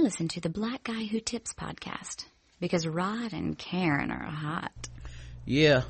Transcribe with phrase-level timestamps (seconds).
[0.00, 2.24] Listen to the Black Guy Who Tips podcast
[2.58, 4.88] because Rod and Karen are hot.
[5.44, 5.82] Yeah,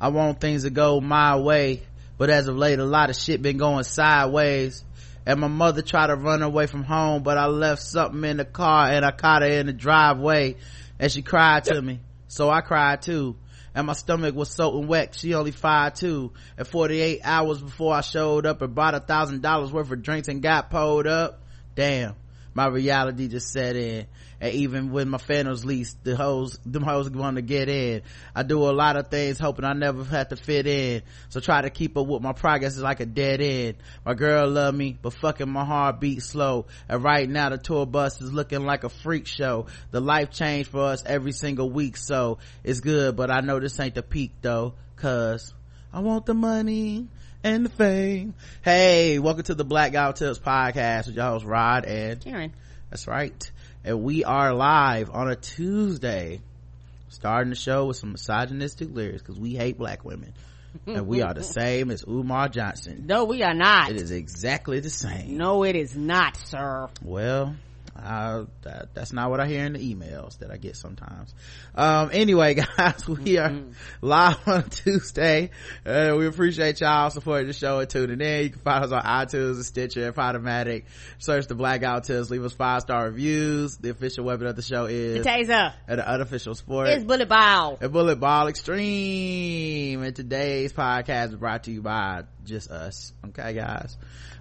[0.00, 1.82] I want things to go my way,
[2.18, 4.84] but as of late, a lot of shit been going sideways.
[5.24, 8.44] And my mother tried to run away from home, but I left something in the
[8.44, 10.56] car and I caught her in the driveway
[10.98, 12.00] and she cried to me.
[12.26, 13.36] So I cried too.
[13.76, 15.14] And my stomach was soaking wet.
[15.14, 16.32] She only five two.
[16.58, 20.26] And 48 hours before I showed up and bought a thousand dollars worth of drinks
[20.26, 21.44] and got pulled up.
[21.76, 22.16] Damn.
[22.56, 24.06] My reality just set in
[24.40, 28.00] and even with my Phantoms lease, the hoes, them hoes want to get in.
[28.34, 31.02] I do a lot of things hoping I never have to fit in.
[31.28, 33.76] So try to keep up with my progress is like a dead end.
[34.06, 36.64] My girl love me, but fucking my heart beat slow.
[36.88, 39.66] And right now the tour bus is looking like a freak show.
[39.90, 43.78] The life changed for us every single week, so it's good, but I know this
[43.80, 45.52] ain't the peak though, cause
[45.92, 47.08] I want the money
[47.46, 48.34] and the fame.
[48.64, 52.52] Hey, welcome to the Black Guy Tips podcast with your host Rod and Karen.
[52.90, 53.52] That's right.
[53.84, 56.40] And we are live on a tuesday
[57.08, 60.34] starting the show with some misogynistic lyrics because we hate black women.
[60.88, 63.04] And we are the same as umar johnson.
[63.06, 63.90] No we are not.
[63.90, 65.36] It is exactly the same.
[65.38, 66.88] No it is not sir.
[67.00, 67.54] Well
[68.02, 71.34] uh, that, that's not what I hear in the emails that I get sometimes.
[71.74, 73.70] Um, anyway, guys, we are mm-hmm.
[74.00, 75.50] live on Tuesday.
[75.84, 78.44] Uh, we appreciate y'all supporting the show and tuning in.
[78.44, 80.84] You can find us on iTunes and Stitcher and Podomatic.
[81.18, 82.30] Search the blackout Tips.
[82.30, 83.76] Leave us five star reviews.
[83.76, 85.72] The official weapon of the show is the taser.
[85.88, 87.78] And the unofficial sport is bullet ball.
[87.80, 90.02] And bullet ball extreme.
[90.02, 93.12] And today's podcast is brought to you by just us.
[93.28, 93.96] Okay, guys.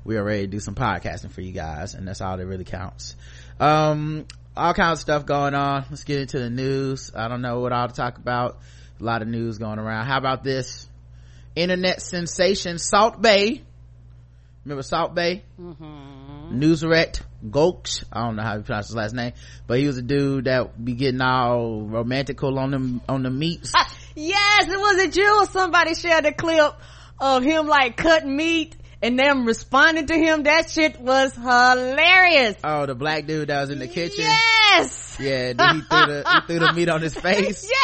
[0.06, 2.64] We are ready to do some podcasting for you guys, and that's all that really
[2.64, 3.16] counts
[3.59, 4.25] um
[4.58, 5.86] all kinds of stuff going on.
[5.89, 7.11] Let's get into the news.
[7.16, 8.59] I don't know what all to talk about.
[9.00, 10.06] A lot of news going around.
[10.06, 10.88] How about this?
[11.56, 13.62] Internet sensation Salt Bae.
[14.64, 15.44] Remember Salt Bae?
[15.59, 16.59] Mm-hmm.
[16.59, 18.03] Nusret goksh.
[18.12, 19.34] I don't know how you pronounce his last name
[19.67, 23.73] but he was a dude that be getting all romantical on them on the meats
[24.16, 25.45] yes it was a jew.
[25.52, 26.73] Somebody shared a clip
[27.19, 32.56] of him like cutting meat and them responding to him that shit was hilarious.
[32.63, 34.25] Oh the black dude that was in the kitchen?
[34.25, 35.17] Yes.
[35.19, 37.72] Yeah he threw the he threw the meat on his face?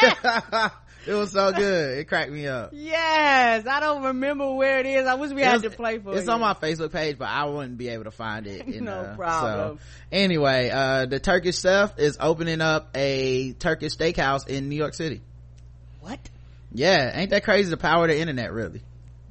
[0.00, 0.70] Yes.
[1.08, 1.96] It was so good.
[1.96, 2.72] It cracked me up.
[2.74, 3.66] Yes.
[3.66, 5.06] I don't remember where it is.
[5.06, 6.32] I wish we it had was, to play for it's you.
[6.32, 9.16] on my facebook page but i wouldn't be able to find it in, no uh,
[9.16, 9.78] problem.
[9.78, 14.92] So anyway uh, the turkish chef is opening up a turkish steakhouse in new york
[14.92, 15.22] city.
[16.00, 16.20] What?
[16.72, 17.70] Yeah ain't that crazy?
[17.70, 18.82] The power of the internet really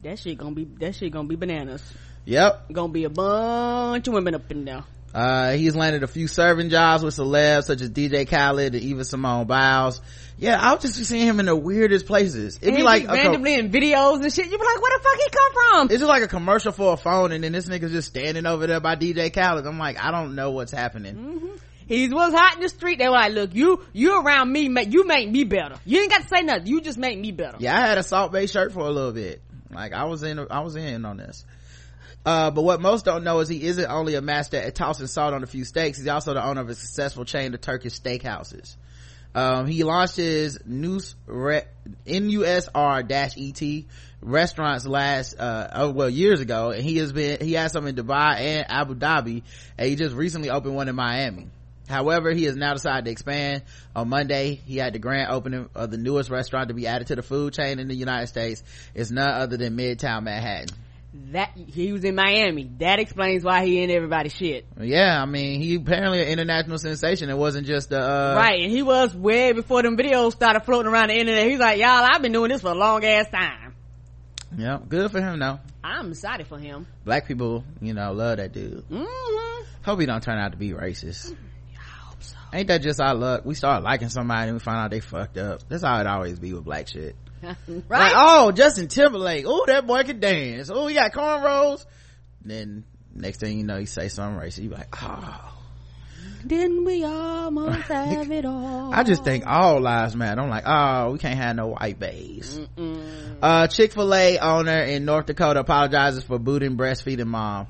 [0.03, 1.83] that shit gonna be that shit gonna be bananas
[2.25, 6.27] yep gonna be a bunch of women up in there uh, he's landed a few
[6.27, 10.01] serving jobs with celebs such as DJ Khaled and even Simone Biles.
[10.37, 12.59] Yeah, I'll just be seeing him in the weirdest places.
[12.61, 14.45] It'd be like randomly in videos and shit.
[14.45, 15.87] You'd be like, where the fuck he come from?
[15.89, 18.67] It's just like a commercial for a phone, and then this nigga's just standing over
[18.67, 19.65] there by DJ Khaled.
[19.65, 21.15] I'm like, I don't know what's happening.
[21.15, 21.55] Mm-hmm.
[21.87, 22.99] He was hot in the street.
[22.99, 25.77] They were like, look, you, you around me, you make me better.
[25.85, 26.67] You ain't got to say nothing.
[26.67, 27.57] You just make me better.
[27.59, 29.41] Yeah, I had a Salt Bae shirt for a little bit.
[29.71, 31.45] Like I was in, I was in on this.
[32.25, 35.33] Uh, but what most don't know is he isn't only a master at tossing salt
[35.33, 38.75] on a few steaks, he's also the owner of a successful chain of Turkish steakhouses.
[39.33, 41.15] Um, he launched his NUSR-ET
[44.21, 47.95] restaurants last, uh, oh, well, years ago, and he has been, he has some in
[47.95, 49.43] Dubai and Abu Dhabi,
[49.77, 51.49] and he just recently opened one in Miami.
[51.87, 53.63] However, he has now decided to expand.
[53.95, 57.15] On Monday, he had the grand opening of the newest restaurant to be added to
[57.15, 58.63] the food chain in the United States.
[58.93, 60.75] It's none other than Midtown Manhattan.
[61.31, 62.69] That he was in Miami.
[62.79, 64.65] That explains why he in everybody's shit.
[64.79, 67.29] Yeah, I mean, he apparently an international sensation.
[67.29, 68.61] It wasn't just uh right.
[68.61, 71.49] And he was way before them videos started floating around the internet.
[71.49, 73.73] He's like, y'all, I've been doing this for a long ass time.
[74.55, 75.59] Yeah, good for him though.
[75.83, 76.85] I'm excited for him.
[77.05, 78.87] Black people, you know, love that dude.
[78.89, 79.63] Mm-hmm.
[79.83, 81.35] Hope he don't turn out to be racist
[82.53, 83.45] ain't that just our luck?
[83.45, 85.67] We start liking somebody and we find out they fucked up.
[85.69, 87.15] That's how it always be with black shit.
[87.67, 87.89] Right?
[87.89, 89.45] like, oh justin timberlake.
[89.47, 90.71] Oh that boy can dance.
[90.71, 91.85] Oh he got cornrows.
[92.43, 92.83] Then
[93.13, 94.63] next thing you know you say something racist.
[94.63, 95.53] You like oh.
[96.45, 98.91] Didn't we almost have it all.
[98.93, 100.41] I just think all lives matter.
[100.41, 102.59] I'm like oh we can't have no white bays
[103.41, 107.67] uh chick-fil-a owner in north dakota apologizes for booting breastfeeding mom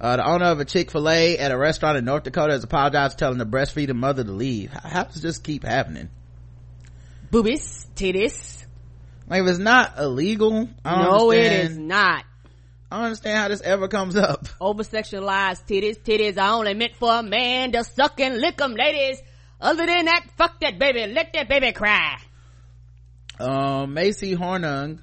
[0.00, 3.38] uh, the owner of a Chick-fil-A at a restaurant in North Dakota has apologized telling
[3.38, 4.72] the breastfeeding mother to leave.
[4.72, 6.08] How, how does this keep happening?
[7.30, 8.64] Boobies, titties.
[9.28, 11.54] Like if it's not illegal, I no, understand.
[11.54, 12.24] it is not.
[12.90, 14.48] I don't understand how this ever comes up.
[14.60, 16.00] Over sexualized titties.
[16.00, 19.22] Titties are only meant for a man to suck and lick them, ladies.
[19.60, 21.06] Other than that, fuck that baby.
[21.06, 22.18] Let that baby cry.
[23.38, 25.00] Um, Macy Hornung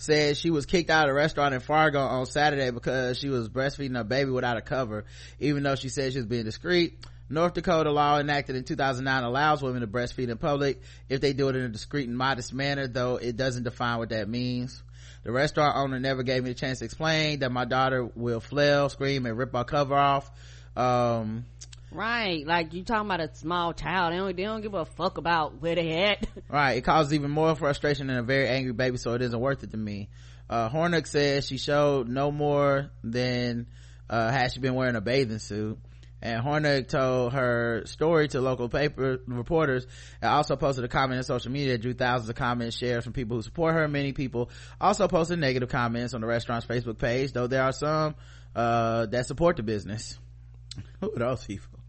[0.00, 3.50] said she was kicked out of a restaurant in Fargo on Saturday because she was
[3.50, 5.04] breastfeeding a baby without a cover,
[5.38, 6.98] even though she said she was being discreet.
[7.28, 11.48] North Dakota law enacted in 2009 allows women to breastfeed in public if they do
[11.48, 14.82] it in a discreet and modest manner, though it doesn't define what that means.
[15.22, 18.88] The restaurant owner never gave me a chance to explain that my daughter will flail,
[18.88, 20.30] scream, and rip our cover off.
[20.76, 21.44] Um,
[21.92, 22.46] right.
[22.46, 24.12] Like you talking about a small child.
[24.12, 26.26] They don't, they don't give a fuck about where they at.
[26.48, 26.78] right.
[26.78, 29.70] It causes even more frustration than a very angry baby, so it isn't worth it
[29.72, 30.08] to me.
[30.48, 33.68] Uh, Hornick says she showed no more than,
[34.08, 35.78] uh, had she been wearing a bathing suit
[36.22, 39.86] and Hornick told her story to local paper reporters
[40.20, 43.12] and also posted a comment on social media that drew thousands of comments shared from
[43.12, 43.88] people who support her.
[43.88, 44.50] Many people
[44.80, 48.16] also posted negative comments on the restaurant's Facebook page, though there are some
[48.54, 50.18] uh, that support the business.
[51.00, 51.79] Who are those people?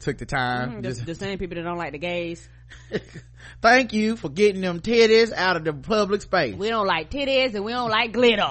[0.00, 0.82] Took the time.
[0.82, 2.48] Mm, just, the same people that don't like the gays.
[3.62, 6.54] Thank you for getting them titties out of the public space.
[6.54, 8.50] We don't like titties and we don't like glitter.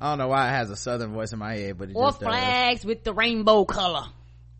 [0.00, 2.08] I don't know why it has a southern voice in my head, but it or
[2.08, 2.86] just flags does.
[2.86, 4.04] with the rainbow color.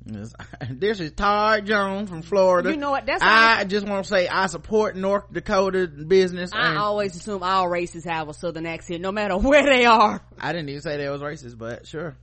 [0.71, 2.71] This is Todd Jones from Florida.
[2.71, 3.07] You know what?
[3.07, 6.51] That's I, I just want to say I support North Dakota business.
[6.53, 10.21] I always assume all races have a southern accent, no matter where they are.
[10.39, 12.17] I didn't even say they was racist, but sure.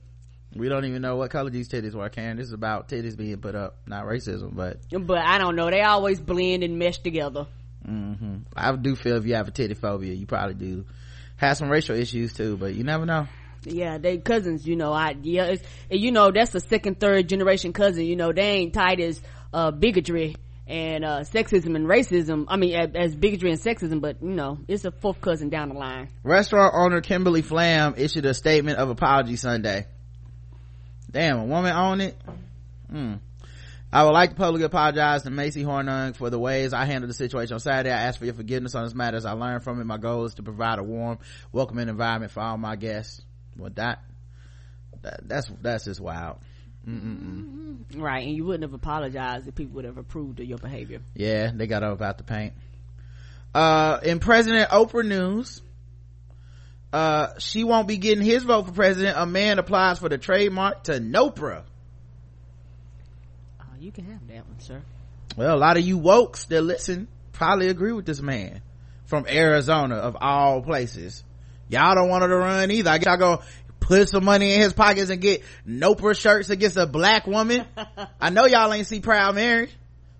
[0.54, 2.36] We don't even know what color these titties were, Karen.
[2.36, 4.78] This is about titties being put up, not racism, but.
[4.90, 5.70] But I don't know.
[5.70, 7.46] They always blend and mesh together.
[7.88, 8.36] Mm-hmm.
[8.54, 10.84] I do feel if you have a titty phobia, you probably do
[11.36, 13.26] have some racial issues too, but you never know
[13.64, 17.72] yeah they cousins you know i yeah it's, you know that's a second third generation
[17.72, 19.20] cousin you know they ain't tight as
[19.52, 20.34] uh, bigotry
[20.66, 24.58] and uh, sexism and racism i mean as, as, bigotry and sexism but you know
[24.68, 28.88] it's a fourth cousin down the line restaurant owner kimberly flam issued a statement of
[28.88, 29.86] apology sunday
[31.12, 32.16] damn a woman own it?
[32.90, 33.14] Hmm.
[33.92, 37.14] I would like to publicly apologize to Macy Hornung for the ways I handled the
[37.14, 37.90] situation on Saturday.
[37.90, 39.84] I ask for your forgiveness on this matter as I learned from it.
[39.84, 41.18] My goal is to provide a warm,
[41.52, 43.20] welcoming environment for all my guests.
[43.58, 44.02] Well that,
[45.02, 46.38] that that's that's just wild.
[46.88, 47.76] Mm-mm-mm.
[47.96, 51.00] right and you wouldn't have apologized if people would have approved of your behavior.
[51.14, 52.54] Yeah they got up out the paint.
[53.54, 55.60] Uh in president oprah news
[56.92, 59.16] uh she won't be getting his vote for president.
[59.18, 61.64] A man applies for the trademark to NoPrah.
[63.60, 64.82] Uh, you can have that one sir.
[65.36, 68.62] Well a lot of you wokes that listen probably agree with this man
[69.06, 71.24] from arizona of all places.
[71.68, 72.90] Y'all don't want her to run either.
[72.90, 73.42] I guess y'all go
[73.80, 77.66] put some money in his pockets and get NoPrah shirts against a black woman?
[78.20, 79.70] I know y'all ain't see proud mary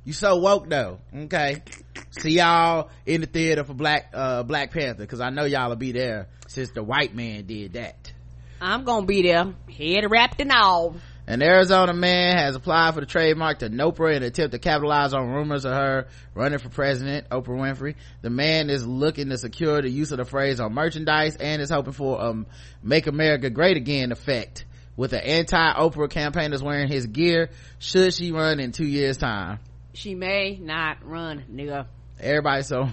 [0.04, 1.62] you so woke though okay
[2.10, 5.76] see y'all in the theater for black uh black panther because i know y'all will
[5.76, 8.12] be there since the white man did that
[8.60, 13.06] i'm gonna be there head wrapped and all an Arizona man has applied for the
[13.06, 17.28] trademark to NoPrah in an attempt to capitalize on rumors of her running for president,
[17.28, 17.94] Oprah Winfrey.
[18.22, 21.70] The man is looking to secure the use of the phrase on merchandise and is
[21.70, 22.46] hoping for a um,
[22.82, 24.64] Make America Great Again effect
[24.96, 29.60] with an anti-Oprah campaigners wearing his gear should she run in two years time.
[29.94, 31.86] She may not run, nigga.
[32.20, 32.88] Everybody so,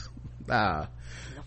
[0.48, 0.86] uh,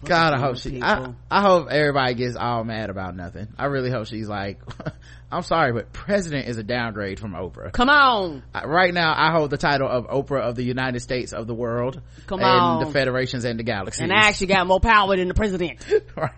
[0.04, 3.48] God, I hope she, I, I hope everybody gets all mad about nothing.
[3.57, 4.59] I really hope she's like,
[5.31, 7.74] I'm sorry, but president is a downgrade from Oprah.
[7.74, 8.44] Come on.
[8.63, 12.01] Right now, I hold the title of Oprah of the United States of the world.
[12.27, 12.86] Come on.
[12.86, 14.01] the federations and the galaxies.
[14.01, 15.86] And I actually got more power than the president.
[16.15, 16.31] right.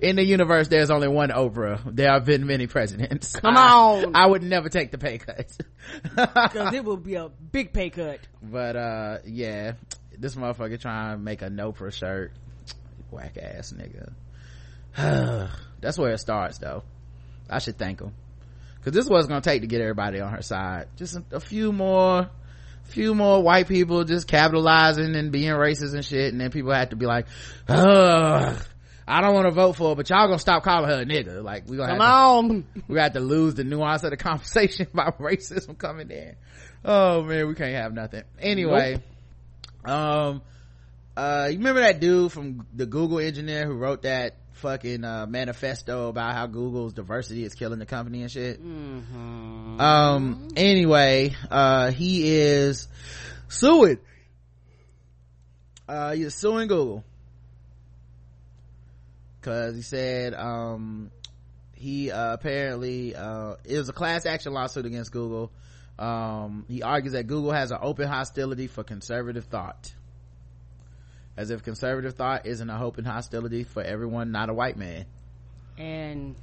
[0.00, 1.80] In the universe, there's only one Oprah.
[1.84, 3.36] There have been many presidents.
[3.36, 4.16] Come on.
[4.16, 5.56] I, I would never take the pay cut.
[6.52, 8.20] Cause it would be a big pay cut.
[8.42, 9.72] But, uh, yeah.
[10.18, 12.32] This motherfucker trying to make a NoPrah shirt.
[13.10, 14.12] Whack ass nigga.
[15.80, 16.84] That's where it starts though
[17.48, 18.14] I should thank him.
[18.84, 20.88] Cause this is what it's gonna take to get everybody on her side.
[20.96, 22.28] Just a, a few more,
[22.84, 26.32] few more white people just capitalizing and being racist and shit.
[26.32, 27.26] And then people have to be like,
[27.68, 28.56] ugh.
[29.06, 31.42] I don't want to vote for her, but y'all gonna stop calling her a nigga.
[31.42, 32.48] Like we gonna Come have on.
[32.74, 36.36] to, we have to lose the nuance of the conversation about racism coming in.
[36.84, 38.22] Oh man, we can't have nothing.
[38.40, 39.02] Anyway,
[39.86, 39.90] nope.
[39.94, 40.42] um,
[41.16, 46.08] uh, you remember that dude from the Google engineer who wrote that fucking uh, manifesto
[46.08, 48.62] about how Google's diversity is killing the company and shit.
[48.64, 49.80] Mm-hmm.
[49.80, 52.88] Um, anyway, uh, he is
[53.48, 53.98] suing.
[55.86, 57.04] Uh, he's suing Google.
[59.44, 61.10] Cause he said, um,
[61.74, 65.52] he, uh, apparently, uh, it was a class action lawsuit against Google.
[65.98, 69.92] Um, he argues that Google has an open hostility for conservative thought.
[71.36, 75.04] As if conservative thought isn't a open hostility for everyone not a white man.
[75.76, 76.36] And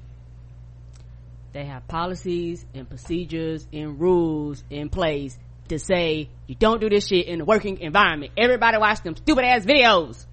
[1.53, 5.39] they have policies and procedures and rules in place
[5.70, 8.34] to say you don't do this shit in the working environment.
[8.38, 10.24] Everybody watch them stupid ass videos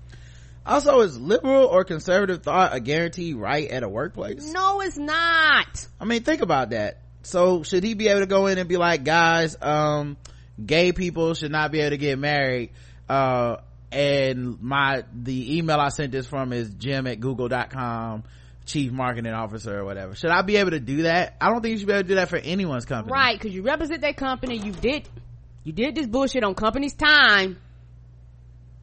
[0.69, 4.53] Also, is liberal or conservative thought a guaranteed right at a workplace?
[4.53, 5.89] No, it's not.
[5.99, 6.99] I mean, think about that.
[7.23, 10.19] So should he be able to go in and be like, guys, um,
[10.65, 12.71] gay people should not be able to get married,
[13.09, 13.57] uh,
[13.91, 18.25] and my, the email I sent this from is jim at google.com,
[18.67, 20.15] chief marketing officer or whatever.
[20.15, 21.35] Should I be able to do that?
[21.41, 23.11] I don't think you should be able to do that for anyone's company.
[23.11, 25.09] Right, cause you represent that company, you did,
[25.65, 27.57] you did this bullshit on company's time.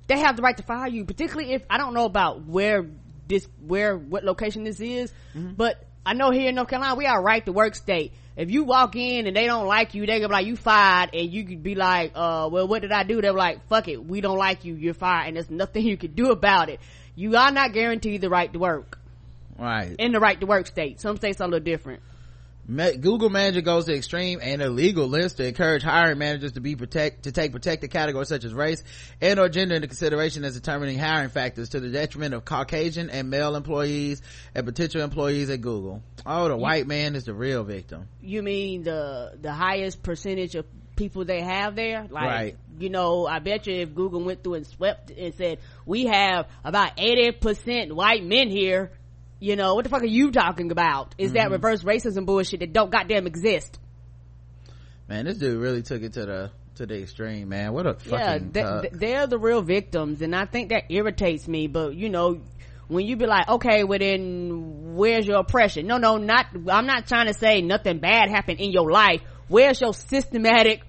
[0.07, 2.85] They have the right to fire you, particularly if, I don't know about where
[3.27, 5.53] this, where, what location this is, mm-hmm.
[5.53, 8.13] but I know here in North Carolina, we are right to work state.
[8.37, 11.11] If you walk in and they don't like you, they gonna be like, you fired,
[11.13, 13.21] and you could be like, uh, well, what did I do?
[13.21, 16.13] They're like, fuck it, we don't like you, you're fired, and there's nothing you can
[16.13, 16.79] do about it.
[17.15, 18.99] You are not guaranteed the right to work.
[19.57, 19.95] Right.
[19.97, 20.99] In the right to work state.
[20.99, 22.01] Some states are a little different.
[22.67, 27.23] Google manager goes to extreme and illegal lengths to encourage hiring managers to be protect
[27.23, 28.83] to take protected categories such as race
[29.21, 33.29] and or gender into consideration as determining hiring factors to the detriment of Caucasian and
[33.29, 34.21] male employees
[34.55, 36.01] and potential employees at Google.
[36.25, 38.07] Oh, the you, white man is the real victim.
[38.21, 42.07] You mean the the highest percentage of people they have there?
[42.09, 42.57] Like, right.
[42.79, 46.47] you know, I bet you if Google went through and swept and said, we have
[46.63, 48.91] about 80% white men here,
[49.39, 51.15] you know, what the fuck are you talking about?
[51.17, 51.37] Is mm-hmm.
[51.37, 53.79] that reverse racism bullshit that don't goddamn exist?
[55.07, 57.73] Man, this dude really took it to the to the extreme, man.
[57.73, 58.81] What a fucking yeah.
[58.81, 61.67] They, they're the real victims, and I think that irritates me.
[61.67, 62.41] But you know,
[62.87, 65.87] when you be like, okay, well then, where's your oppression?
[65.87, 66.47] No, no, not.
[66.69, 69.21] I'm not trying to say nothing bad happened in your life.
[69.47, 70.81] Where's your systematic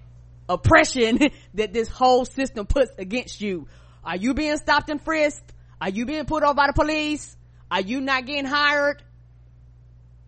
[0.48, 1.18] oppression
[1.54, 3.68] that this whole system puts against you?
[4.04, 5.52] Are you being stopped and frisked?
[5.80, 7.36] Are you being put over by the police?
[7.76, 9.02] Are you not getting hired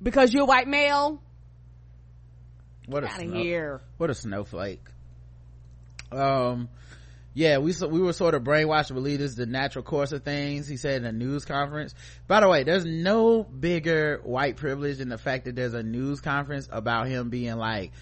[0.03, 1.23] because you're a white male?
[2.85, 3.81] What Get a snow, here.
[3.97, 4.85] What a snowflake.
[6.13, 6.69] Um,
[7.33, 10.25] yeah, we we were sort of brainwashed to believe this is the natural course of
[10.25, 10.69] things.
[10.69, 11.95] He said in a news conference.
[12.27, 16.21] By the way, there's no bigger white privilege than the fact that there's a news
[16.21, 17.93] conference about him being like,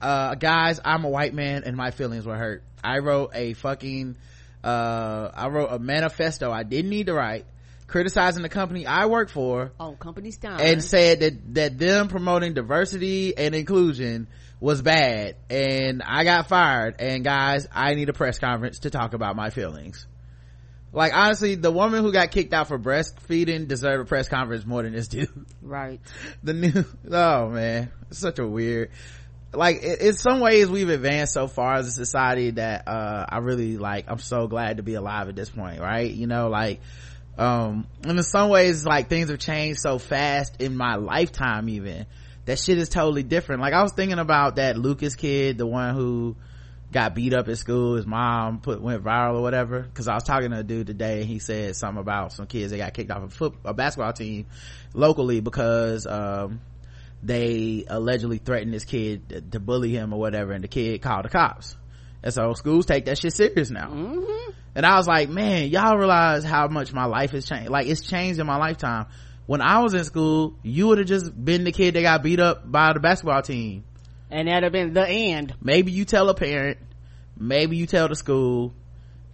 [0.00, 2.64] uh, guys, I'm a white man and my feelings were hurt.
[2.82, 4.16] I wrote a fucking,
[4.64, 7.46] uh, I wrote a manifesto I didn't need to write
[7.92, 9.70] criticizing the company I work for.
[9.78, 10.58] Oh, company's time.
[10.60, 14.28] And said that, that them promoting diversity and inclusion
[14.60, 19.12] was bad and I got fired and guys, I need a press conference to talk
[19.12, 20.06] about my feelings.
[20.90, 24.82] Like honestly, the woman who got kicked out for breastfeeding deserved a press conference more
[24.82, 25.28] than this dude.
[25.60, 26.00] Right.
[26.42, 28.90] The new, oh man, it's such a weird,
[29.52, 33.76] like in some ways we've advanced so far as a society that uh i really
[33.76, 36.80] like i'm so glad to be alive at this point right you know like
[37.38, 42.06] um and in some ways like things have changed so fast in my lifetime even
[42.44, 43.60] that shit is totally different.
[43.60, 46.36] Like i was thinking about that lucas kid the one who
[46.92, 47.96] got beat up at school.
[47.96, 49.80] His mom put went viral or whatever.
[49.80, 52.70] Because i was talking to a dude today and he said something about some kids
[52.70, 54.46] that got kicked off a a basketball team
[54.92, 56.60] locally because um
[57.22, 60.52] they allegedly threatened this kid to bully him or whatever.
[60.52, 61.76] And the kid called the cops
[62.22, 63.88] and so schools take that shit serious now.
[63.88, 64.50] Mm-hmm.
[64.74, 67.70] and i was like man y'all realize how much my life has changed.
[67.70, 69.06] Like it's changed in my lifetime.
[69.46, 72.40] When i was in school you would have just been the kid that got beat
[72.40, 73.84] up by the basketball team.
[74.30, 75.54] And that'd have been the end.
[75.60, 76.78] Maybe you tell a parent.
[77.38, 78.72] Maybe you tell the school.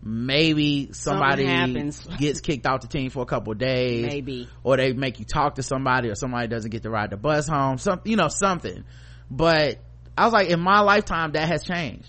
[0.02, 1.44] Maybe somebody
[2.18, 4.06] gets kicked off the team for a couple days.
[4.06, 4.48] Maybe.
[4.64, 7.46] Or they make you talk to somebody or somebody doesn't get to ride the bus
[7.46, 7.78] home.
[7.78, 8.84] Some you know something.
[9.30, 9.78] But
[10.16, 12.08] i was like in my lifetime that has changed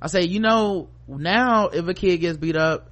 [0.00, 2.90] I say, you know, now if a kid gets beat up,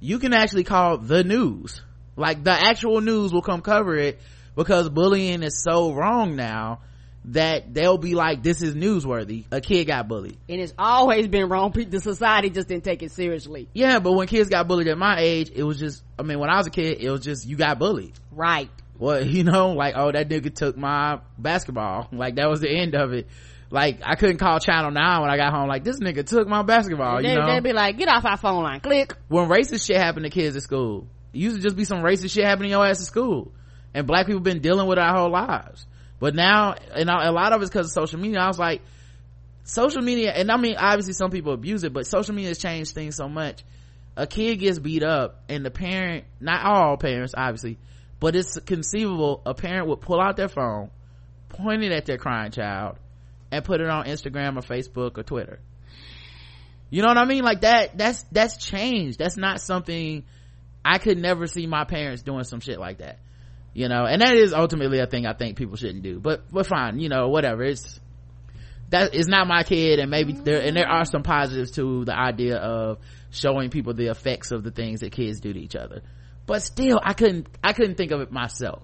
[0.00, 1.82] you can actually call the news.
[2.16, 4.20] Like the actual news will come cover it
[4.56, 6.80] because bullying is so wrong now
[7.26, 9.44] that they'll be like, this is newsworthy.
[9.50, 10.38] A kid got bullied.
[10.48, 11.70] And it's always been wrong.
[11.72, 13.68] The society just didn't take it seriously.
[13.74, 16.50] Yeah, but when kids got bullied at my age, it was just, I mean, when
[16.50, 18.14] I was a kid, it was just, you got bullied.
[18.32, 18.70] Right.
[18.98, 22.08] Well, you know, like, oh, that nigga took my basketball.
[22.10, 23.28] Like that was the end of it
[23.70, 25.68] like I couldn't call Channel Nine when I got home.
[25.68, 27.22] Like this nigga took my basketball.
[27.22, 29.14] They, you know, they'd be like, "Get off our phone line." Click.
[29.28, 32.32] When racist shit happened to kids at school, it used to just be some racist
[32.32, 33.52] shit happening to your ass at school,
[33.94, 35.86] and black people been dealing with our whole lives.
[36.18, 38.40] But now, and a lot of it's because of social media.
[38.40, 38.82] I was like,
[39.64, 42.92] social media, and I mean, obviously some people abuse it, but social media has changed
[42.92, 43.64] things so much.
[44.16, 47.78] A kid gets beat up, and the parent, not all parents, obviously,
[48.18, 50.90] but it's conceivable a parent would pull out their phone,
[51.48, 52.98] point it at their crying child,
[53.50, 55.60] and put it on Instagram or Facebook or Twitter.
[56.90, 57.42] You know what I mean?
[57.44, 59.18] Like that, that's, that's changed.
[59.18, 60.24] That's not something
[60.84, 63.18] I could never see my parents doing some shit like that.
[63.72, 66.18] You know, and that is ultimately a thing I think people shouldn't do.
[66.18, 67.62] But, but fine, you know, whatever.
[67.62, 68.00] It's,
[68.90, 72.16] that is not my kid and maybe there, and there are some positives to the
[72.16, 72.98] idea of
[73.30, 76.02] showing people the effects of the things that kids do to each other.
[76.46, 78.82] but still i couldn't i couldn't think of it myself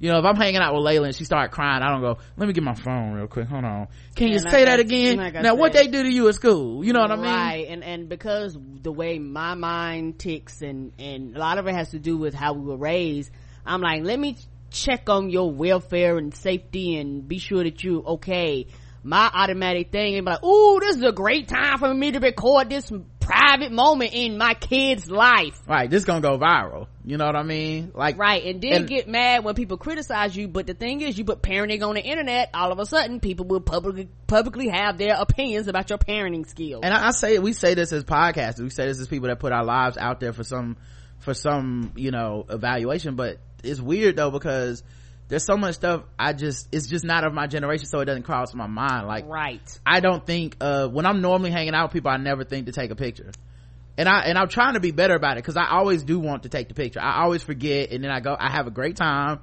[0.00, 2.18] you know, if I'm hanging out with Layla and she start crying, I don't go,
[2.38, 3.46] let me get my phone real quick.
[3.48, 3.88] Hold on.
[4.16, 5.18] Can you say that again?
[5.42, 6.82] Now, what they do to you at school?
[6.82, 7.24] You know what I mean?
[7.26, 7.66] Right.
[7.68, 11.90] And, and because the way my mind ticks and, and a lot of it has
[11.90, 13.30] to do with how we were raised,
[13.66, 14.38] I'm like, let me
[14.70, 18.68] check on your welfare and safety and be sure that you're okay
[19.02, 22.20] my automatic thing and be like, "Ooh, this is a great time for me to
[22.20, 26.88] record this private moment in my kid's life." Right, this gonna go viral.
[27.04, 27.92] You know what I mean?
[27.94, 30.48] Like, right, and then and, get mad when people criticize you.
[30.48, 33.46] But the thing is, you put parenting on the internet, all of a sudden, people
[33.46, 36.82] will publicly publicly have their opinions about your parenting skills.
[36.84, 38.60] And I, I say, we say this as podcasters.
[38.60, 40.76] We say this as people that put our lives out there for some
[41.20, 43.16] for some you know evaluation.
[43.16, 44.82] But it's weird though because
[45.30, 48.24] there's so much stuff I just it's just not of my generation, so it doesn't
[48.24, 49.06] cross my mind.
[49.06, 52.44] Like right, I don't think uh when I'm normally hanging out with people, I never
[52.44, 53.30] think to take a picture.
[53.96, 56.42] And I and I'm trying to be better about it because I always do want
[56.42, 57.00] to take the picture.
[57.00, 58.36] I always forget, and then I go.
[58.38, 59.40] I have a great time.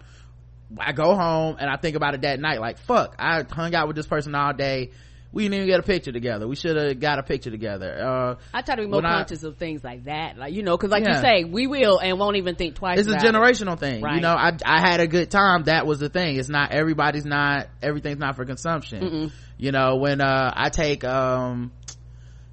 [0.78, 2.60] I go home and I think about it that night.
[2.60, 4.92] Like fuck, I hung out with this person all day
[5.32, 6.48] we didn't even get a picture together.
[6.48, 8.00] We should have got a picture together.
[8.00, 10.38] Uh, I try to be more conscious I, of things like that.
[10.38, 11.18] Like, you know, cause like yeah.
[11.18, 13.00] you say, we will and won't even think twice.
[13.00, 13.80] It's a generational it.
[13.80, 14.02] thing.
[14.02, 14.16] Right.
[14.16, 15.64] You know, I, I had a good time.
[15.64, 16.38] That was the thing.
[16.38, 19.02] It's not, everybody's not, everything's not for consumption.
[19.02, 19.32] Mm-mm.
[19.58, 21.72] You know, when, uh, I take, um,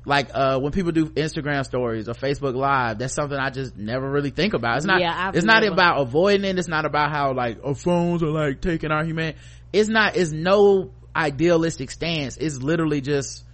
[0.07, 4.07] like uh when people do instagram stories or facebook live that's something i just never
[4.07, 5.65] really think about it's not yeah, it's never.
[5.65, 9.03] not about avoiding it it's not about how like our phones are like taking our
[9.03, 9.35] human
[9.73, 13.45] it's not it's no idealistic stance it's literally just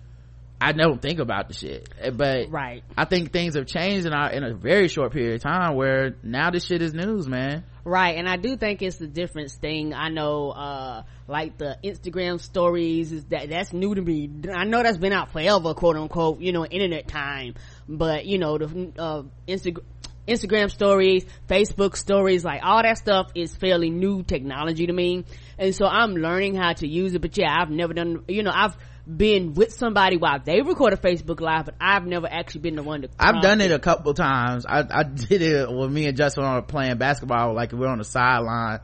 [0.63, 2.85] I don't think about the shit, but right.
[2.95, 6.17] I think things have changed in our in a very short period of time where
[6.23, 7.65] now this shit is news, man.
[7.83, 9.95] Right, and I do think it's the difference thing.
[9.95, 14.31] I know, uh, like the Instagram stories is that that's new to me.
[14.55, 16.41] I know that's been out forever, quote unquote.
[16.41, 17.55] You know, internet time,
[17.89, 19.85] but you know the uh, Instagram
[20.29, 25.25] Instagram stories, Facebook stories, like all that stuff is fairly new technology to me.
[25.61, 27.21] And so I'm learning how to use it.
[27.21, 28.77] But yeah, I've never done, you know, I've
[29.07, 32.83] been with somebody while they record a Facebook live, but I've never actually been the
[32.83, 33.11] one to.
[33.19, 34.67] I've done it a couple times.
[34.67, 38.05] I, I did it when me and Justin were playing basketball, like we're on the
[38.05, 38.81] sideline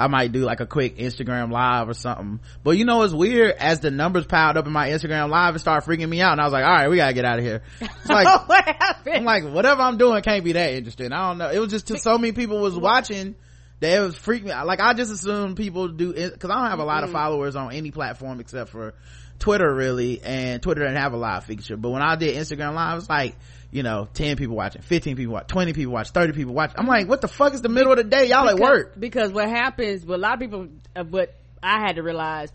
[0.00, 2.40] I might do like a quick Instagram live or something.
[2.64, 5.60] But you know, it's weird as the numbers piled up in my Instagram live and
[5.60, 6.32] started freaking me out.
[6.32, 7.62] And I was like, all right, we gotta get out of here.
[7.80, 9.16] It's like, what happened?
[9.16, 11.12] I'm like, whatever I'm doing can't be that interesting.
[11.12, 11.50] I don't know.
[11.50, 13.36] It was just to so many people was watching
[13.80, 14.52] that was freaking me.
[14.52, 17.56] Like I just assume people do it cause I don't have a lot of followers
[17.56, 18.94] on any platform except for
[19.38, 20.22] Twitter really.
[20.22, 21.76] And Twitter doesn't have a live feature.
[21.76, 23.36] But when I did Instagram live, it's like,
[23.70, 26.86] you know 10 people watching 15 people watch 20 people watch 30 people watch i'm
[26.86, 29.32] like what the fuck is the middle of the day y'all because, at work because
[29.32, 32.52] what happens with a lot of people uh, what i had to realize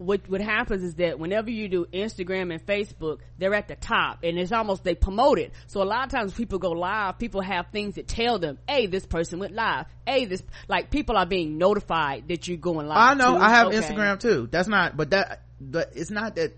[0.00, 4.20] what what happens is that whenever you do Instagram and Facebook, they're at the top,
[4.22, 5.52] and it's almost they promote it.
[5.66, 8.86] So a lot of times people go live, people have things that tell them, "Hey,
[8.86, 12.96] this person went live." Hey, this like people are being notified that you're going live.
[12.96, 13.36] I know.
[13.36, 13.42] Too.
[13.42, 13.76] I have okay.
[13.76, 14.48] Instagram too.
[14.50, 16.52] That's not, but that, but it's not that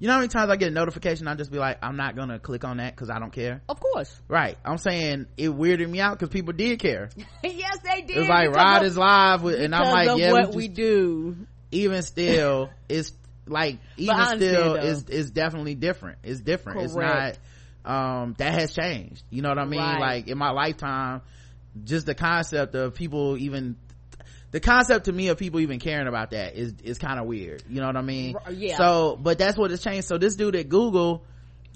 [0.00, 2.16] you know how many times I get a notification, I just be like, I'm not
[2.16, 3.62] gonna click on that because I don't care.
[3.68, 4.20] Of course.
[4.26, 4.58] Right.
[4.64, 7.10] I'm saying it weirded me out because people did care.
[7.44, 8.16] yes, they did.
[8.16, 11.36] It's like Rod is live with, and I'm like, yeah, what we, just, we, do.
[11.74, 13.12] Even still, it's
[13.46, 16.18] like even still is is definitely different.
[16.22, 16.78] It's different.
[16.92, 17.38] Correct.
[17.38, 17.38] It's
[17.84, 18.22] not.
[18.22, 19.22] Um, that has changed.
[19.28, 19.80] You know what I mean?
[19.80, 20.00] Right.
[20.00, 21.20] Like in my lifetime,
[21.82, 23.76] just the concept of people even
[24.52, 27.62] the concept to me of people even caring about that is is kind of weird
[27.68, 30.54] you know what i mean yeah so but that's what has changed so this dude
[30.54, 31.24] at google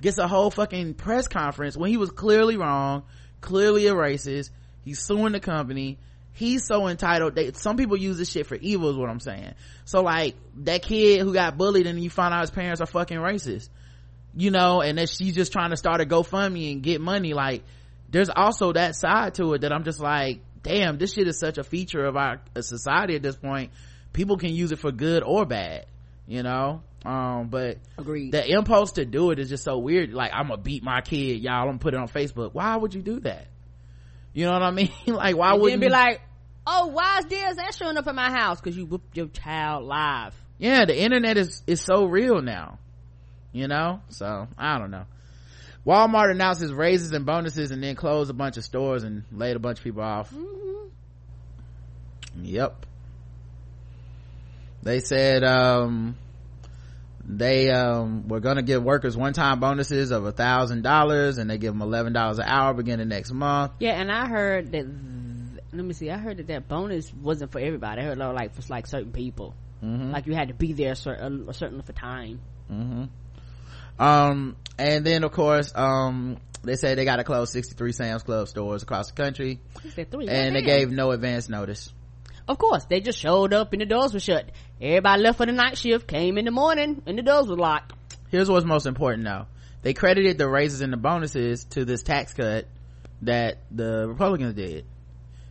[0.01, 3.03] gets a whole fucking press conference when he was clearly wrong
[3.41, 4.51] clearly a racist
[4.85, 5.99] he's suing the company
[6.39, 9.55] he's so entitled that some people use this shit for evil is what i'm saying.
[9.85, 13.19] So like that kid who got bullied and you find out his parents are fucking
[13.19, 13.69] racist
[14.35, 17.35] you know and that she's just trying to start a gofundme and get money.
[17.35, 17.65] Like
[18.09, 21.59] there's also that side to it that i'm just like damn this shit is such
[21.59, 23.73] a feature of our society at this point.
[24.13, 25.87] People can use it for good or bad
[26.27, 26.83] you know?
[27.05, 28.33] Um but Agreed.
[28.33, 30.13] the impulse to do it is just so weird.
[30.13, 31.63] Like i'm gonna beat my kid y'all.
[31.63, 32.55] I'm gonna put it on facebook.
[32.55, 33.47] Why would you do that?
[34.35, 34.93] You know what i mean?
[35.07, 36.21] Like why would you be like
[36.71, 39.85] oh why is this that showing up at my house because you whooped your child
[39.85, 42.79] live yeah the internet is is so real now
[43.53, 45.05] you know so i don't know
[45.89, 49.59] Walmart announces raises and bonuses and then closed a bunch of stores and laid a
[49.59, 50.31] bunch of people off.
[50.31, 50.89] Mm-hmm.
[52.45, 52.85] Yep.
[54.83, 56.17] They said, um,
[57.25, 61.73] they, um, were gonna give workers one-time bonuses of a thousand dollars and they give
[61.73, 63.73] them eleven dollars an hour beginning next month.
[63.81, 64.85] Yeah, and I heard that,
[65.73, 68.01] let me see, I heard that that bonus wasn't for everybody.
[68.03, 69.55] I heard like for like certain people.
[69.83, 70.11] Mm-hmm.
[70.11, 72.41] Like you had to be there a certain, a certain for time.
[72.71, 73.05] Mm-hmm
[73.99, 78.49] um and then of course um they said they got to close 63 sam's club
[78.49, 79.61] stores across the country
[80.11, 80.29] three.
[80.29, 81.93] and they gave no advance notice
[82.47, 84.51] of course they just showed up and the doors were shut
[84.81, 87.93] everybody left for the night shift came in the morning and the doors were locked
[88.31, 89.47] here's what's most important though
[89.83, 92.67] they credited the raises and the bonuses to this tax cut
[93.23, 94.87] that the republicans did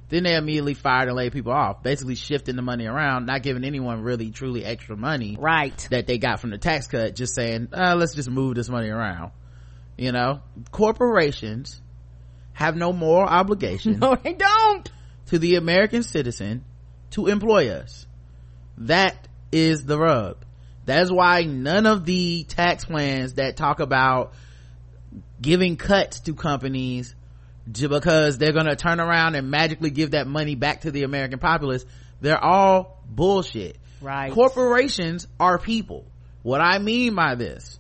[0.10, 1.84] then they immediately fired and laid people off.
[1.84, 5.88] Basically shifting the money around not giving anyone really truly extra money right.
[5.91, 8.89] that they got from the tax cut just saying uh, let's just move this money
[8.89, 9.32] around.
[9.98, 10.41] You know?
[10.72, 11.82] Corporations
[12.54, 14.91] have no moral obligation no they don't.
[15.28, 16.63] to the american citizen
[17.12, 18.06] to employ us.
[18.80, 20.43] That is the rub.
[20.86, 24.34] That's why none of the tax plans that talk about
[25.41, 27.13] giving cuts to companies
[27.71, 31.86] because they're gonna turn around and magically give that money back to the american populace.
[32.21, 33.77] They're all bullshit.
[34.01, 34.32] Right.
[34.32, 36.06] Corporations are people.
[36.43, 37.80] What i mean by this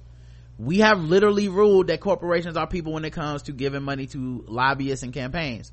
[0.59, 4.43] we have literally ruled that corporations are people when it comes to giving money to
[4.47, 5.71] lobbyists and campaigns.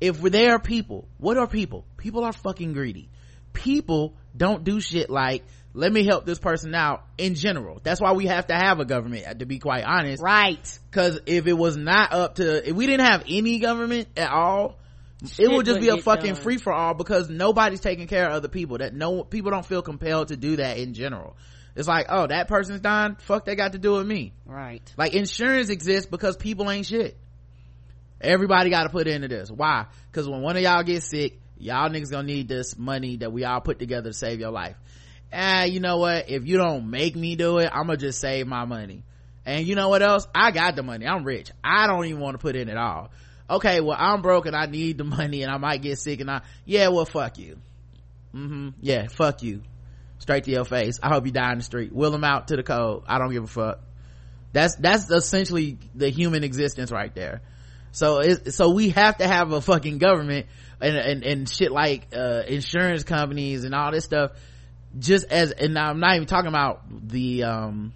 [0.00, 1.84] If they are people what are people?
[1.96, 3.08] People are fucking greedy.
[3.52, 7.80] People don't do shit like let me help this person out in general.
[7.82, 10.22] That's why we have to have a government to be quite honest.
[10.22, 10.78] Right.
[10.90, 14.78] Because if it was not up to if we didn't have any government at all
[15.26, 18.32] Shit it would just be a fucking free for all because nobody's taking care of
[18.32, 18.78] other people.
[18.78, 21.36] That no people don't feel compelled to do that in general.
[21.76, 23.16] It's like oh that person's dying.
[23.20, 24.32] Fuck they got to do with me.
[24.46, 24.82] Right.
[24.96, 27.16] Like insurance exists because people ain't shit.
[28.20, 29.50] Everybody got to put into this.
[29.50, 29.86] Why?
[30.10, 33.44] Because when one of y'all gets sick y'all niggas gonna need this money that we
[33.44, 34.76] all put together to save your life
[35.32, 36.30] ah you know what?
[36.30, 39.04] If you don't make me do it i'm gonna just save my money.
[39.46, 40.28] And you know what else?
[40.34, 41.06] I got the money.
[41.06, 41.50] I'm rich.
[41.64, 43.10] I don't even want to put in at all.
[43.48, 46.30] Okay well i'm broke and i need the money and i might get sick and
[46.30, 47.58] i yeah well fuck you.
[48.34, 48.68] Mm-hmm.
[48.80, 49.62] Yeah fuck you.
[50.18, 50.98] Straight to your face.
[51.02, 51.92] I hope you die in the street.
[51.92, 53.04] Will them out to the cold.
[53.06, 53.80] I don't give a fuck.
[54.52, 57.40] That's that's essentially the human existence right there.
[57.92, 60.46] So it, so we have to have a fucking government
[60.80, 64.32] and and, and shit like uh, insurance companies and all this stuff
[64.98, 67.92] just as and i'm not even talking about the um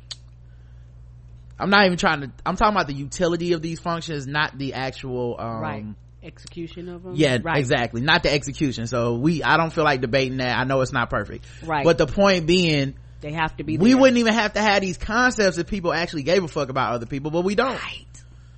[1.58, 4.74] i'm not even trying to i'm talking about the utility of these functions not the
[4.74, 5.84] actual um right.
[6.24, 7.58] Execution of them yeah right.
[7.58, 8.00] exactly.
[8.00, 8.86] Not the execution.
[8.86, 10.58] So we i don't feel like debating that.
[10.58, 11.44] I know it's not perfect.
[11.62, 11.84] Right.
[11.84, 13.98] But the point being they have to be we there.
[13.98, 17.04] wouldn't even have to have these concepts if people actually gave a fuck about other
[17.04, 17.74] people but we don't.
[17.74, 18.06] Right.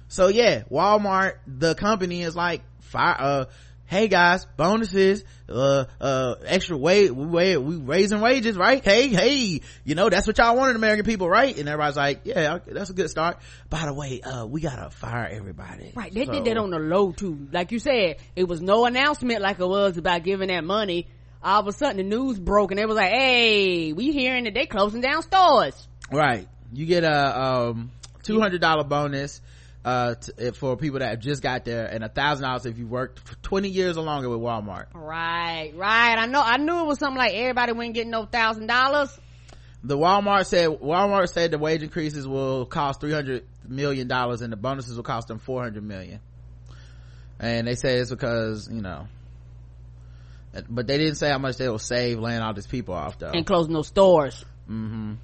[0.06, 3.44] So yeah walmart the company is like fire uh
[3.86, 8.84] hey guys bonuses uh uh extra wage we, we raising wages right?
[8.84, 11.56] Hey hey you know that's what y'all wanted american people right?
[11.56, 13.38] And everybody's like yeah that's a good start.
[13.70, 15.92] By the way uh we gotta fire everybody.
[15.94, 17.48] Right they so, did that on the low too.
[17.52, 21.06] Like you said it was no announcement like it was about giving that money.
[21.42, 24.54] All of a sudden the news broke and it was like hey we hearing that
[24.54, 25.88] they closing down stores.
[26.10, 26.48] Right.
[26.72, 27.92] You get a um
[28.24, 29.40] $200 bonus
[29.86, 33.40] uh, t- for people that just got there and a thousand dollars if you worked
[33.44, 34.86] 20 years or longer with walmart.
[34.92, 36.16] Right right.
[36.18, 39.16] I know i knew it was something like everybody wouldn't get no thousand dollars.
[39.84, 44.56] The walmart said walmart said the wage increases will cost 300 million dollars and the
[44.56, 46.18] bonuses will cost them 400 million.
[47.38, 49.06] And they say it's because you know
[50.68, 53.30] but they didn't say how much they will save laying all these people off though.
[53.32, 54.44] And closing those stores.
[54.68, 55.14] Mm-hmm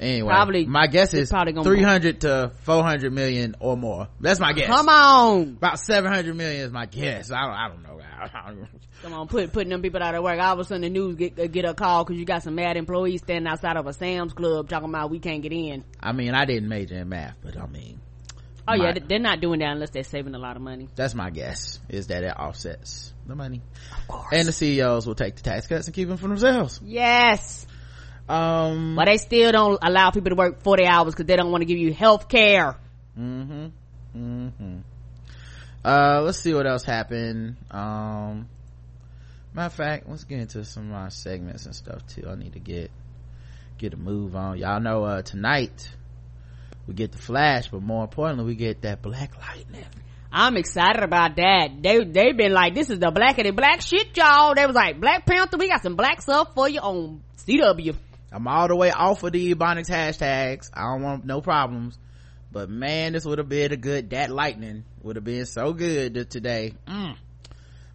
[0.00, 4.08] anyway probably my guess is 300 to 400 million or more.
[4.20, 4.66] That's my guess.
[4.66, 5.42] Come on.
[5.58, 7.30] About 700 million is my guess.
[7.30, 7.88] I don't, I don't know.
[9.02, 10.40] Come on put, putting them people out of work.
[10.40, 12.54] All of a sudden the news get, uh, get a call because you got some
[12.54, 15.84] mad employees standing outside of a sam's club talking about we can't get in.
[16.00, 18.00] I mean i didn't major in math but i mean
[18.66, 20.88] oh my, yeah they're not doing that unless they're saving a lot of money.
[20.96, 23.62] That's my guess is that it offsets the money.
[23.92, 24.28] Of course.
[24.32, 26.80] And the ceos will take the tax cuts and keep them for themselves.
[26.84, 27.66] Yes
[28.28, 31.62] um but they still don't allow people to work 40 hours because they don't want
[31.62, 32.76] to give you health care.
[33.18, 33.66] Mm-hmm.
[34.16, 34.78] Mm-hmm.
[35.84, 37.56] Uh let's see what else happened.
[37.70, 38.48] Um
[39.54, 42.28] matter of fact let's get into some of my segments and stuff too.
[42.28, 42.90] I need to get
[43.78, 44.58] get a move on.
[44.58, 45.90] Y'all know uh tonight
[46.86, 49.84] we get the flash but more importantly we get that black lightning.
[50.30, 51.82] I'm excited about that.
[51.82, 54.54] They they've been like, this is the blackity black shit, y'all.
[54.54, 57.96] They was like, Black Panther, we got some black stuff for you on CW.
[58.30, 60.70] I'm all the way off of the Ebonics hashtags.
[60.74, 61.98] I don't want no problems.
[62.50, 66.30] But man, this would have been a good, that lightning would have been so good
[66.30, 66.74] today.
[66.86, 67.16] Mm.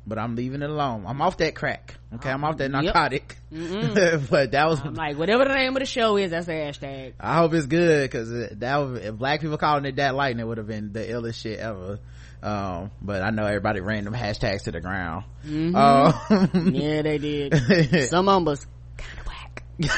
[0.06, 1.06] But I'm leaving it alone.
[1.08, 1.96] I'm off that crack.
[2.16, 2.30] Okay.
[2.30, 3.38] I'm off that narcotic.
[3.52, 4.24] Yep.
[4.30, 4.82] but that was.
[4.82, 7.14] I'm like, whatever the name of the show is, that's the hashtag.
[7.20, 10.58] I hope it's good because that was, if black people calling it that lightning would
[10.58, 12.00] have been the illest shit ever.
[12.44, 15.24] Um, but I know everybody ran them hashtags to the ground.
[15.46, 15.76] Mm-hmm.
[15.76, 18.10] Um, yeah, they did.
[18.10, 18.68] Some of them was
[18.98, 19.63] kind of whack.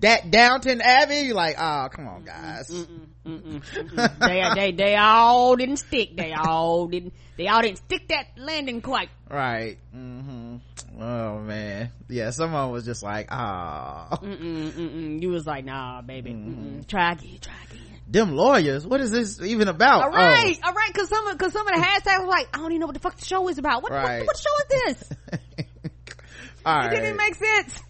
[0.00, 1.20] that Downton Abbey.
[1.20, 2.70] You're like, oh, come on, guys.
[2.70, 4.18] Mm-mm, mm-mm, mm-mm.
[4.54, 6.16] they, they, they all didn't stick.
[6.16, 9.08] They all didn't, they all didn't stick that landing quite.
[9.30, 9.78] Right.
[9.94, 10.56] Mm-hmm.
[11.00, 11.90] Oh man.
[12.08, 14.18] Yeah, someone was just like, ah.
[14.22, 16.32] You was like, nah, baby.
[16.32, 16.82] Mm-hmm.
[16.82, 20.16] Try again, try again them lawyers what is this even about all oh.
[20.16, 20.66] right oh.
[20.68, 22.86] all right because some because some of the hashtags was like i don't even know
[22.86, 24.20] what the fuck the show is about what, right.
[24.20, 25.10] what, what show is this
[26.66, 26.90] all it right.
[26.90, 27.82] didn't make sense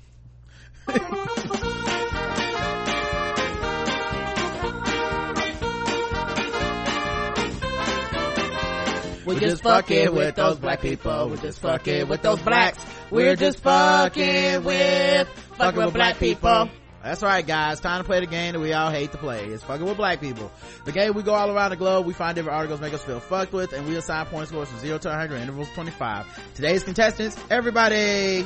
[9.27, 11.31] We're just fucking with those black people.
[11.31, 12.85] We're just fucking with those blacks.
[13.11, 16.68] We're just fucking with fucking with black people.
[17.05, 17.81] That's right, guys.
[17.81, 19.45] Time to play the game that we all hate to play.
[19.45, 20.51] It's fucking with black people.
[20.87, 22.07] The game we go all around the globe.
[22.07, 24.79] We find different articles make us feel fucked with, and we assign point scores from
[24.79, 26.55] zero to 100 intervals 25.
[26.55, 27.95] Today's contestants, everybody,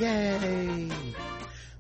[0.01, 0.91] yay!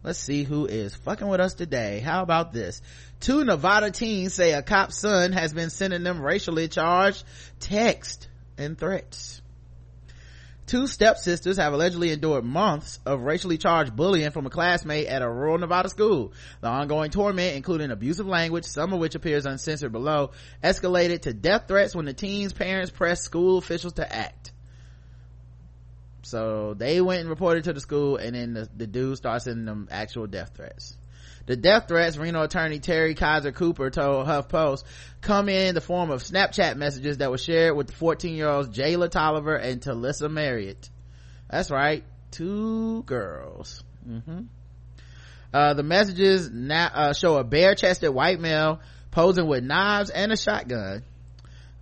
[0.05, 1.99] Let's see who is fucking with us today.
[1.99, 2.81] How about this?
[3.19, 7.25] Two Nevada teens say a cop's son has been sending them racially charged
[7.59, 9.38] text and threats.
[10.69, 15.29] Two stepsisters have allegedly endured months of racially charged bullying from a classmate at a
[15.29, 16.35] rural Nevada school.
[16.61, 21.69] The ongoing torment, including abusive language, some of which appears uncensored below, escalated to death
[21.69, 24.53] threats when the teens' parents pressed school officials to act.
[26.21, 29.65] So they went and reported to the school and then the, the dude starts sending
[29.65, 30.98] them actual death threats.
[31.49, 34.85] The death threats, Reno attorney Terri Keyser-Cooper told HuffPost,
[35.23, 38.69] come in the form of Snapchat messages that were shared with the 14 year olds
[38.69, 40.91] Jayla Tolliver and Talissa Marriott.
[41.49, 42.05] That's right.
[42.33, 43.83] Two girls.
[44.07, 44.41] Mm-hmm.
[45.55, 48.81] Uh, the messages now, uh, show a bare chested white male
[49.11, 51.03] posing with knives and a shotgun.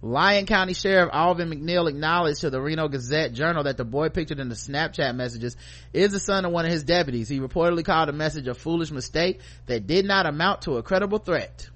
[0.02, 4.40] Lyon County Sheriff Alvin McNeil acknowledged to the Reno Gazette Journal that the boy pictured
[4.40, 5.56] in the Snapchat messages
[5.92, 7.28] is the son of one of his deputies.
[7.28, 11.18] He reportedly called the message a foolish mistake that did not amount to a credible
[11.18, 11.68] threat.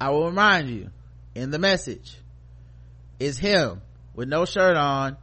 [0.00, 0.90] I will remind you,
[1.34, 2.16] in the message,
[3.18, 3.80] is him
[4.14, 5.16] with no shirt on,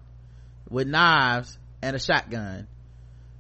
[0.70, 2.68] with knives and a shotgun,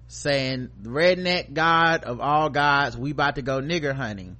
[0.08, 4.38] saying, redneck god of all gods, we about to go nigger hunting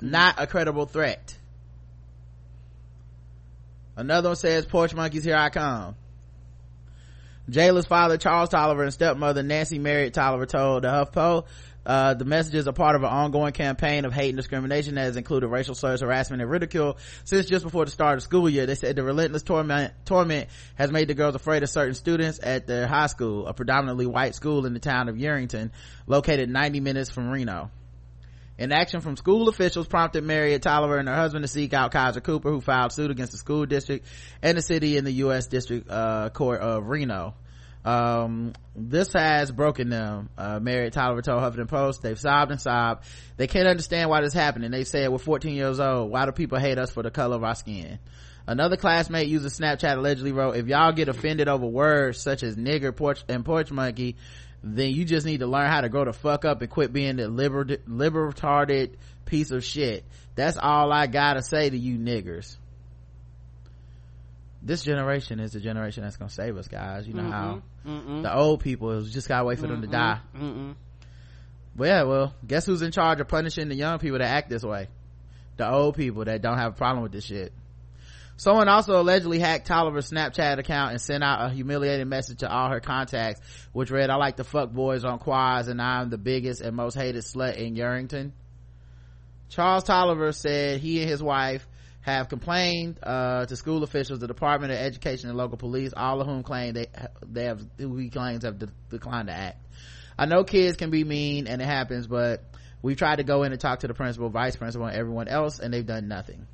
[0.00, 1.36] not a credible threat.
[3.96, 5.94] Another one says, porch monkeys, here I come.
[7.50, 11.46] Jayla's father, Charles Tolliver, and stepmother, Nancy Marriott Tolliver, told the HuffPo,
[11.84, 15.16] uh, the messages are part of an ongoing campaign of hate and discrimination that has
[15.16, 18.66] included racial slurs, harassment, and ridicule since just before the start of school year.
[18.66, 22.66] They said the relentless torment, torment has made the girls afraid of certain students at
[22.66, 25.70] their high school, a predominantly white school in the town of Yerington,
[26.06, 27.70] located 90 minutes from Reno.
[28.60, 32.50] An action from school officials prompted Marriott Tolliver and her husband to seek out Keyser-Cooper,
[32.50, 34.06] who filed suit against the school district
[34.42, 35.46] and the city in the U.S.
[35.46, 37.34] District uh, Court of Reno.
[37.86, 40.28] Um, this has broken them.
[40.36, 43.06] Uh, Marriott Tolliver told Huffington Post, they've sobbed and sobbed.
[43.38, 44.66] They can't understand why this happened.
[44.66, 46.10] And they said, we're 14 years old.
[46.10, 47.98] Why do people hate us for the color of our skin?
[48.46, 52.94] Another classmate using Snapchat allegedly wrote, if y'all get offended over words such as nigger,
[52.94, 54.16] porch, and porch monkey,
[54.62, 57.16] then you just need to learn how to grow the fuck up and quit being
[57.16, 58.94] the liber libertarded
[59.24, 60.04] piece of shit.
[60.34, 62.56] That's all i gotta say to you niggers.
[64.62, 67.06] This generation is the generation that's gonna save us guys.
[67.08, 68.22] You know mm how Mm-mm.
[68.22, 69.80] the old people just gotta wait for Mm-mm.
[69.80, 69.96] them to mm-hmm.
[69.96, 70.20] die.
[70.36, 70.74] Mm-mm.
[71.74, 74.62] but yeah well guess who's in charge of punishing the young people that act this
[74.62, 74.88] way?
[75.56, 77.52] The old people that don't have a problem with this shit
[78.40, 82.70] Someone also allegedly hacked Tolliver's Snapchat account and sent out a humiliating message to all
[82.70, 83.38] her contacts,
[83.72, 86.94] which read, I like to fuck boys on quads and I'm the biggest and most
[86.94, 88.32] hated slut in Yerington.
[89.50, 91.68] Charles Tolliver said he and his wife
[92.00, 96.26] have complained uh, to school officials, the Department of Education, and local police, all of
[96.26, 96.86] whom claim they
[97.20, 99.62] they have who he claims have de- declined to act.
[100.18, 102.42] I know kids can be mean and it happens, but
[102.80, 105.58] we tried to go in and talk to the principal, vice principal, and everyone else,
[105.58, 106.46] and they've done nothing.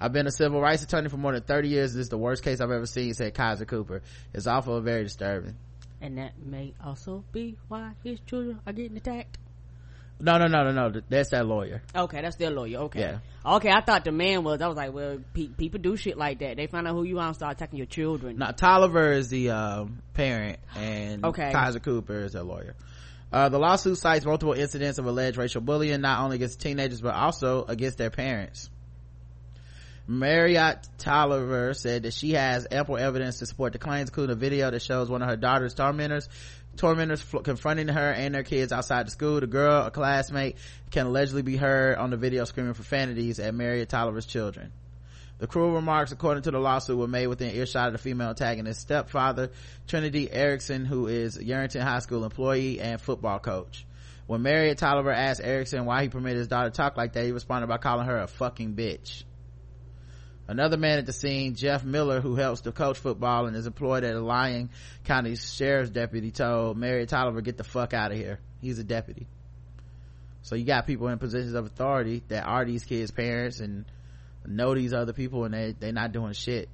[0.00, 1.92] I've been a civil rights attorney for more than 30 years.
[1.92, 4.02] This is the worst case I've ever seen, said Keyser-Cooper.
[4.32, 5.56] It's awful and very disturbing.
[6.00, 9.36] And that may also be why his children are getting attacked.
[10.22, 11.00] No, no, no, no, no.
[11.08, 11.82] That's that lawyer.
[11.94, 12.78] Okay, that's their lawyer.
[12.78, 13.00] Okay.
[13.00, 13.18] Yeah.
[13.44, 14.60] Okay, I thought the man was.
[14.60, 16.56] I was like, well, pe- people do shit like that.
[16.56, 18.36] They find out who you are and start attacking your children.
[18.36, 21.50] Now, Tolliver is the um, parent, and okay.
[21.52, 22.74] Keyser-Cooper is their lawyer.
[23.32, 27.14] Uh, the lawsuit cites multiple incidents of alleged racial bullying, not only against teenagers, but
[27.14, 28.68] also against their parents.
[30.10, 34.68] Marriott Tolliver said that she has ample evidence to support the claims, including a video
[34.68, 36.28] that shows one of her daughter's tormentors
[36.76, 39.38] tormentors confronting her and their kids outside the school.
[39.38, 40.56] The girl, a classmate,
[40.90, 44.72] can allegedly be heard on the video screaming profanities at Marriott Tolliver's children.
[45.38, 48.82] The cruel remarks, according to the lawsuit, were made within earshot of the female antagonist's
[48.82, 49.52] stepfather,
[49.86, 53.86] Trinity Erickson, who is a Yerington High School employee and football coach.
[54.26, 57.30] When Marriott Tolliver asked Erickson why he permitted his daughter to talk like that, he
[57.30, 59.22] responded by calling her a fucking bitch.
[60.50, 64.02] Another man at the scene, Jeff Miller, who helps to coach football and is employed
[64.02, 64.70] at a Lyon
[65.04, 68.40] County Sheriff's Deputy, told Marriott Tolliver, get the fuck out of here.
[68.60, 69.28] He's a deputy.
[70.42, 73.84] So you got people in positions of authority that are these kids' parents and
[74.44, 76.68] know these other people and they they're not doing shit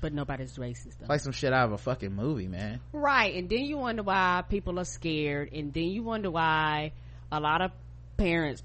[0.00, 1.06] but nobody's racist though.
[1.08, 4.42] like some shit out of a fucking movie man right and then you wonder why
[4.48, 6.90] people are scared and then you wonder why
[7.30, 7.70] a lot of
[8.16, 8.62] parents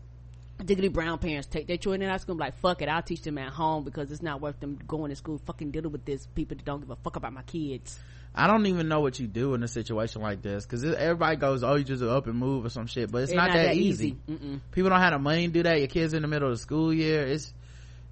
[0.58, 3.38] particularly brown parents take their children out of school like fuck it i'll teach them
[3.38, 6.56] at home because it's not worth them going to school fucking dealing with this people
[6.56, 8.00] that don't give a fuck about my kids
[8.38, 11.64] I don't even know what you do in a situation like this because everybody goes,
[11.64, 13.64] "Oh, you just up and move or some shit," but it's, It's not, not that,
[13.68, 14.18] that easy.
[14.28, 14.60] easy.
[14.74, 15.80] People don't have the money to do that.
[15.80, 17.26] Your kids in the middle of the school year.
[17.26, 17.54] It's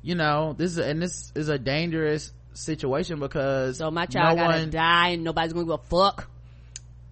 [0.02, 4.44] you know this is and this is a dangerous situation because so my child no
[4.46, 6.30] gotta one, die and nobody's gonna give a fuck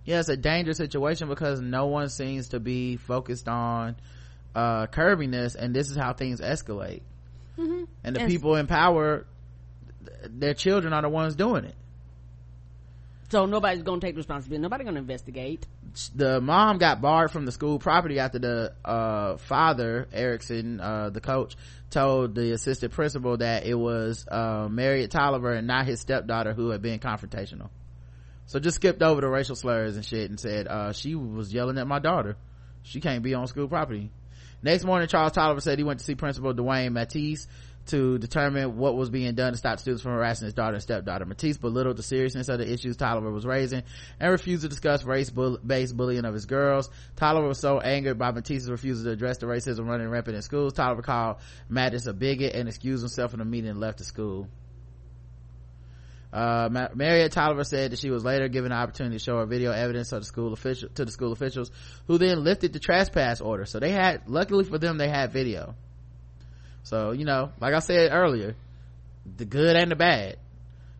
[0.03, 3.95] yeah, it's a dangerous situation because no one seems to be focused on
[4.55, 7.01] uh curbing this, and this is how things escalate.
[7.57, 7.83] mm-hmm.
[8.03, 8.29] And the Yes.
[8.29, 9.25] people in power,
[10.05, 11.75] th- their children are the ones doing it.
[13.29, 15.65] so nobody's gonna take responsibility nobody's gonna investigate
[16.15, 21.21] the mom got barred from the school property after the uh, father erickson uh, the
[21.21, 21.55] coach
[21.89, 26.69] told the assistant principal that it was uh, marriott tolliver and not his stepdaughter who
[26.69, 27.69] had been confrontational
[28.47, 31.77] so just skipped over the racial slurs and shit and said uh, she was yelling
[31.77, 32.35] at my daughter
[32.83, 34.11] she can't be on school property
[34.63, 37.47] next morning charles tolliver said he went to see principal dwayne matisse
[37.87, 41.25] to determine what was being done to stop students from harassing his daughter and stepdaughter.
[41.25, 43.83] Matisse belittled the seriousness of the issues Tolliver was raising
[44.19, 46.89] and refused to discuss race-based bullying of his girls.
[47.15, 50.73] Tolliver was so angered by Matisse's refusal to address the racism running rampant in schools.
[50.73, 51.37] Tolliver called
[51.69, 54.47] Mattis a bigot and excused himself from the meeting and left the school.
[56.31, 59.45] Uh, Ma- Marriott Tolliver said that she was later given the opportunity to show her
[59.45, 61.71] video evidence of the school official to the school officials,
[62.07, 63.65] who then lifted the trespass order.
[63.65, 65.75] So they had, luckily for them, they had video.
[66.83, 68.55] So, you know, like I said earlier,
[69.25, 70.37] the good and the bad.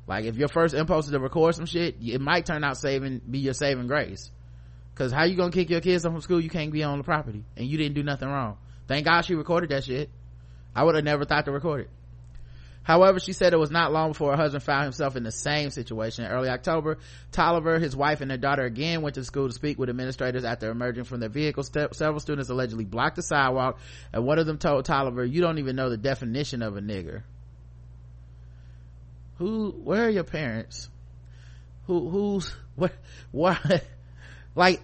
[0.06, 3.22] Like if your first impulse is to record some shit, it might turn out saving,
[3.30, 4.30] be your saving grace.
[4.96, 6.42] Cause how you gonna kick your kids off from school?
[6.42, 8.58] You can't be on the property and you didn't do nothing wrong.
[8.88, 10.10] Thank God she recorded that shit.
[10.76, 11.90] I would have never thought to record it.
[12.84, 15.70] However, she said it was not long before her husband found himself in the same
[15.70, 16.26] situation.
[16.26, 16.98] In early October,
[17.32, 20.72] Tolliver, his wife, and their daughter again went to school to speak with administrators after
[20.72, 21.64] emerging from their vehicle.
[21.64, 23.80] Several students allegedly blocked the sidewalk,
[24.12, 27.22] and one of them told Tolliver, "You don't even know the definition of a nigger."
[29.38, 29.72] Who?
[29.72, 30.90] Where are your parents?
[31.86, 32.10] Who?
[32.10, 32.54] Who's?
[32.76, 32.94] What?
[33.32, 33.60] What?
[34.54, 34.82] Like,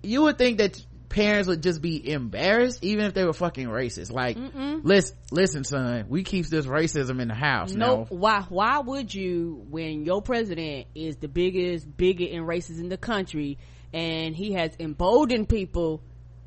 [0.00, 4.12] you would think that parents would just be embarrassed even if they were fucking racist.
[4.12, 4.36] Like
[4.82, 9.14] listen listen son we keeps this racism in the house no now why why would
[9.14, 13.58] you when your president is the biggest bigot and racist in the country
[13.92, 16.02] and he has emboldened people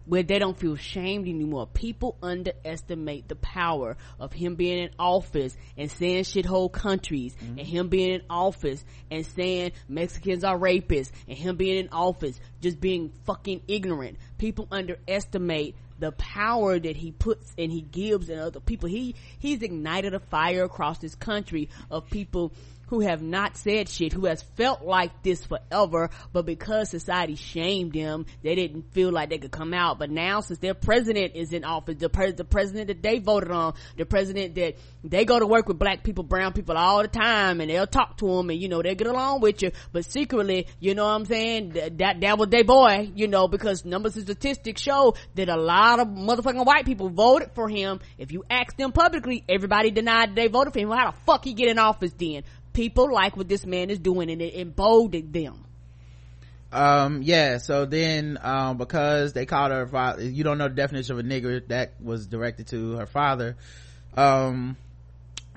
[0.06, 1.68] where they don't feel shamed anymore.
[1.68, 7.60] People underestimate the power of him being in office and saying shithole countries mm-hmm.
[7.60, 12.40] and him being in office and saying mexicans are rapists and him being in office
[12.62, 14.18] just being fucking ignorant.
[14.38, 18.90] People underestimate the power that he puts and he gives in other people.
[18.90, 22.52] He he's ignited a fire across this country of people
[22.92, 27.94] who have not said shit, who has felt like this forever, but because society shamed
[27.94, 29.98] them, they didn't feel like they could come out.
[29.98, 33.50] But now, since their president is in office, the, pres- the president that they voted
[33.50, 34.76] on, the president that
[35.06, 38.18] they go to work with black people, brown people all the time, and they'll talk
[38.18, 41.12] to them, and you know, they'll get along with you, but secretly, you know what
[41.12, 45.16] I'm saying, Th- that, that was their boy, you know, because numbers and statistics show
[45.36, 48.02] that a lot of motherfucking white people voted for him.
[48.18, 50.90] If you ask them publicly, everybody denied they voted for him.
[50.90, 52.44] Well, how the fuck he get in office then?
[52.74, 55.66] People like what this man is doing and it emboldened them.
[56.72, 61.12] um yeah so then um because they called her father you don't know the definition
[61.14, 63.58] of a nigger that was directed to her father.
[64.16, 64.78] Um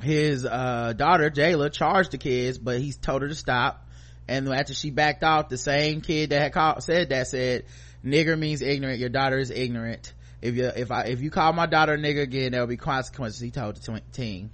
[0.00, 3.86] his uh daughter jayla charged the kids but he's told her to stop.
[4.26, 7.64] And after she backed off the same kid that had called said that said
[8.04, 8.98] nigger means ignorant.
[8.98, 10.12] Your daughter is ignorant.
[10.42, 13.40] If you if i if you call my daughter a nigger again there'll be consequences
[13.40, 14.50] he told the team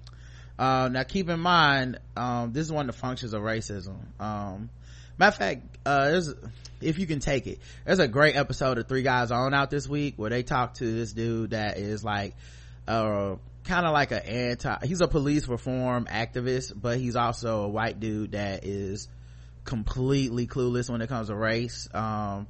[0.60, 3.96] uh, now keep in mind um, this is one of the functions of racism.
[4.20, 4.70] Um,
[5.18, 6.20] matter of fact uh,
[6.80, 9.88] if you can take it there's a great episode of three guys on out this
[9.88, 12.34] week where they talk to this dude that is like
[12.88, 13.34] uh
[13.64, 18.00] kind of like an anti he's a police reform activist but he's also a white
[18.00, 19.08] dude that is
[19.64, 21.88] completely clueless when it comes to race.
[21.94, 22.46] Um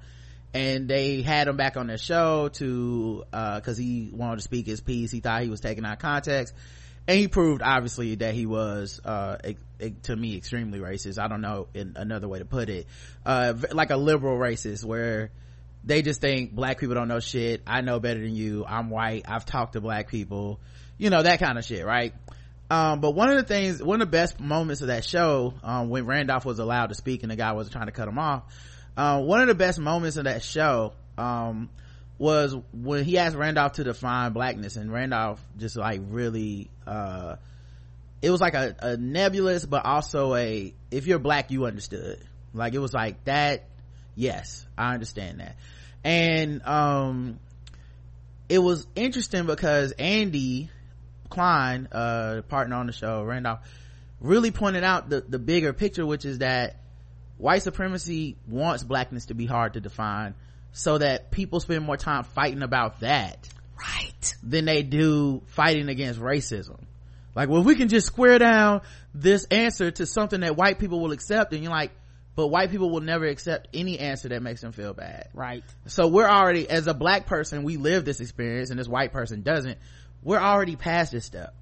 [0.53, 4.67] and they had him back on their show to uh because he wanted to speak
[4.67, 5.11] his piece.
[5.11, 6.55] He thought he was taken out context
[7.07, 9.39] and he proved obviously that he was uh
[10.03, 11.19] to me extremely racist.
[11.19, 12.87] I don't know in another way to put it.
[13.25, 15.31] Uh like a liberal racist where
[15.83, 17.63] they just think black people don't know shit.
[17.67, 18.65] I know better than you.
[18.67, 19.25] I'm white.
[19.27, 20.61] I've talked to black people.
[20.99, 22.15] You know that kind of shit right?
[22.71, 25.89] Um, but one of the things one of the best moments of that show um,
[25.89, 28.45] when randolph was allowed to speak and the guy wasn't trying to cut him off
[28.97, 31.69] uh, one of the best moments of that show um,
[32.21, 37.37] was when he asked Randolph to define blackness and Randolph just like really, uh,
[38.21, 42.23] it was like a, a nebulous, but also a, if you're black, you understood.
[42.53, 43.65] Like it was like that.
[44.17, 45.57] Yes, I understand that.
[46.05, 47.41] And, um,
[48.51, 50.69] it was interesting because Andy
[51.31, 53.61] Klein, uh, partner on the show, Randolph,
[54.21, 56.77] really pointed out the, the bigger picture, which is that
[57.39, 60.35] white supremacy wants blackness to be hard to define
[60.73, 63.49] so that people spend more time fighting about that
[63.79, 64.35] right.
[64.43, 66.81] than they do fighting against racism.
[67.35, 68.83] Like well we can just square down
[69.15, 71.93] this answer to something that white people will accept and you're like
[72.37, 75.29] but white people will never accept any answer that makes them feel bad.
[75.35, 75.65] Right.
[75.87, 79.43] So we're already as a black person we live this experience and this white person
[79.43, 79.79] doesn't.
[80.23, 81.55] We're already past this step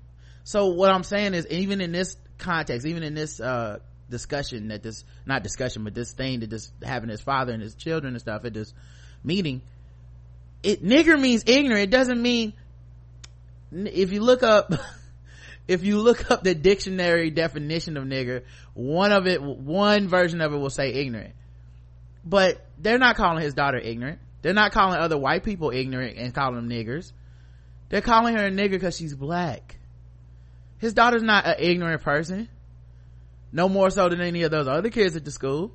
[0.48, 3.78] so what i'm saying is even in this context even in this uh,
[4.08, 7.74] discussion that this not discussion but this thing that this having his father and his
[7.74, 8.72] children and stuff at this
[9.22, 9.62] meaning
[10.62, 11.82] it nigger means ignorant.
[11.82, 12.52] It doesn't mean
[13.72, 14.72] if you look up
[15.68, 18.42] if you look up the dictionary definition of nigger
[18.74, 21.34] one of it one version of it will say ignorant.
[22.24, 24.18] But they're not calling his daughter ignorant.
[24.42, 27.12] They're not calling other white people ignorant and calling them niggers.
[27.88, 29.78] They're calling her a nigger because she's black.
[30.78, 32.48] His daughter's not an ignorant person.
[33.50, 35.72] No more so than any of those other kids at the school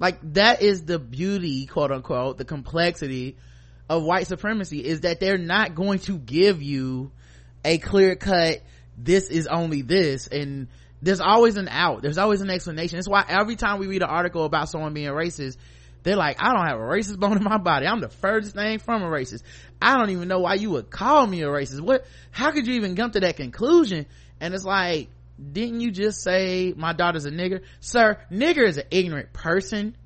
[0.00, 3.36] like that is the beauty quote unquote the complexity
[3.88, 7.12] of white supremacy is that they're not going to give you
[7.64, 8.62] a clear cut
[8.98, 10.66] this is only this and
[11.02, 12.02] there's always an out.
[12.02, 12.98] There's always an explanation.
[12.98, 15.56] That's why every time we read an article about someone being racist
[16.02, 17.86] they're like i don't have a racist bone in my body.
[17.86, 19.42] I'm the furthest thing from a racist.
[19.82, 21.80] I don't even know why you would call me a racist.
[21.80, 24.06] What how could you even come to that conclusion?
[24.40, 25.08] And it's like
[25.52, 27.62] didn't you just say my daughter's a nigger?
[27.80, 29.96] Sir nigger is an ignorant person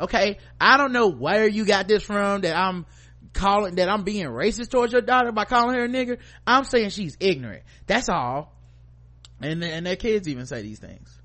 [0.00, 0.38] okay?
[0.60, 2.86] I don't know where you got this from that i'm
[3.32, 6.18] calling that i'm being racist towards your daughter by calling her a nigger.
[6.46, 7.64] I'm saying she's ignorant.
[7.86, 8.52] That's all.
[9.40, 11.18] And and their kids even say these things.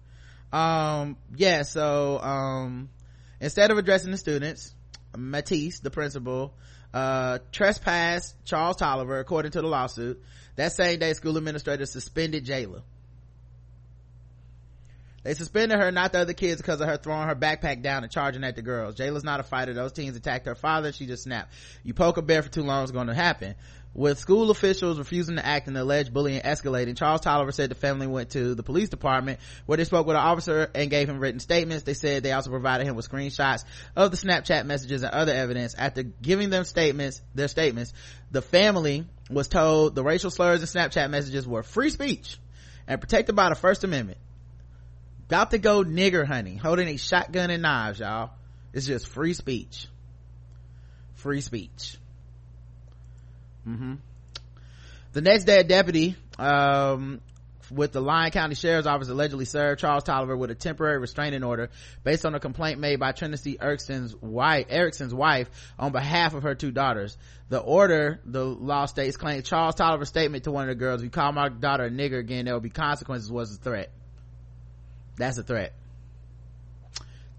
[0.51, 2.89] Um yeah so um
[3.39, 4.73] instead of addressing the students
[5.15, 6.53] matisse the principal
[6.93, 10.21] uh trespassed charles tolliver according to the lawsuit
[10.55, 12.81] that same day school administrator suspended jayla
[15.23, 18.11] they suspended her, not the other kids, because of her throwing her backpack down and
[18.11, 18.95] charging at the girls.
[18.95, 19.73] Jayla's not a fighter.
[19.73, 20.91] Those teens attacked her father.
[20.91, 21.53] She just snapped.
[21.83, 23.55] You poke a bear for too long, it's going to happen.
[23.95, 27.75] With school officials refusing to act and the alleged bullying escalating, Charles Tolliver said the
[27.75, 31.19] family went to the police department where they spoke with an officer and gave him
[31.19, 31.83] written statements.
[31.83, 33.65] They said they also provided him with screenshots
[33.95, 35.73] of the Snapchat messages and other evidence.
[35.73, 37.91] After giving them statements, their statements,
[38.29, 42.37] the family was told the racial slurs and Snapchat messages were free speech
[42.87, 44.19] and protected by the First Amendment
[45.29, 48.31] about to go nigger hunting holding a shotgun and knives y'all.
[48.73, 49.87] It's just free speech.
[51.13, 51.97] Free speech.
[53.67, 53.95] Mm-hmm.
[55.13, 57.21] The next day a deputy um,
[57.69, 61.69] with the Lyon County Sheriff's Office allegedly served Charles Tolliver with a temporary restraining order
[62.03, 66.55] based on a complaint made by Trinity Erickson's wife, Erickson's wife on behalf of her
[66.55, 67.15] two daughters.
[67.49, 71.03] The order, the law states, claimed Charles Tolliver's statement to one of the girls, if
[71.05, 73.91] you call my daughter a nigger again, there will be consequences was a threat.
[75.19, 75.73] That's a threat.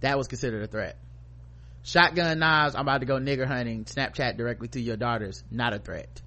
[0.00, 0.96] That was considered a threat.
[1.82, 5.78] Shotgun knives, I'm about to go nigger hunting, Snapchat directly to your daughters, not a
[5.78, 6.22] threat.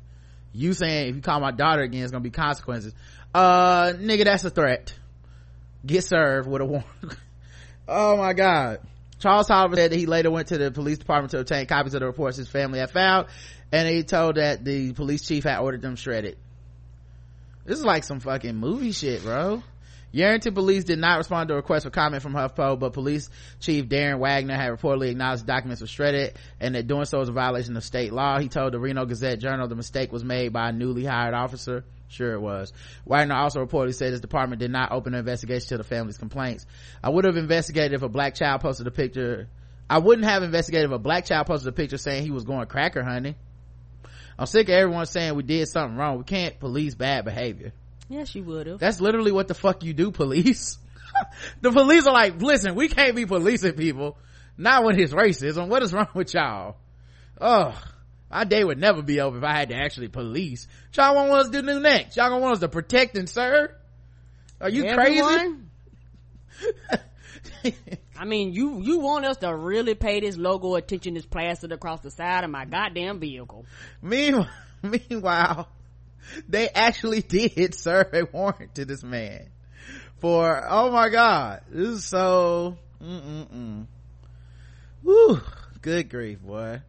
[0.52, 2.94] You saying if you call my daughter again, it's gonna be consequences.
[3.34, 4.94] Uh, nigga, that's a threat.
[5.86, 6.88] Get served with a warrant.
[7.88, 8.80] oh my god.
[9.20, 12.02] Charles Tolliver said that he later went to the police department to obtain copies of
[12.02, 13.28] the reports his family had found,
[13.72, 16.38] and he told that the police chief had ordered them shredded.
[17.64, 19.64] This is like some fucking movie shit, bro.
[20.14, 23.86] Yerington police did not respond to a request for comment from HuffPo, but police chief
[23.86, 27.76] Darren Wagner had reportedly acknowledged documents were shredded and that doing so was a violation
[27.76, 28.38] of state law.
[28.38, 31.84] He told the Reno Gazette Journal the mistake was made by a newly hired officer.
[32.10, 32.72] Sure it was.
[33.06, 36.68] Wagner also reportedly said his department did not open an investigation to the family's complaints.
[37.04, 39.48] I would have investigated if a black child posted a picture.
[39.90, 42.68] I wouldn't have investigated if a black child posted a picture saying he was going
[42.68, 43.34] cracker hunting.
[44.38, 46.20] I'm sick of everyone saying we did something wrong.
[46.20, 47.74] We can't police bad behavior.
[48.10, 48.80] Yes, you would have.
[48.80, 50.78] That's literally what the fuck you do, police.
[51.62, 54.18] the police are like, listen, we can't be policing people.
[54.58, 55.68] Not when it's racism.
[55.68, 56.78] What is wrong with y'all?
[57.40, 57.80] Oh,
[58.30, 60.68] my day would never be over if I had to actually police.
[60.96, 62.18] Y'all want us to do next?
[62.18, 63.72] Y'all gonna want us to protect and serve?
[64.62, 65.70] Are you Everyone?
[67.62, 67.76] crazy?
[68.18, 72.02] I mean, you you want us to really pay this logo attention that's plastered across
[72.02, 73.66] the side of my goddamn vehicle.
[74.02, 74.50] Meanwhile,
[74.82, 75.68] meanwhile,
[76.48, 79.50] they actually did serve a warrant to this man
[80.24, 82.78] for oh my god, this is so.
[83.04, 83.86] Mm-mm-mm.
[85.04, 85.42] Woo,
[85.82, 86.82] good grief, boy.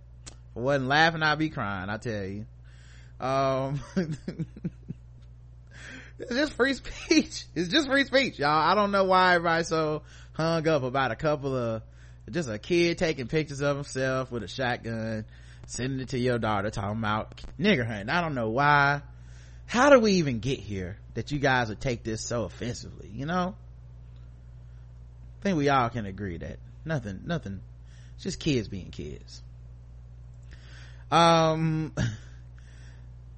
[0.57, 1.91] I wasn't laughing, I'd be crying.
[1.91, 2.47] I tell you.
[3.19, 3.81] Um.
[6.21, 7.47] it's just free speech.
[7.57, 8.51] It's just free speech, y'all.
[8.51, 10.03] I don't know why everybody's so
[10.35, 11.83] hung up about a couple of
[12.31, 15.25] just a kid taking pictures of himself with a shotgun,
[15.67, 18.11] sending it to your daughter, talking about nigger hunting.
[18.11, 19.03] I don't know why.
[19.67, 23.11] How do we even get here that you guys would take this so offensively?
[23.13, 23.55] You know,
[25.41, 27.61] I think we all can agree that nothing, nothing.
[28.15, 29.43] It's just kids being kids.
[31.11, 31.93] Um.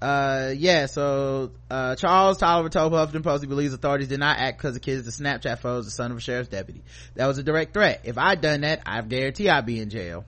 [0.02, 4.58] uh yeah so uh charles tolliver told huffington post he believes authorities did not act
[4.58, 6.82] because the kids the snapchat photo the son of a sheriff's deputy
[7.14, 10.26] that was a direct threat if i'd done that i guarantee i'd be in jail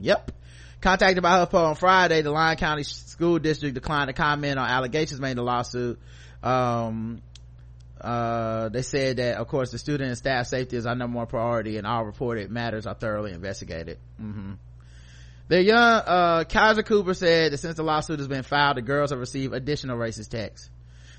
[0.00, 0.32] yep
[0.80, 5.20] contacted by huffpo on friday the lyon county school district declined to comment on allegations
[5.20, 5.98] made in the lawsuit
[6.42, 7.20] um
[8.00, 11.26] uh, they said that of course the student and staff safety is our number one
[11.26, 14.52] priority and all reported matters are thoroughly investigated mm-hmm.
[15.50, 19.18] The young, uh, Keyser-Cooper said that since the lawsuit has been filed, the girls have
[19.18, 20.70] received additional racist texts.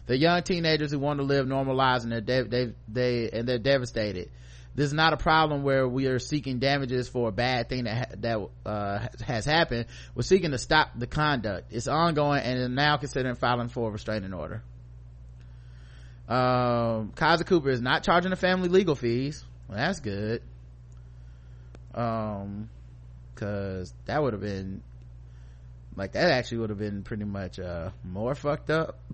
[0.05, 3.45] The young teenagers who want to live normal lives and they're, de- they, they, and
[3.45, 4.31] they're devastated.
[4.73, 7.97] This is not a problem where we are seeking damages for a bad thing that,
[7.97, 9.87] ha- that, uh, has happened.
[10.15, 11.73] We're seeking to stop the conduct.
[11.73, 14.63] It's ongoing and is now considering filing for a restraining order.
[16.29, 19.43] Um, Keyser-Cooper is not charging the family legal fees.
[19.67, 20.41] Well, that's good.
[21.93, 22.69] Um,
[23.33, 24.81] because that would have been
[25.95, 28.99] like that actually would have been pretty much uh more fucked up.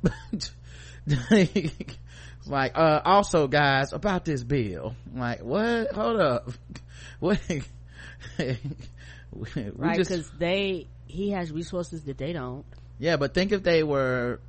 [2.45, 4.95] Like uh also guys about this bill.
[5.13, 5.91] Like what?
[5.93, 6.51] Hold up.
[7.19, 7.39] What?
[9.33, 12.65] Right because they he has resources that they don't.
[12.99, 14.39] Yeah but think if they were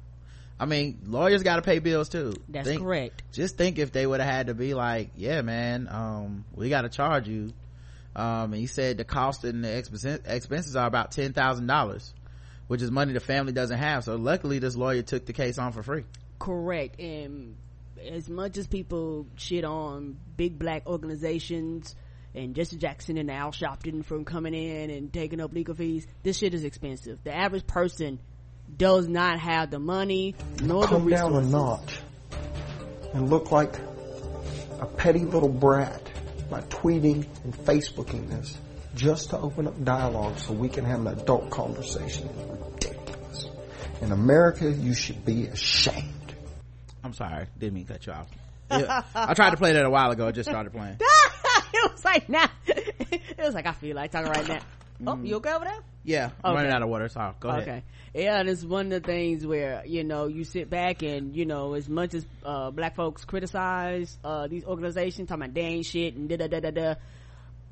[0.60, 2.34] I mean, lawyers got to pay bills too.
[2.48, 3.22] That's think, correct.
[3.32, 6.82] Just think if they would have had to be like, yeah, man, um, we got
[6.82, 7.52] to charge you.
[8.16, 12.12] Um, and he said the cost and the expenses are about ten thousand dollars
[12.68, 15.72] which is money the family doesn't have so luckily this lawyer took the case on
[15.72, 16.04] for free
[16.38, 17.56] correct and
[18.06, 21.96] as much as people shit on big black organizations
[22.34, 26.38] and Jesse Jackson and Al Sharpton from coming in and taking up legal fees, this
[26.38, 27.18] shit is expensive.
[27.24, 28.20] The average person
[28.76, 31.32] does not have the money nor Come the resources.
[31.32, 32.00] down a notch
[33.14, 33.76] and look like
[34.80, 36.02] a petty little brat
[36.50, 38.56] by tweeting and Facebooking this
[38.98, 43.48] just to open up dialogue so we can have an adult conversation is ridiculous.
[44.02, 46.34] In America, you should be ashamed.
[47.04, 48.28] I'm sorry, didn't mean to cut you off.
[48.70, 50.26] Yeah, I tried to play that a while ago.
[50.26, 50.98] I just started playing.
[51.72, 52.50] it was like now.
[52.66, 54.60] it was like I feel like talking right now.
[55.06, 55.26] Oh, mm.
[55.26, 55.78] you okay over there?
[56.04, 56.56] Yeah, I'm okay.
[56.56, 57.62] running out of water, so go ahead.
[57.62, 57.82] Okay.
[58.14, 61.44] Yeah, and it's one of the things where, you know, you sit back and, you
[61.46, 65.86] know, as much as, uh, black folks criticize, uh, these organizations, talking about they ain't
[65.86, 66.94] shit and da da da da da,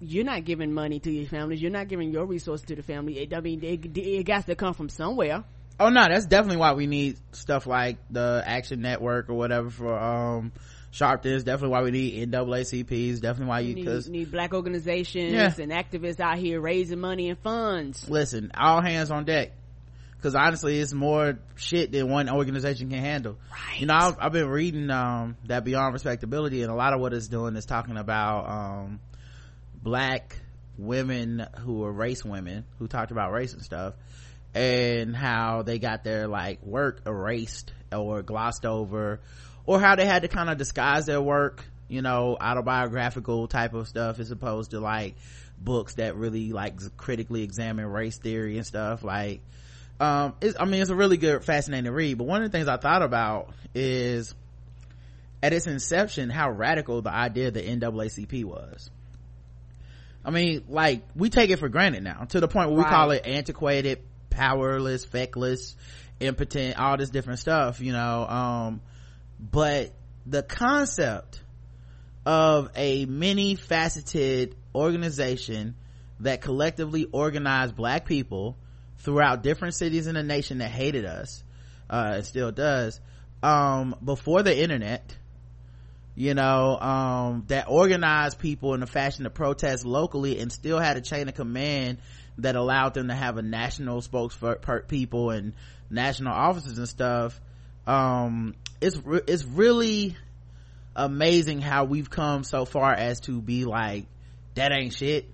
[0.01, 1.61] you're not giving money to your families.
[1.63, 3.19] You're not giving your resources to the family.
[3.19, 5.45] It, I mean, it, it got to come from somewhere.
[5.79, 9.99] Oh no, that's definitely why we need stuff like the Action Network or whatever for,
[9.99, 10.53] um,
[10.91, 13.21] Sharpton's definitely why we need NAACPs.
[13.21, 15.53] Definitely why you need, need black organizations yeah.
[15.59, 18.09] and activists out here raising money and funds.
[18.09, 19.53] Listen, all hands on deck.
[20.17, 23.37] Because honestly, it's more shit than one organization can handle.
[23.51, 23.81] Right.
[23.81, 27.13] You know, I've, I've been reading um, that Beyond Respectability, and a lot of what
[27.13, 29.01] it's doing is talking about um,
[29.87, 30.37] black
[30.77, 33.95] women who were race women who talked about race and stuff,
[34.53, 39.21] and how they got their like work erased or glossed over
[39.65, 43.87] or how they had to kind of disguise their work you know autobiographical type of
[43.87, 45.15] stuff as opposed to like
[45.57, 49.41] books that really like critically examine race theory and stuff like
[50.01, 52.77] um i mean it's a really good fascinating read but one of the things i
[52.77, 54.35] thought about is
[55.45, 58.91] at its inception how radical the idea of the naacp was
[60.27, 63.13] i mean like we take it for granted now to the point where we call
[63.13, 65.77] it antiquated powerless feckless
[66.21, 68.81] impotent all this different stuff you know um
[69.39, 69.93] but
[70.27, 71.43] the concept
[72.27, 75.77] of a many faceted organization
[76.21, 78.57] that collectively organized black people
[78.99, 81.45] throughout different cities in the nation that hated us
[81.89, 83.01] uh it still does
[83.43, 85.17] um before the internet
[86.17, 90.97] you know um, that organized people in the fashion to protest locally and still had
[90.97, 91.99] a chain of command
[92.39, 95.53] that allowed them to have a national spokespeople and
[95.91, 97.41] national offices and stuff.
[97.87, 100.17] Um, it's re- it's really
[100.97, 104.07] amazing how we've come so far as to be like
[104.55, 105.31] that ain't shit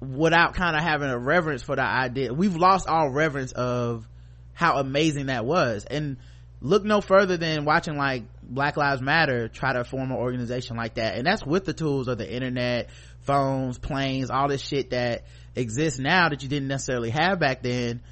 [0.00, 4.06] without kind of having a reverence for the idea we've lost all reverence of
[4.52, 5.84] how amazing that was.
[5.84, 6.16] And
[6.60, 10.94] look no further than watching like black lives matter try to form an organization like
[10.94, 11.16] that.
[11.16, 12.90] And that's with the tools of the internet
[13.20, 15.24] phones planes all this shit that
[15.54, 18.02] exists now that you didn't necessarily have back then.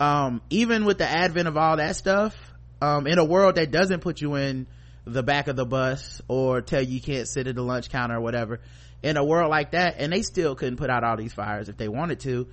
[0.00, 2.34] Um, even with the advent of all that stuff
[2.82, 4.66] um, in a world that doesn't put you in
[5.04, 8.16] the back of the bus or tell you you can't sit at the lunch counter
[8.16, 8.60] or whatever
[9.02, 11.76] in a world like that and they still couldn't put out all these fires if
[11.76, 12.48] they wanted to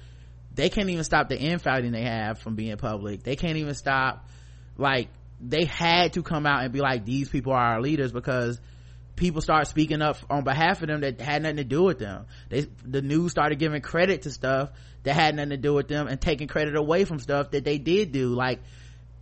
[0.53, 3.23] they can't even stop the infighting they have from being public.
[3.23, 4.27] They can't even stop
[4.77, 5.09] like
[5.41, 8.59] they had to come out and be like these people are our leaders because
[9.15, 12.25] people start speaking up on behalf of them that had nothing to do with them.
[12.49, 14.69] They the news started giving credit to stuff
[15.03, 17.77] that had nothing to do with them and taking credit away from stuff that they
[17.77, 18.29] did do.
[18.29, 18.61] Like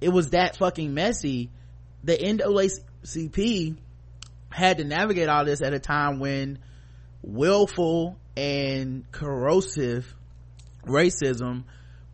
[0.02, 1.50] it was that fucking messy.
[2.04, 3.78] The NAACP
[4.50, 6.60] had to navigate all this at a time when
[7.22, 10.14] willful and corrosive
[10.86, 11.64] racism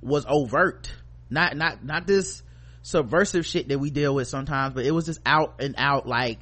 [0.02, 0.92] was overt.
[1.30, 2.44] Not not not this
[2.86, 6.38] subversive shit that we deal with sometimes but it was just out and out like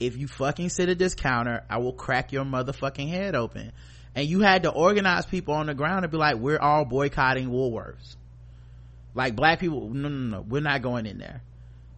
[0.00, 3.70] if you fucking sit at this counter i will crack your motherfucking head open.
[4.16, 7.50] And you had to organize people on the ground and be like we're all boycotting
[7.50, 8.16] woolworths.
[9.14, 11.42] Like black people no no no we're not going in there.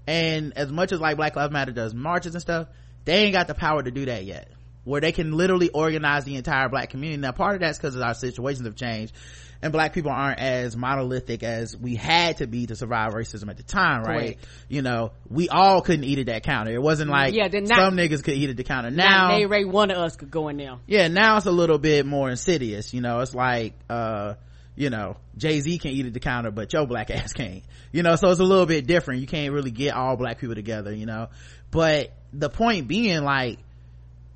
[0.08, 2.66] And as much as like black lives matter does marches and stuff
[3.04, 4.50] they ain't got the power to do that yet.
[4.82, 7.20] Where they can literally organize the entire black community.
[7.20, 9.14] Now part of that's because our situations have changed
[9.60, 13.56] and black people aren't as monolithic as we had to be to survive racism at
[13.56, 14.38] the time right?
[14.68, 16.72] You know we all couldn't eat at that counter.
[16.72, 18.90] It wasn't like Yeah, not- some niggas could eat at the counter.
[18.90, 20.76] Now, Nay Ray, one of us could go in there.
[20.86, 23.20] yeah now it's a little bit more insidious you know?
[23.20, 24.34] It's like uh
[24.76, 27.62] you know jay-z can eat at the counter but your black ass can't.
[27.90, 29.20] You know so it's a little bit different.
[29.22, 31.28] You can't really get all black people together you know?
[31.72, 33.58] But the point being like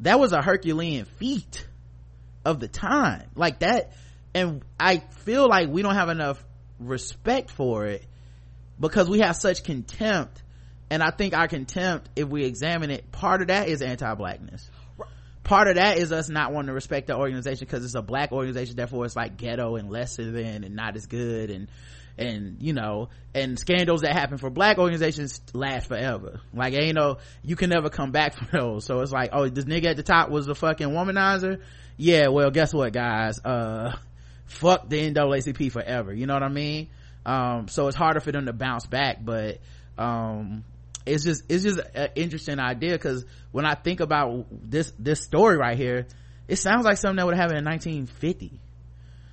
[0.01, 1.65] that was a herculean feat
[2.45, 3.23] of the time.
[3.37, 3.93] Like that
[4.35, 6.43] and i feel like we don't have enough
[6.79, 8.05] respect for it
[8.79, 10.43] because we have such contempt.
[10.91, 14.71] And i think our contempt if we examine it part of that is anti-blackness.
[15.43, 18.31] Part of that is us not wanting to respect the organization because it's a black
[18.31, 21.69] organization therefore it's like ghetto and lesser than and not as good and
[22.19, 26.41] and you know and scandals that happen for black organizations last forever.
[26.53, 28.85] Like ain't no you can never come back from those.
[28.85, 31.63] So it's like oh this nigga at the top was a fucking womanizer?
[31.97, 33.39] Yeah well guess what guys?
[33.41, 33.97] Uh
[34.53, 36.13] fuck the NAACP forever.
[36.13, 36.89] You know what I mean?
[37.25, 39.59] Um so it's harder for them to bounce back but
[39.97, 40.65] um
[41.07, 45.57] it's just it's just an interesting idea because when I think about this this story
[45.57, 46.07] right here
[46.49, 48.61] it sounds like something that would happen in 1950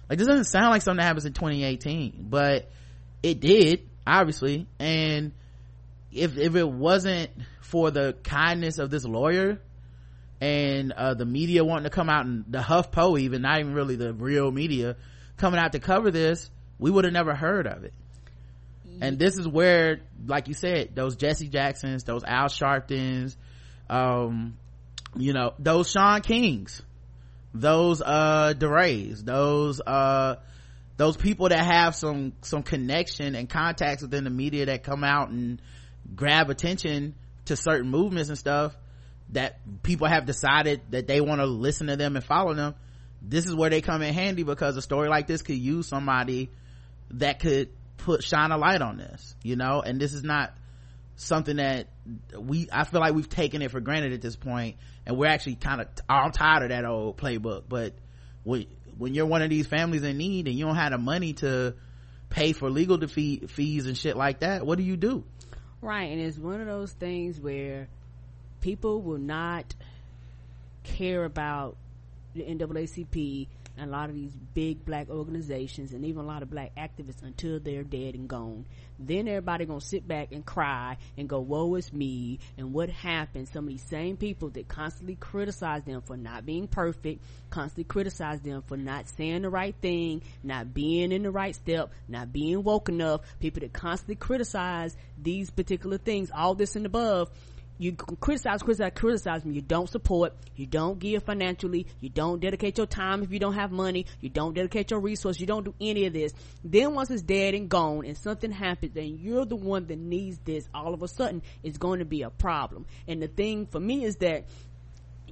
[0.07, 2.70] like this doesn't sound like something that happens in 2018 but
[3.24, 4.67] it did obviously.
[4.80, 5.32] And
[6.11, 7.30] if if it wasn't
[7.61, 9.61] for the kindness of this lawyer
[10.42, 13.96] and uh, the media wanting to come out and the HuffPo even not even really
[13.96, 14.96] the real media
[15.38, 17.94] coming out to cover this we would have never heard of it.
[19.02, 23.36] And this is where like you said those jesse jacksons those al sharptons
[23.90, 24.58] um
[25.16, 26.82] you know those sean kings
[27.54, 30.36] those uh DeRays, those uh
[30.98, 35.30] those people that have some some connection and contacts within the media that come out
[35.30, 35.62] and
[36.16, 37.16] grab attention
[37.46, 38.76] to certain movements and stuff
[39.32, 42.76] that people have decided that they want to listen to them and follow them
[43.22, 46.50] this is where they come in handy because a story like this could use somebody
[47.12, 49.82] that could put shine a light on this you know?
[49.82, 50.54] And this is not
[51.16, 51.88] something that
[52.38, 55.56] we i feel like we've taken it for granted at this point and we're actually
[55.56, 57.64] kind of i'm tired of that old playbook.
[57.68, 57.94] But
[58.44, 58.68] when,
[58.98, 61.76] when you're one of these families in need and you don't have the money to
[62.30, 65.26] pay for legal defeat fees and shit like that what do you do?
[65.82, 67.88] Right, and it's one of those things where
[68.62, 69.76] people will not
[70.84, 71.78] care about
[72.34, 73.47] the NAACP
[73.78, 77.24] and a lot of these big black organizations and even a lot of black activists
[77.24, 78.66] until they're dead and gone.
[78.99, 83.47] Then everybody gonna sit back and cry and go, woe is me, and what happened?
[83.47, 88.41] Some of these same people that constantly criticize them for not being perfect, constantly criticize
[88.41, 92.64] them for not saying the right thing, not being in the right step, not being
[92.64, 97.30] woke enough, people that constantly criticize these particular things, all this and above,
[97.80, 99.56] you criticize, criticize, criticize me.
[99.56, 100.34] You don't support.
[100.58, 101.88] You don't give financially.
[102.02, 104.06] You don't dedicate your time if you don't have money.
[104.20, 105.40] You don't dedicate your resources.
[105.40, 106.34] You don't do any of this.
[106.62, 110.38] Then once it's dead and gone and something happens and you're the one that needs
[110.40, 112.86] this, all of a sudden it's going to be a problem.
[113.08, 114.44] And the thing for me is that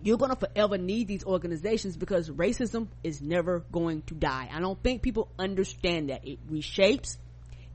[0.02, 4.50] you're going to forever need these organizations because racism is never going to die.
[4.54, 6.26] I don't think people understand that.
[6.26, 7.18] It reshapes,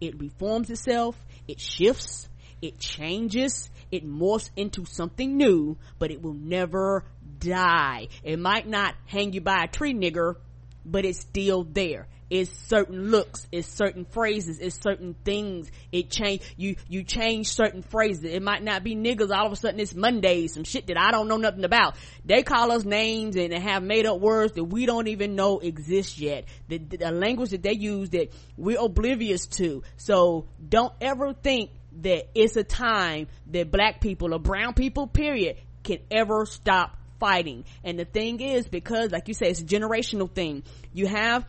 [0.00, 1.14] it reforms itself,
[1.46, 2.30] it shifts,
[2.62, 7.04] it changes, it morphs into something new, but it will never
[7.38, 8.08] die.
[8.22, 10.36] It might not hang you by a tree, nigger,
[10.84, 12.08] but it's still there.
[12.30, 15.70] It's certain looks, it's certain phrases, it's certain things.
[15.92, 18.24] It change, you, you change certain phrases.
[18.24, 21.10] It might not be niggas, all of a sudden it's Monday, some shit that I
[21.10, 21.96] don't know nothing about.
[22.24, 26.18] They call us names and have made up words that we don't even know exist
[26.18, 26.46] yet.
[26.68, 29.82] The, the, the language that they use that we're oblivious to.
[29.98, 31.70] So don't ever think
[32.00, 37.64] that it's a time that black people or brown people, period, can ever stop fighting.
[37.84, 40.64] And the thing is, because like you say, it's a generational thing.
[40.92, 41.46] You have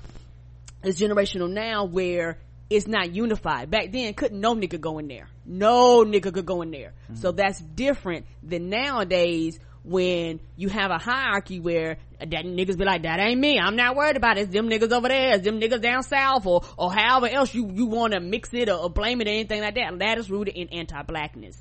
[0.84, 2.38] it's generational now where
[2.70, 3.70] it's not unified.
[3.72, 5.30] Back then, couldn't no nigga go in there.
[5.46, 6.94] No nigga could go in there.
[7.06, 7.16] Mm-hmm.
[7.16, 13.04] So that's different than nowadays when you have a hierarchy where that niggas be like,
[13.04, 13.60] that ain't me.
[13.60, 14.42] I'm not worried about it.
[14.44, 15.36] It's them niggas over there.
[15.36, 18.70] It's them niggas down south or, or however else you, you want to mix it
[18.70, 20.00] or, or, blame it or anything like that.
[20.00, 21.58] That is rooted in anti-blackness.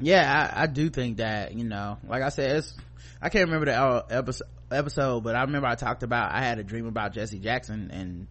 [0.00, 2.74] Yeah, I, I, do think that, you know, like I said, it's,
[3.20, 6.64] I can't remember the episode, episode, but I remember I talked about, I had a
[6.64, 8.26] dream about Jesse Jackson and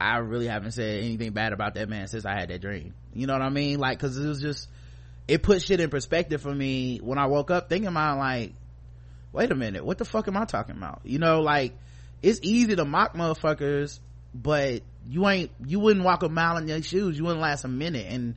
[0.00, 2.94] I really haven't said anything bad about that man since I had that dream.
[3.14, 3.78] You know what I mean?
[3.78, 4.68] Like, cause it was just,
[5.30, 8.52] it put shit in perspective for me when I woke up thinking about like,
[9.32, 11.02] wait a minute, what the fuck am I talking about?
[11.04, 11.72] You know, like,
[12.20, 14.00] it's easy to mock motherfuckers,
[14.34, 17.16] but you ain't, you wouldn't walk a mile in their shoes.
[17.16, 18.06] You wouldn't last a minute.
[18.10, 18.34] And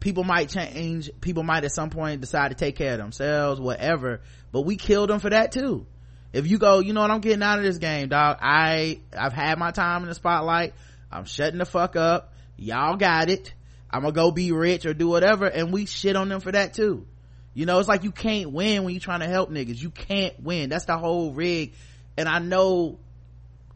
[0.00, 1.10] people might change.
[1.22, 4.20] People might at some point decide to take care of themselves, whatever.
[4.52, 5.86] But we killed them for that too.
[6.34, 8.36] If you go, you know what, I'm getting out of this game, dog.
[8.42, 10.74] I, I've had my time in the spotlight.
[11.10, 12.34] I'm shutting the fuck up.
[12.58, 13.54] Y'all got it.
[13.94, 15.46] I'm gonna go be rich or do whatever.
[15.46, 17.06] And we shit on them for that too.
[17.54, 19.80] You know, it's like you can't win when you're trying to help niggas.
[19.80, 20.68] You can't win.
[20.68, 21.74] That's the whole rig.
[22.16, 22.98] And I know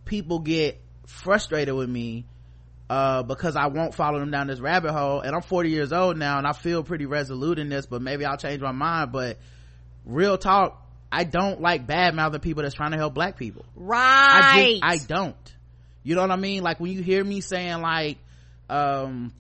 [0.05, 2.27] people get frustrated with me
[2.91, 5.21] uh, because I won't follow them down this rabbit hole.
[5.21, 8.25] And I'm 40 years old now and I feel pretty resolute in this, but maybe
[8.25, 9.13] I'll change my mind.
[9.13, 9.39] But
[10.05, 13.65] real talk, I don't like bad mouthing people that's trying to help black people.
[13.77, 14.81] Right.
[14.83, 15.55] I, just, I don't.
[16.03, 16.65] You know what I mean?
[16.65, 18.19] Like when you hear me saying like,
[18.69, 19.33] um,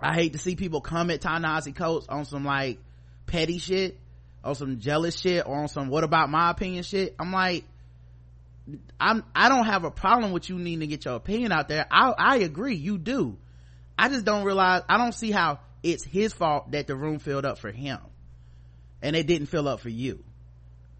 [0.00, 2.78] I hate to see people come at Ta-Nehisi Coates on some like
[3.26, 3.98] petty shit,
[4.44, 7.14] on some jealous shit, or on some what about my opinion shit.
[7.18, 7.64] I'm like,
[9.00, 11.86] I'm, I don't have a problem with you needing to get your opinion out there.
[11.90, 13.36] I, I agree, you do.
[13.98, 17.44] I just don't realize, I don't see how it's his fault that the room filled
[17.44, 17.98] up for him
[19.02, 20.22] and it didn't fill up for you.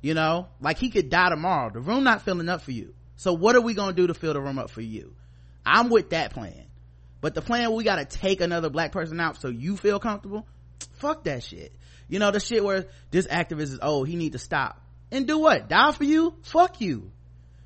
[0.00, 1.70] You know, like he could die tomorrow.
[1.70, 2.94] The room not filling up for you.
[3.16, 5.14] So what are we gonna do to fill the room up for you?
[5.66, 6.67] I'm with that plan.
[7.20, 10.46] But the plan we gotta take another black person out so you feel comfortable,
[10.94, 11.72] fuck that shit.
[12.08, 14.80] You know, the shit where this activist is, oh, he need to stop.
[15.10, 15.68] And do what?
[15.68, 16.34] Die for you?
[16.42, 17.10] Fuck you.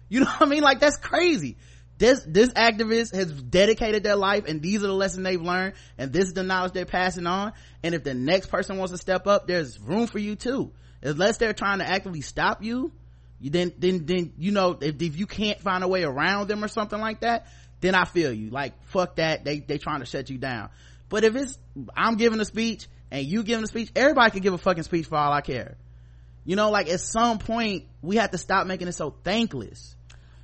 [0.08, 0.62] You know what I mean?
[0.62, 1.56] Like that's crazy.
[1.98, 6.12] This, this activist has dedicated their life and these are the lessons they've learned and
[6.12, 7.52] this is the knowledge they're passing on.
[7.82, 10.72] And if the next person wants to step up, there's room for you too.
[11.02, 12.92] Unless they're trying to actively stop you,
[13.40, 16.62] you then then then you know if, if you can't find a way around them
[16.62, 17.48] or something like that
[17.82, 18.50] then i feel you.
[18.50, 19.44] Like fuck that.
[19.44, 20.70] They they trying to shut you down.
[21.08, 21.58] But if it's
[21.96, 25.06] i'm giving a speech and you giving a speech everybody can give a fucking speech
[25.06, 25.76] for all i care.
[26.44, 29.94] You know like at some point we have to stop making it so thankless.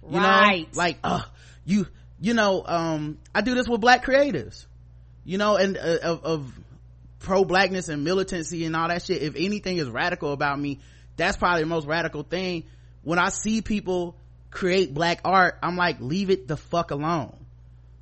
[0.07, 0.73] You right.
[0.73, 1.23] know like uh
[1.65, 1.87] you
[2.21, 4.67] you know um i do this with black creatives.
[5.25, 6.61] You know and uh, of, of
[7.21, 9.23] pro blackness and militancy and all that shit.
[9.23, 10.81] If anything is radical about me
[11.19, 12.65] that's probably the most radical thing.
[13.03, 14.17] When I see people
[14.51, 17.35] create black art, I'm like, leave it the fuck alone.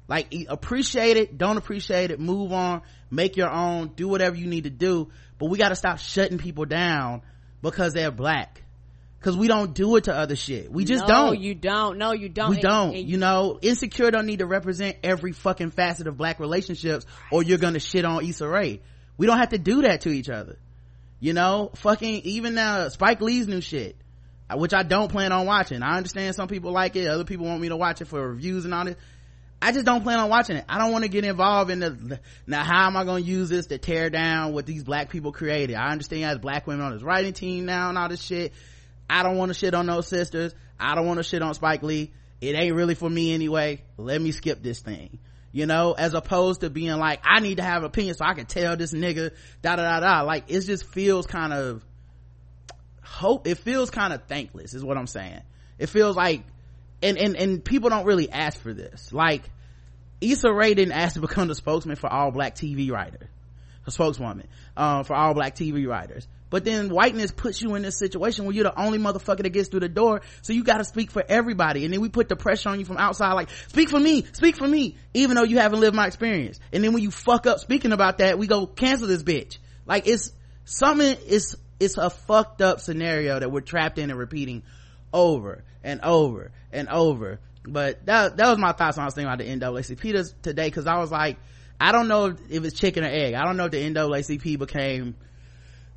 [0.09, 4.65] Like, appreciate it, don't appreciate it, move on, make your own, do whatever you need
[4.65, 5.09] to do.
[5.39, 7.23] But we gotta stop shutting people down
[7.61, 8.63] because they're black.
[9.21, 10.71] Cause we don't do it to other shit.
[10.71, 11.41] We just no, don't.
[11.41, 11.99] you don't.
[11.99, 12.51] No, you don't.
[12.51, 12.91] We don't.
[12.91, 17.07] And, and you know, insecure don't need to represent every fucking facet of black relationships
[17.33, 18.81] or you're gonna shit on Issa Rae.
[19.17, 20.59] We don't have to do that to each other.
[21.19, 23.97] You know, fucking, even now, Spike Lee's new shit
[24.55, 25.83] which I don't plan on watching.
[25.83, 27.09] I understand some people like it.
[27.09, 28.97] Other people want me to watch it for reviews and all this.
[29.61, 30.65] I just don't plan on watching it.
[30.69, 33.49] I don't want to get involved in the, now how am I going to use
[33.49, 35.77] this to tear down what these black people created?
[35.77, 38.53] I understand as black women on his writing team now and all this shit.
[39.09, 40.55] I don't want to shit on those sisters.
[40.79, 42.13] I don't want to shit on Spike Lee.
[42.41, 43.83] It ain't really for me anyway.
[43.97, 45.19] Let me skip this thing.
[45.53, 48.35] You know, as opposed to being like, I need to have an opinion so I
[48.35, 49.33] can tell this nigga
[49.63, 50.21] da da da da.
[50.23, 51.83] Like, it just feels kind of
[53.07, 55.41] hope it feels kind of thankless is what i'm saying
[55.79, 56.43] it feels like
[57.03, 59.43] and and and people don't really ask for this like
[60.21, 63.29] Issa Rae didn't ask to become the spokesman for all black TV writers,
[63.87, 66.27] a spokeswoman, uh, for all black TV writers.
[66.49, 69.69] But then whiteness puts you in this situation where you're the only motherfucker that gets
[69.69, 70.23] through the door.
[70.43, 71.85] So you gotta speak for everybody.
[71.85, 74.57] And then we put the pressure on you from outside, like, speak for me, speak
[74.57, 76.61] for me, even though you haven't lived my experience.
[76.73, 79.59] And then when you fuck up speaking about that, we go cancel this bitch.
[79.87, 80.33] Like it's
[80.65, 84.63] something, it's, it's a fucked up scenario that we're trapped in and repeating
[85.13, 89.33] over and over and over but that that was my thoughts when I was thinking
[89.33, 91.39] about the NAACP today because I was like,
[91.81, 93.35] I don't know if, it's chicken or egg.
[93.35, 95.17] I don't know if the NAACP became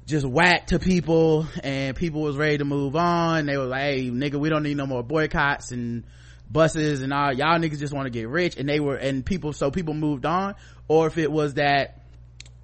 [0.06, 3.46] just whack to people and people was ready to move on.
[3.46, 6.04] They were like, hey, nigga, we don't need no more boycotts and
[6.50, 7.32] buses and all.
[7.32, 8.58] Y'all niggas just want to get rich.
[8.58, 10.56] And they were, and people, so people moved on.
[10.88, 12.02] Or if it was that,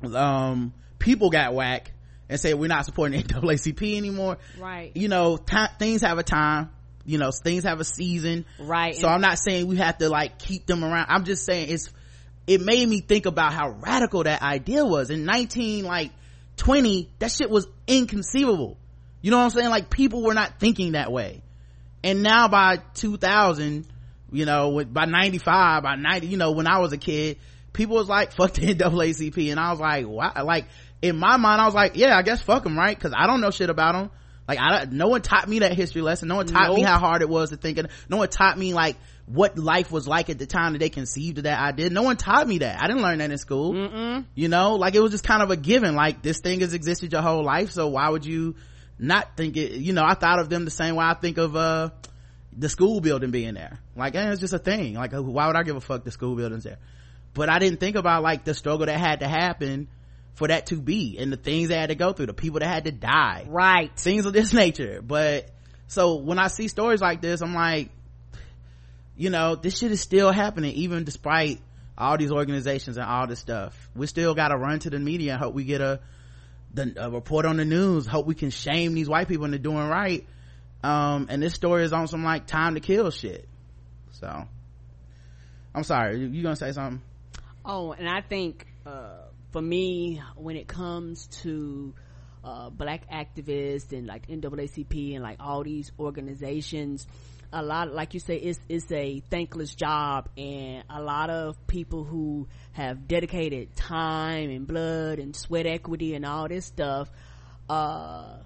[0.04, 1.92] um, people got whack
[2.30, 4.38] and said, we're not supporting NAACP anymore.
[4.60, 4.92] Right.
[4.96, 6.70] You know, t- things have a time.
[7.06, 8.46] You know things have a season.
[8.60, 11.06] Right so i'm not saying we have to like keep them around.
[11.10, 11.94] I'm just saying it's
[12.48, 15.12] it made me think about how radical that idea was.
[15.12, 16.12] In 19 like
[16.58, 18.78] 20 that shit was inconceivable.
[19.22, 19.70] You know what i'm saying?
[19.70, 21.44] Like people were not thinking that way.
[22.04, 23.88] And now by 2000
[24.32, 27.38] you know by 95 by 90 you know when i was a kid
[27.74, 30.66] people was like fuck the naacp and i was like wow like
[31.08, 33.42] in my mind i was like yeah i guess fuck them right because i don't
[33.42, 34.10] know shit about them
[34.48, 36.28] like I, no one taught me that history lesson.
[36.28, 36.78] No one taught nope.
[36.78, 37.80] me how hard it was to think.
[37.80, 38.96] Of, no one taught me like
[39.26, 41.90] what life was like at the time that they conceived of that idea.
[41.90, 42.80] No one taught me that.
[42.80, 43.74] I didn't learn that in school.
[43.74, 44.26] Mm-mm.
[44.36, 45.96] You know, like it was just kind of a given.
[45.96, 48.56] Like this thing has existed your whole life, so why would you
[49.00, 49.72] not think it?
[49.72, 51.90] You know, I thought of them the same way I think of uh
[52.56, 53.80] the school building being there.
[53.96, 54.94] Like, eh, it's just a thing.
[54.94, 56.78] Like, why would I give a fuck the school building's there?
[57.34, 59.88] But I didn't think about like the struggle that had to happen
[60.36, 62.68] for that to be and the things they had to go through, the people that
[62.68, 63.46] had to die.
[63.48, 63.92] Right.
[63.98, 65.02] Things of this nature.
[65.02, 65.50] But
[65.88, 67.90] so when I see stories like this, I'm like,
[69.16, 71.62] you know, this shit is still happening even despite
[71.98, 73.90] all these organizations and all this stuff.
[73.96, 76.02] We still gotta run to the media and hope we get a,
[76.74, 78.06] the, a report on the news.
[78.06, 80.28] Hope we can shame these white people into doing right.
[80.84, 83.48] Um, and this story is on some like time to kill shit.
[84.12, 84.48] So,
[85.74, 86.20] I'm sorry.
[86.20, 87.02] You, you gonna say something?
[87.64, 89.25] Oh, and I think, uh,
[89.56, 91.94] for me, when it comes to
[92.44, 97.08] uh, black activists and like NAACP and like all these organizations,
[97.54, 100.28] a lot, like you say, it's, it's a thankless job.
[100.38, 106.26] And a lot of people who have dedicated time and blood and sweat equity and
[106.26, 107.10] all this stuff,
[107.70, 108.40] uh,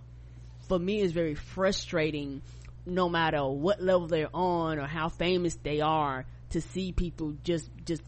[0.67, 2.43] for me is very frustrating
[2.85, 7.67] no matter what level they're on or how famous they are to see people just,
[7.83, 8.03] just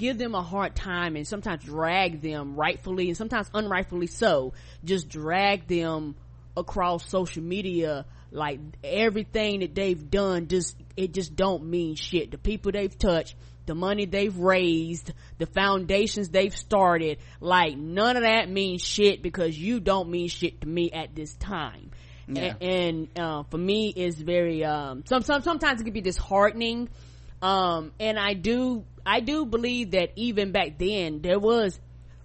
[0.00, 4.54] give them a hard time and sometimes drag them rightfully and sometimes unrightfully so.
[4.82, 6.16] Just drag them
[6.56, 8.06] across social media.
[8.32, 12.30] Like everything that they've done just it just don't mean shit.
[12.30, 13.36] The people they've touched
[13.66, 19.56] the money they've raised the foundations they've started like none of that means shit because
[19.56, 21.90] you don't mean shit to me at this time.
[22.26, 22.54] Yeah.
[22.60, 26.88] and, and uh, for me it's very um some, some sometimes it can be disheartening.
[27.42, 31.80] Um and i do I do believe that even back then there was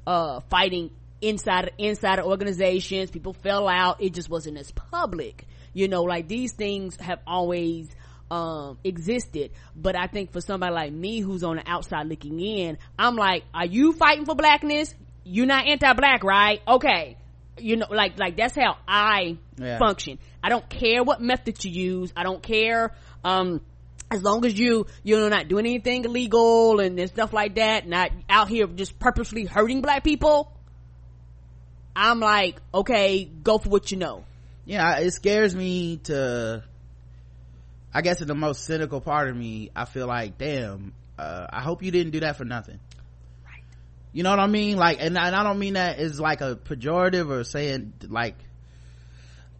[0.05, 3.09] uh fighting inside inside of organizations.
[3.09, 4.03] People fell out.
[4.03, 5.47] It just wasn't as public.
[5.73, 7.89] You know, like these things have always
[8.29, 9.49] um existed.
[9.75, 13.45] But I think for somebody like me who's on the outside looking in, I'm like,
[13.51, 14.93] are you fighting for blackness?
[15.23, 16.61] You're not anti-black, right?
[16.67, 17.17] Okay.
[17.57, 19.79] You know, like, like that's how I yeah.
[19.79, 20.19] function.
[20.43, 22.13] I don't care what method you use.
[22.15, 23.61] I don't care, um,
[24.11, 28.11] as long as you you're not doing anything illegal and, and stuff like that not
[28.29, 30.51] out here just purposely hurting black people
[31.95, 34.23] i'm like okay go for what you know.
[34.65, 36.63] Yeah it scares me to
[37.93, 41.61] i guess in the most cynical part of me i feel like damn uh, i
[41.61, 42.79] hope you didn't do that for nothing.
[43.45, 43.63] Right.
[44.11, 44.77] You know what i mean?
[44.77, 48.35] Like and, and i don't mean that as like a pejorative or saying like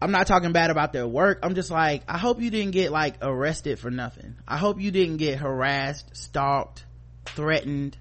[0.00, 1.40] I'm not talking bad about their work.
[1.42, 4.36] I'm just like, I hope you didn't get like arrested for nothing.
[4.46, 6.84] I hope you didn't get harassed, stalked,
[7.24, 7.96] threatened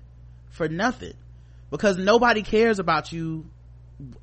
[0.50, 1.14] for nothing.
[1.72, 3.50] Because nobody cares about you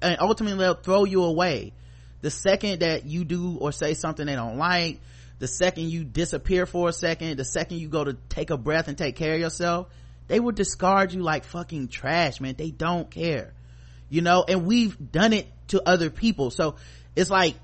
[0.00, 1.72] and ultimately they'll throw you away.
[2.20, 5.00] The second that you do or say something they don't like,
[5.38, 8.88] the second you disappear for a second, the second you go to take a breath
[8.88, 9.88] and take care of yourself,
[10.28, 12.54] they will discard you like fucking trash, man.
[12.56, 13.54] They don't care.
[14.08, 16.50] You know, and we've done it to other people.
[16.50, 16.76] So
[17.16, 17.56] it's like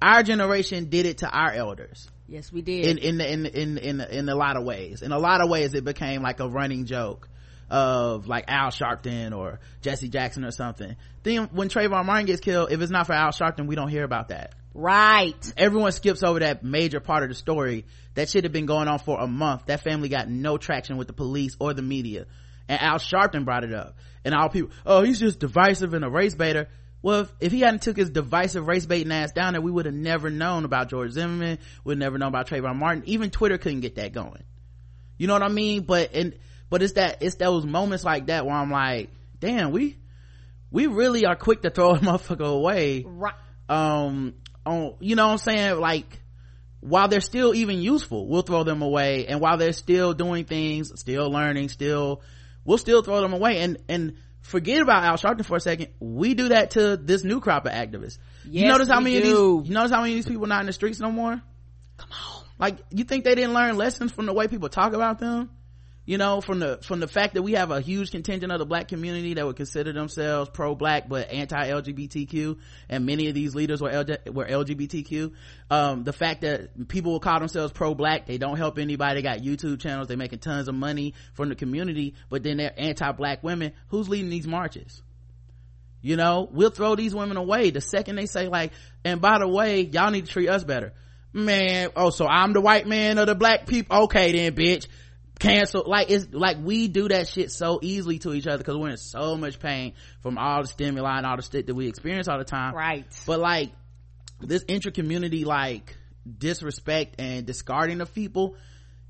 [0.00, 4.00] our generation did it to our elders yes we did in in in in in,
[4.00, 6.84] in a lot of ways in a lot of ways it became like a running
[6.84, 7.28] joke
[7.70, 10.96] of like Al Sharpton or Jesse Jackson or something.
[11.22, 14.04] Then when Trayvon Martin gets killed, if it's not for Al Sharpton, we don't hear
[14.04, 14.54] about that.
[14.74, 15.52] Right.
[15.56, 17.86] Everyone skips over that major part of the story.
[18.14, 19.66] That shit had been going on for a month.
[19.66, 22.26] That family got no traction with the police or the media.
[22.68, 23.96] And Al Sharpton brought it up.
[24.24, 26.68] And all people, oh, he's just divisive and a race baiter.
[27.06, 29.86] Well, if, if he hadn't took his divisive race baiting ass down there, we would
[29.86, 31.60] have never known about George Zimmerman.
[31.84, 33.04] We'd never known about Trayvon Martin.
[33.06, 34.42] Even Twitter couldn't get that going.
[35.16, 35.82] You know what I mean?
[35.82, 36.36] But, and,
[36.68, 39.98] but it's that, it's those moments like that where I'm like, damn, we,
[40.72, 43.04] we really are quick to throw a motherfucker away.
[43.06, 43.34] Right.
[43.68, 44.34] Um,
[44.66, 46.20] on you know what i'm saying like
[46.80, 50.92] while they're still even useful we'll throw them away and while they're still doing things
[50.96, 52.20] still learning still
[52.64, 54.16] we'll still throw them away and and
[54.46, 55.88] forget about al sharpton for a second.
[56.00, 58.18] We do that to this new crop of activists.
[58.44, 59.56] Yes, you notice how many do.
[59.58, 61.40] of these you notice how many of these people not in the streets no more?
[61.96, 62.44] Come on.
[62.58, 65.50] Like you think they didn't learn lessons from the way people talk about them
[66.06, 68.64] you know from the from the fact that we have a huge contingent of the
[68.64, 73.90] black community that would consider themselves pro-black but anti-lgbtq and many of these leaders were
[73.90, 75.32] LG, were lgbtq
[75.70, 79.80] um, the fact that people will call themselves pro-black they don't help anybody got youtube
[79.80, 84.08] channels they're making tons of money from the community but then they're anti-black women who's
[84.08, 85.02] leading these marches?
[86.00, 87.70] You know we'll throw these women away.
[87.70, 88.72] The second they say like
[89.04, 90.92] and by the way y'all need to treat us better.
[91.32, 94.86] Man oh so i'm the white man of the black people okay then bitch
[95.38, 98.90] cancel like it's like we do that shit so easily to each other because we're
[98.90, 102.26] in so much pain from all the stimuli and all the shit that we experience
[102.28, 102.74] all the time.
[102.74, 103.04] Right.
[103.26, 103.72] but like
[104.40, 105.96] this intra-community like
[106.38, 108.56] disrespect and discarding of people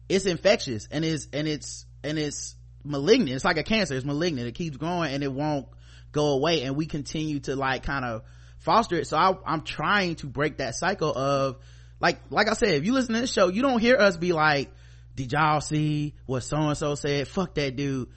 [0.09, 2.55] it's infectious and it's and it's and it's
[2.85, 3.33] malignant.
[3.33, 3.95] It's like a cancer.
[3.95, 4.47] It's malignant.
[4.47, 5.67] It keeps growing and it won't
[6.13, 8.23] go away and we continue to like kind of
[8.59, 9.07] foster it.
[9.07, 11.59] So I, i'm trying to break that cycle of
[12.01, 14.33] like like i said if you listen to this show you don't hear us be
[14.33, 14.71] like
[15.17, 18.09] did y'all see what so and so said fuck that dude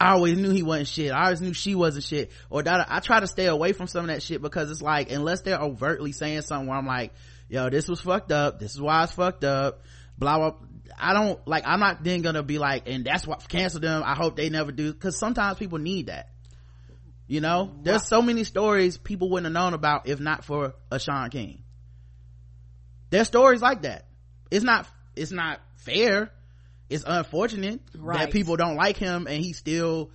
[0.00, 1.12] I always knew he wasn't shit.
[1.12, 2.30] I always knew she wasn't shit.
[2.50, 5.10] Or that I try to stay away from some of that shit because it's like,
[5.10, 7.12] unless they're overtly saying something where I'm like,
[7.48, 8.58] yo, this was fucked up.
[8.58, 9.82] This is why it's fucked up.
[10.18, 10.52] Blah, blah.
[10.98, 14.02] I don't, like, I'm not then gonna be like, and that's what, cancel them.
[14.04, 14.92] I hope they never do.
[14.92, 16.28] Cause sometimes people need that.
[17.26, 17.72] You know?
[17.82, 21.62] There's so many stories people wouldn't have known about if not for a Shaun King.
[23.10, 24.06] There's stories like that.
[24.50, 26.30] It's not, it's not fair.
[26.88, 30.10] It's unfortunate that people don't like him and he still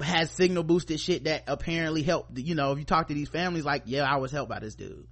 [0.00, 3.64] has signal boosted shit that apparently helped, you know, if you talk to these families
[3.64, 5.06] like, yeah, I was helped by this dude.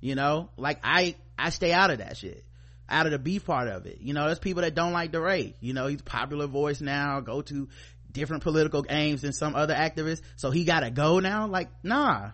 [0.00, 0.50] You know?
[0.56, 2.44] Like I, I stay out of that shit.
[2.88, 4.00] Out of the beef part of it.
[4.00, 5.54] You know, there's people that don't like DeRay.
[5.60, 7.68] You know, he's a popular voice now, go to
[8.10, 10.20] different political aims than some other activists.
[10.36, 11.46] So he gotta go now?
[11.46, 12.32] Like, nah.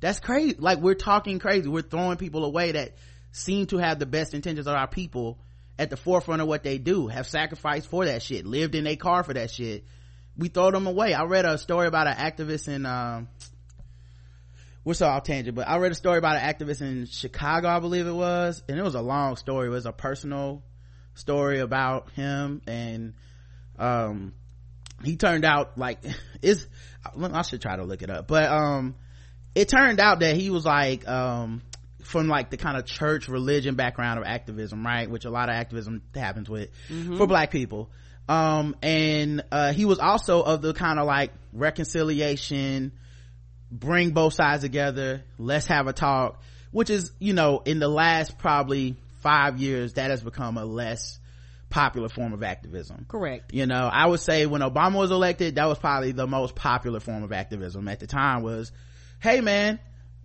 [0.00, 0.56] That's crazy.
[0.58, 1.68] Like we're talking crazy.
[1.68, 2.96] We're throwing people away that
[3.32, 5.38] seem to have the best intentions of our people
[5.78, 8.96] at the forefront of what they do, have sacrificed for that shit, lived in a
[8.96, 9.84] car for that shit.
[10.36, 11.14] We throw them away.
[11.14, 13.28] I read a story about an activist in, um,
[14.84, 17.78] we're so off tangent, but I read a story about an activist in Chicago, I
[17.78, 19.68] believe it was, and it was a long story.
[19.68, 20.62] It was a personal
[21.14, 23.14] story about him and,
[23.78, 24.34] um,
[25.04, 26.00] he turned out like,
[26.42, 26.66] it's,
[27.04, 28.96] I should try to look it up, but, um,
[29.54, 31.62] it turned out that he was like, um,
[32.02, 35.10] from like the kind of church religion background of activism, right?
[35.10, 36.70] Which a lot of activism happens with
[37.16, 37.90] for black people.
[38.28, 42.92] Um, and, uh, he was also of the kind of like reconciliation,
[43.70, 48.36] bring both sides together, let's have a talk, which is, you know, in the last
[48.38, 51.18] probably five years, that has become a less
[51.70, 53.06] popular form of activism.
[53.08, 53.52] Correct.
[53.52, 57.00] You know, I would say when Obama was elected, that was probably the most popular
[57.00, 58.72] form of activism at the time was,
[59.20, 59.78] hey man,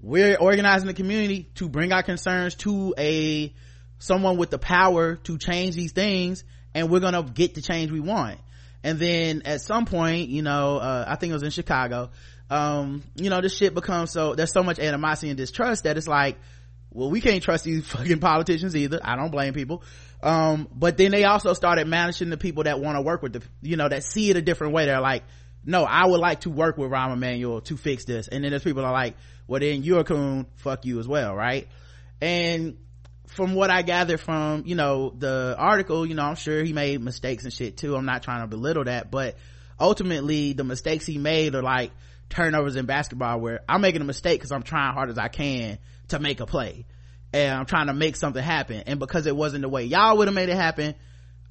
[0.03, 3.53] we're organizing the community to bring our concerns to a,
[3.99, 6.43] someone with the power to change these things
[6.75, 8.37] and we're gonna get the change we want.
[8.83, 12.09] And then at some point, you know, uh, I think it was in Chicago,
[12.49, 16.07] um, you know, this shit becomes so, there's so much animosity and distrust that it's
[16.07, 16.37] like,
[16.91, 18.99] well, we can't trust these fucking politicians either.
[19.01, 19.83] I don't blame people.
[20.21, 23.43] Um, but then they also started managing the people that want to work with the,
[23.61, 24.85] you know, that see it a different way.
[24.85, 25.23] They're like,
[25.63, 28.27] no, I would like to work with Rahm Emanuel to fix this.
[28.27, 29.15] And then there's people are like,
[29.47, 31.67] well, then you're a coon, fuck you as well, right?
[32.21, 32.77] And
[33.27, 37.01] from what I gathered from, you know, the article, you know, I'm sure he made
[37.01, 37.95] mistakes and shit too.
[37.95, 39.35] I'm not trying to belittle that, but
[39.79, 41.91] ultimately the mistakes he made are like
[42.29, 45.77] turnovers in basketball where I'm making a mistake because I'm trying hard as I can
[46.09, 46.85] to make a play.
[47.33, 48.83] And I'm trying to make something happen.
[48.85, 50.93] And because it wasn't the way y'all would have made it happen,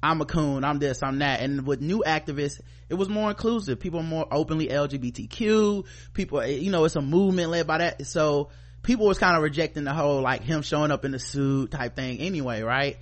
[0.03, 1.39] I'm a coon, I'm this, I'm that.
[1.39, 3.79] And with new activists, it was more inclusive.
[3.79, 5.85] People are more openly LGBTQ.
[6.13, 8.05] People, you know, it's a movement led by that.
[8.05, 8.49] So
[8.83, 11.95] people was kind of rejecting the whole like him showing up in the suit type
[11.95, 12.97] thing anyway, right?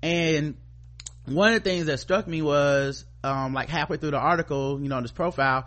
[0.00, 0.56] And
[1.26, 4.88] one of the things that struck me was, um, like halfway through the article, you
[4.88, 5.66] know, this profile,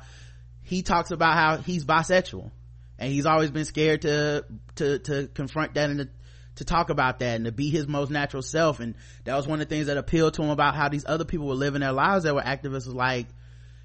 [0.64, 2.50] he talks about how he's bisexual
[2.98, 6.10] and he's always been scared to, to, to confront that in the,
[6.58, 8.80] to talk about that and to be his most natural self.
[8.80, 11.26] And that was one of the things that appealed to him about how these other
[11.26, 13.28] people were living their lives that were activists was like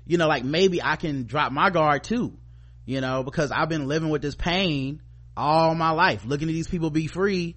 [0.05, 2.37] you know like maybe i can drop my guard too
[2.85, 5.01] you know because i've been living with this pain
[5.37, 7.57] all my life looking at these people be free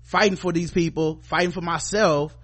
[0.00, 2.34] fighting for these people fighting for myself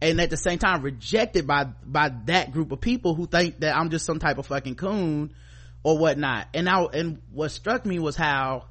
[0.00, 3.76] and at the same time rejected by by that group of people who think that
[3.76, 5.34] i'm just some type of fucking coon
[5.82, 6.48] or whatnot.
[6.54, 8.66] And now and what struck me was how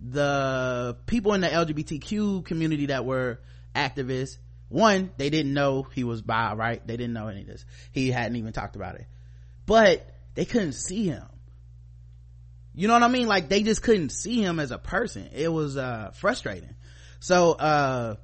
[0.00, 3.40] the people in the lgbtq community that were
[3.74, 4.38] activists
[4.68, 6.86] one they didn't know he was bi right?
[6.86, 7.64] They didn't know any of this.
[7.92, 9.06] He hadn't even talked about it.
[9.66, 11.24] But they couldn't see him.
[12.74, 13.26] You know what i mean?
[13.26, 15.30] Like they just couldn't see him as a person.
[15.34, 16.74] It was uh frustrating.
[17.20, 18.16] So uh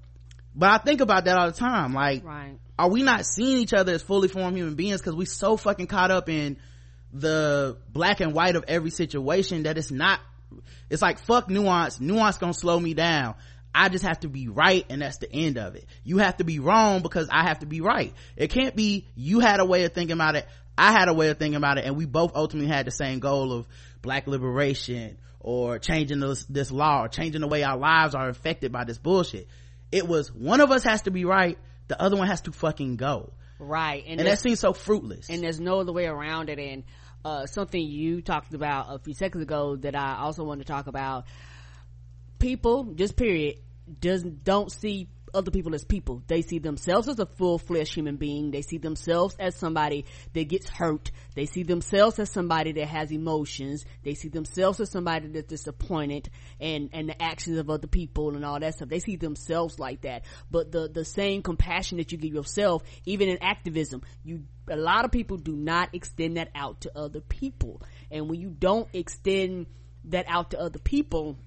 [0.54, 1.94] but i think about that all the time.
[1.94, 2.58] Like right.
[2.78, 5.00] are we not seeing each other as fully formed human beings?
[5.00, 6.58] Because we so fucking caught up in
[7.12, 10.20] the black and white of every situation that it's not
[10.90, 13.34] it's like fuck nuance nuance gonna slow me down
[13.74, 15.86] I just have to be right and that's the end of it.
[16.04, 18.14] You have to be wrong because I have to be right.
[18.36, 20.46] It can't be you had a way of thinking about it,
[20.78, 23.18] I had a way of thinking about it, and we both ultimately had the same
[23.18, 23.66] goal of
[24.02, 28.72] black liberation or changing this, this law or changing the way our lives are affected
[28.72, 29.48] by this bullshit.
[29.92, 32.96] It was one of us has to be right, the other one has to fucking
[32.96, 33.32] go.
[33.58, 35.28] right And that seems so fruitless.
[35.30, 36.84] and there's no other way around it and
[37.24, 40.86] uh, something you talked about a few seconds ago that i also want to talk
[40.86, 41.24] about.
[42.38, 43.58] People just period
[44.00, 46.22] doesn't don't see other people as people.
[46.26, 48.50] They see themselves as a full-fledged human being.
[48.50, 51.10] They see themselves as somebody that gets hurt.
[51.34, 53.84] They see themselves as somebody that has emotions.
[54.02, 56.30] They see themselves as somebody that's disappointed
[56.60, 58.88] and and the actions of other people and all that stuff.
[58.88, 60.24] They see themselves like that.
[60.50, 65.04] But the the same compassion that you give yourself even in activism you a lot
[65.04, 67.82] of people do not extend that out to other people.
[68.10, 69.66] And when you don't extend
[70.06, 71.38] that out to other people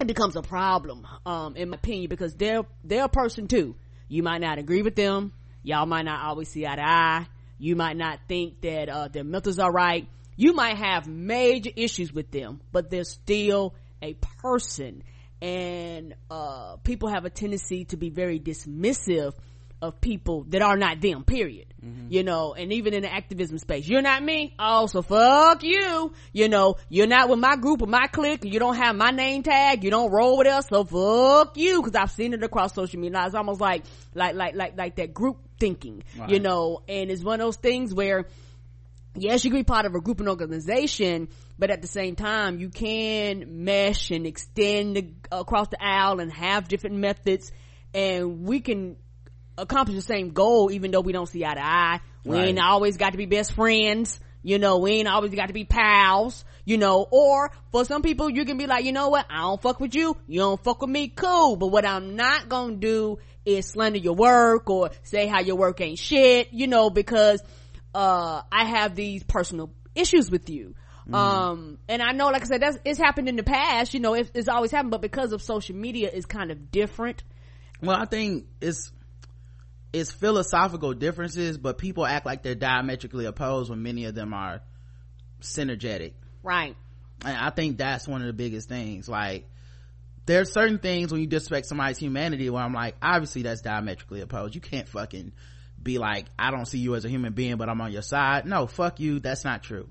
[0.00, 3.74] it becomes a problem um in my opinion because they're they're a person too.
[4.08, 5.32] You might not agree with them.
[5.62, 7.26] Y'all might not always see eye to eye.
[7.58, 10.08] You might not think that uh their methods are right.
[10.36, 15.02] You might have major issues with them but they're still a person.
[15.40, 19.34] And uh people have a tendency to be very dismissive
[19.82, 21.66] of people that are not them period.
[21.84, 22.06] Mm-hmm.
[22.08, 23.86] You know and even in the activism space.
[23.86, 24.54] You're not me?
[24.58, 26.12] Oh so fuck you.
[26.32, 28.44] You know you're not with my group or my clique.
[28.44, 29.84] You don't have my name tag.
[29.84, 30.68] You don't roll with us.
[30.68, 31.82] So fuck you.
[31.82, 33.22] Because i've seen it across social media.
[33.26, 36.82] It's almost like like like like like that group thinking you know?
[36.88, 38.26] And it's one of those things where
[39.18, 42.58] yes, you can be part of a group and organization, but at the same time,
[42.60, 47.50] you can mesh and extend the, across the aisle and have different methods,
[47.94, 48.96] and we can
[49.58, 52.00] accomplish the same goal even though we don't see eye to eye.
[52.24, 52.48] We Right.
[52.48, 54.18] ain't always got to be best friends.
[54.42, 58.30] You know, we ain't always got to be pals, you know, or for some people,
[58.30, 59.26] you can be like, you know what?
[59.28, 60.16] I don't fuck with you.
[60.28, 61.08] You don't fuck with me.
[61.08, 61.56] Cool.
[61.56, 65.56] But what I'm not going to do is slander your work or say how your
[65.56, 67.42] work ain't shit, you know, because,
[67.94, 70.74] uh, I have these personal issues with you.
[71.12, 74.14] Um, and I know, like I said, that's, it's happened in the past, you know,
[74.14, 77.22] it's, it's always happened, but because of social media, it's kind of different.
[77.80, 78.90] well i think it's
[79.96, 84.60] it's philosophical differences but people act like they're diametrically opposed when many of them are
[85.40, 86.12] synergetic.
[86.42, 86.76] Right.
[87.24, 89.08] and i think that's one of the biggest things.
[89.08, 89.48] Like
[90.26, 94.54] there's certain things when you disrespect somebody's humanity where i'm like obviously that's diametrically opposed.
[94.54, 95.32] You can't fucking
[95.82, 98.44] be like i don't see you as a human being but i'm on your side.
[98.44, 99.18] No fuck you.
[99.18, 99.88] That's not true.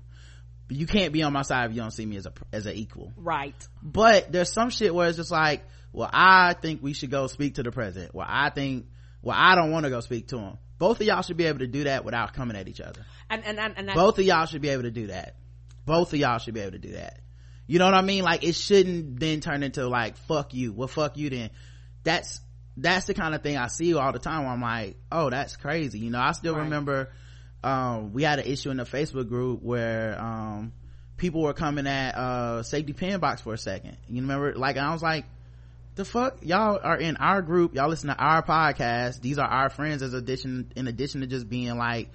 [0.68, 2.66] But you can't be on my side if you don't see me as a as
[2.66, 3.12] an equal.
[3.16, 3.56] Right.
[3.82, 7.56] but there's some shit where it's just like well i think we should go speak
[7.56, 8.14] to the president.
[8.14, 8.86] Well i think
[9.26, 11.60] well i don't want to go speak to him both of y'all should be able
[11.60, 13.04] to do that without coming at each other.
[13.30, 15.36] And, and, and, and both of y'all should be able to do that.
[15.84, 17.20] Both of y'all should be able to do that.
[17.66, 18.22] You know what i mean?
[18.22, 20.72] Like it shouldn't then turn into like fuck you.
[20.72, 21.50] Well fuck you then.
[22.04, 22.40] That's
[22.76, 25.56] that's the kind of thing i see all the time where i'm like oh that's
[25.56, 25.98] crazy.
[25.98, 26.64] You know i still Right.
[26.64, 27.10] remember
[27.64, 30.72] um we had an issue in the facebook group where um
[31.16, 33.96] people were coming at uh safety pin box for a second.
[34.08, 34.54] You remember?
[34.54, 35.24] Like i was like
[35.96, 36.38] the fuck?
[36.42, 37.74] Y'all are in our group.
[37.74, 39.20] Y'all listen to our podcast.
[39.20, 42.10] These are our friends as addition in addition to just being like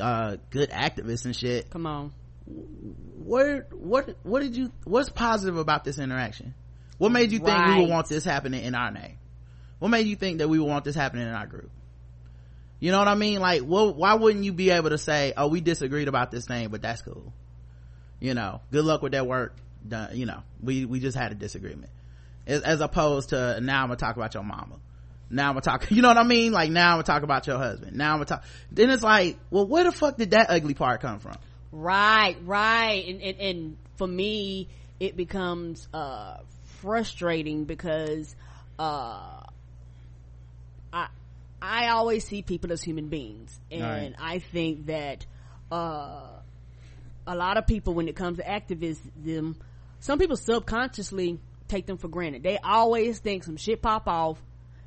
[0.00, 1.68] uh good activists and shit.
[1.70, 2.12] Come on.
[2.46, 6.54] what what what did you what's positive about this interaction?
[6.96, 9.18] What made you think we would want this happening in our name?
[9.80, 11.70] What made you think that we would want this happening in our group?
[12.80, 13.40] You know what i mean?
[13.40, 16.68] Like well why wouldn't you be able to say oh we disagreed about this thing
[16.68, 17.32] but that's cool.
[18.20, 21.34] You know good luck with that work done you know we we just had a
[21.34, 21.90] disagreement
[22.48, 24.76] as, as opposed to now i'm gonna talk about your mama.
[25.30, 26.50] Now i'm gonna talk you know what i mean?
[26.52, 27.96] Like now i'm gonna talk about your husband.
[27.96, 31.00] Now i'm gonna talk then it's like well where the fuck did that ugly part
[31.00, 31.36] come from?
[31.70, 33.06] Right, right.
[33.06, 34.68] And, and, and for me,
[34.98, 36.38] it becomes, uh,
[36.80, 38.34] frustrating because,
[38.78, 39.42] uh
[40.92, 41.08] i
[41.60, 43.58] i always see people as human beings.
[43.70, 44.14] And Right.
[44.18, 45.26] i think that
[45.72, 46.22] uh
[47.26, 49.56] a lot of people when it comes to activism
[50.00, 54.38] some people subconsciously take them for granted they always think some shit pop off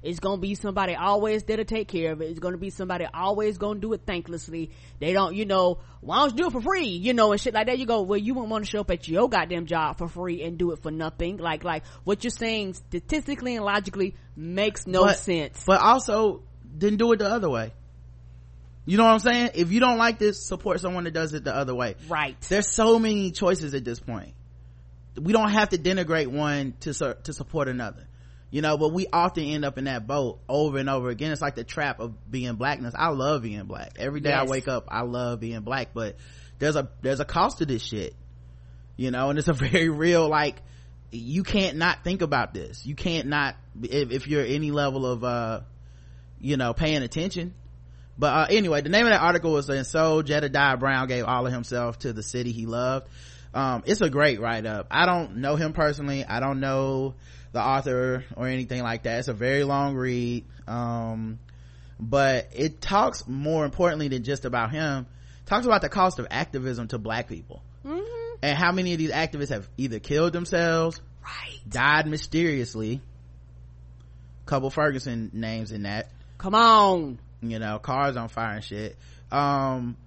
[0.04, 2.32] it's gonna be somebody always there to take care of it.
[2.32, 4.72] It's gonna be somebody always gonna do it thanklessly.
[5.00, 6.88] They don't, you know, why don't you do it for free?
[6.88, 7.78] You know, and shit like that.
[7.78, 10.42] You go, well, you won't want to show up at your goddamn job for free
[10.42, 11.38] and do it for nothing.
[11.38, 15.64] Like, like what you're saying statistically and logically makes no but, sense.
[15.68, 16.42] but also
[16.76, 17.72] didn't do it the other way
[18.86, 21.44] you know what i'm saying if you don't like this support someone that does it
[21.44, 22.40] the other way Right.
[22.50, 24.34] there's so many choices at this point
[25.20, 28.08] we don't have to denigrate one to su- to support another.
[28.50, 31.32] You know but we often end up in that boat over and over again.
[31.32, 32.94] It's like the trap of being blackness.
[32.98, 33.94] I love being black.
[33.98, 36.18] Every day i wake up i love being black but
[36.60, 38.16] there's a there's a cost to this shit.
[38.98, 40.62] You know and it's a very real like
[41.12, 42.86] you can't not think about this.
[42.86, 45.62] You can't not if, if you're any level of uh
[46.40, 47.54] you know paying attention.
[48.18, 51.48] But uh, anyway the name of that article was and so jedidiah brown gave all
[51.48, 53.08] of himself to the city he loved
[53.54, 54.88] um it's a great write-up.
[54.92, 56.24] I don't know him personally.
[56.26, 57.16] I don't know
[57.52, 59.20] the author or anything like that.
[59.20, 60.46] It's a very long read.
[60.68, 61.40] Um
[62.00, 65.06] but it talks more importantly than just about him.
[65.46, 67.62] Talks about the cost of activism to black people.
[68.44, 71.60] And how many of these activists have either killed themselves Right.
[71.70, 73.02] died mysteriously
[74.48, 76.10] couple ferguson names in that.
[76.38, 77.20] Come on.
[77.42, 78.98] you know cars on fire and shit.
[79.32, 79.98] Um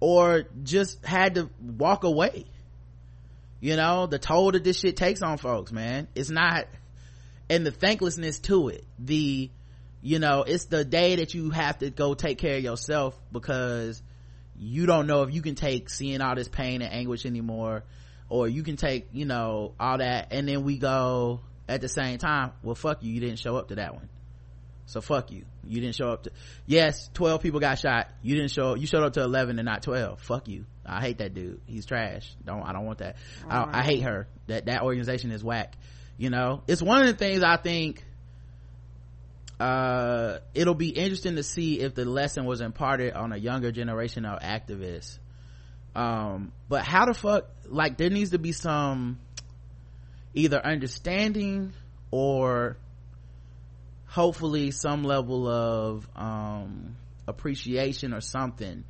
[0.00, 2.44] or just had to walk away
[3.60, 6.08] you know the toll that this shit takes on folks man.
[6.14, 6.66] It's not
[7.48, 8.84] and the thanklessness to it.
[8.98, 9.50] The
[10.02, 14.02] you know it's the day that you have to go take care of yourself because
[14.56, 17.84] you don't know if you can take seeing all this pain and anguish anymore
[18.28, 22.18] or you can take you know all that and then we go at the same
[22.18, 22.52] time.
[22.62, 23.12] Well fuck you.
[23.12, 24.08] You didn't show up to that one
[24.90, 25.44] so fuck you.
[25.64, 26.32] You didn't show up to
[26.66, 28.08] yes 12 people got shot.
[28.22, 30.66] You didn't show you showed up to 11 and not 12 fuck you.
[30.84, 31.60] I hate that dude.
[31.66, 32.34] He's trash.
[32.44, 33.14] Don't i don't want that.
[33.48, 34.26] I, I hate her.
[34.48, 35.76] That that organization is whack.
[36.18, 36.62] You know?
[36.66, 38.04] It's one of the things i think
[39.60, 44.24] uh it'll be interesting to see if the lesson was imparted on a younger generation
[44.24, 45.20] of activists.
[45.94, 49.20] Um but how the fuck like there needs to be some
[50.34, 51.74] either understanding
[52.10, 52.76] or
[54.10, 56.96] hopefully some level of um
[57.26, 58.84] appreciation or something.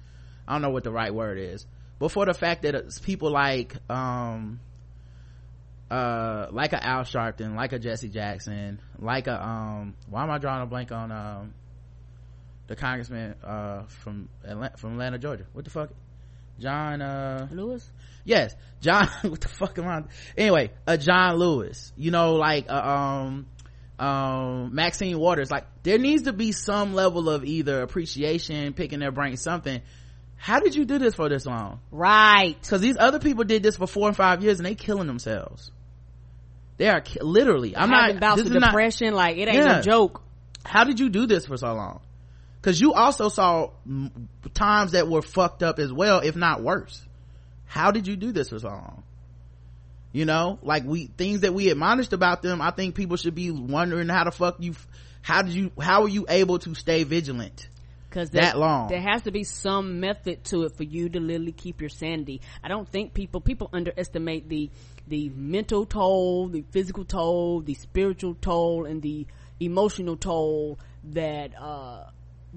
[0.48, 1.66] I don't know what the right word is.
[1.98, 4.60] But for the fact that it's people like um
[5.90, 10.38] uh like a al sharpton like a jesse jackson like a um why am i
[10.38, 11.52] drawing a blank on um
[12.68, 15.44] the congressman uh from atlanta from atlanta georgia?
[15.52, 15.90] What the fuck?
[16.60, 17.90] John uh Lewis?
[18.24, 18.54] yes.
[18.80, 20.02] John what the fuck am i
[20.38, 21.92] anyway a john lewis.
[21.96, 22.72] You know like uh,
[24.00, 29.12] um maxine waters like there needs to be some level of either appreciation picking their
[29.12, 29.82] brain something
[30.36, 32.56] how did you do this for this long Right.
[32.60, 35.70] because these other people did this for four and five years and they killing themselves
[36.78, 39.76] they are ki- literally i'm not about this is not depression, like it ain't Yeah.
[39.76, 40.22] no joke.
[40.64, 42.00] how did you do this for so long
[42.60, 43.70] because you also saw
[44.54, 47.04] times that were fucked up as well if not worse
[47.66, 49.02] how did you do this for so long
[50.12, 53.50] you know like we things that we admonished about them i think people should be
[53.50, 54.74] wondering how the fuck you
[55.22, 57.68] how did you how were you able to stay vigilant
[58.08, 58.88] because That long.
[58.88, 62.40] there has to be some method to it for you to literally keep your sanity
[62.62, 64.70] i don't think people people underestimate the
[65.06, 69.26] the mental toll the physical toll the spiritual toll and the
[69.60, 72.04] emotional toll that uh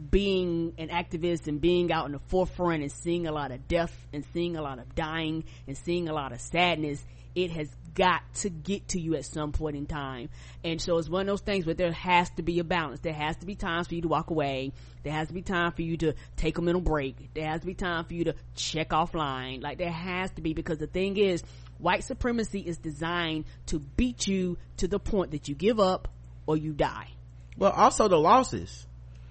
[0.10, 3.96] being an activist and being out in the forefront and seeing a lot of death
[4.12, 7.04] and seeing a lot of dying and seeing a lot of sadness
[7.36, 10.30] it has got to get to you at some point in time.
[10.64, 13.00] And so it's one of those things where there has to be a balance.
[13.02, 14.74] There has to be times for you to walk away.
[15.04, 17.34] There has to be time for you to take a mental break.
[17.34, 19.62] There has to be time for you to check offline.
[19.62, 21.44] Like there has to be because the thing is
[21.78, 26.08] white supremacy is designed to beat you to the point that you give up
[26.46, 27.10] or you die.
[27.58, 28.88] Well also the losses.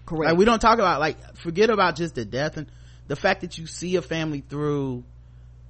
[0.07, 0.31] Correct.
[0.31, 2.71] Like we don't talk about like forget about just the death and
[3.09, 5.05] the fact that you see a family through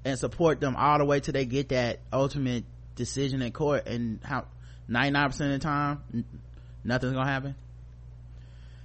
[0.05, 2.65] and support them all the way till they get that ultimate
[2.97, 3.87] decision in court.
[3.87, 4.47] And how
[4.89, 6.25] 99% of the time
[6.85, 7.55] nothing's gonna happen.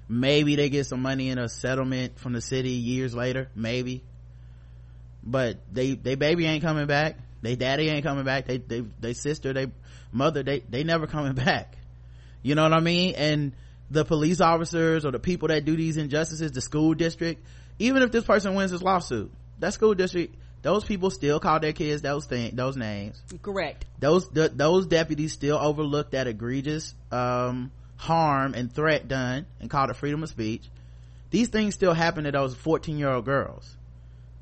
[0.09, 4.03] Maybe they get some money in a settlement from the city years later maybe.
[5.23, 7.17] But they they baby ain't coming back.
[7.41, 8.47] They daddy ain't coming back.
[8.47, 9.67] They they they sister they
[10.11, 11.77] mother they they never coming back.
[12.43, 13.15] You know what i mean?
[13.15, 13.51] And
[13.89, 17.43] the police officers or the people that do these injustices the school district
[17.79, 20.35] even if this person wins this lawsuit that school district
[20.67, 23.21] those people still call their kids those things those names.
[23.41, 23.85] Correct.
[23.99, 29.89] Those th- those deputies still overlooked that egregious um harm and threat done and called
[29.91, 30.63] it freedom of speech.
[31.29, 33.77] These things still happen to those 14 year old girls.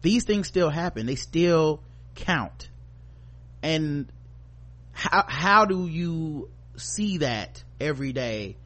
[0.02, 1.06] These things still happen.
[1.06, 1.84] They still
[2.16, 2.70] count.
[3.62, 4.12] And
[4.94, 8.58] how how do you see that every day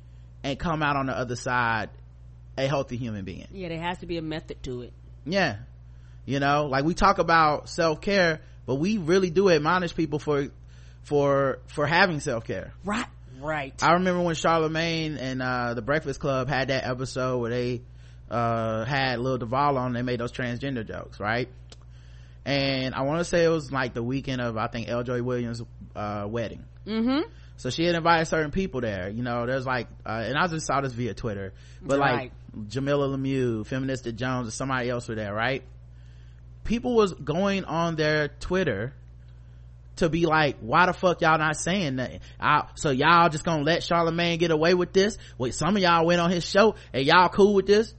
[0.45, 1.90] and come out on the other side
[2.57, 3.49] a healthy human being?
[3.52, 4.94] Yeah there has to be a method to it.
[5.26, 5.57] Yeah
[6.30, 6.68] you know?
[6.68, 10.47] Like we talk about self-care but we really do admonish people for
[11.01, 12.72] for for having self-care.
[12.85, 13.07] Right.
[13.41, 13.73] Right.
[13.81, 17.81] I remember when charlemagne and uh the breakfast club had that episode where they
[18.30, 21.49] uh had Lil Duval on they made those transgender jokes right?
[22.45, 25.22] And i want to say it was like the weekend of i think l joy
[25.23, 25.64] williams
[25.95, 26.64] uh wedding.
[26.85, 27.22] Mm-hmm.
[27.57, 29.45] So she had invited certain people there you know?
[29.45, 32.31] There's like uh, and i just saw this via twitter but Right.
[32.56, 35.64] like jamilah lemieux feminista jones or somebody else were there right
[36.70, 38.94] people was going on their twitter
[39.96, 42.20] to be like why the fuck y'all not saying nothing?
[42.40, 45.18] I, so y'all just gonna let charlemagne get away with this?
[45.40, 47.94] Wait some of y'all went on his show and y'all cool with this?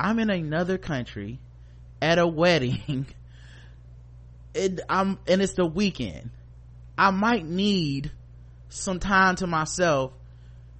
[0.00, 1.38] I'm in another country
[2.00, 3.06] at a wedding
[4.88, 6.30] i'm and it's the weekend.
[6.96, 8.10] I might need
[8.70, 10.12] some time to myself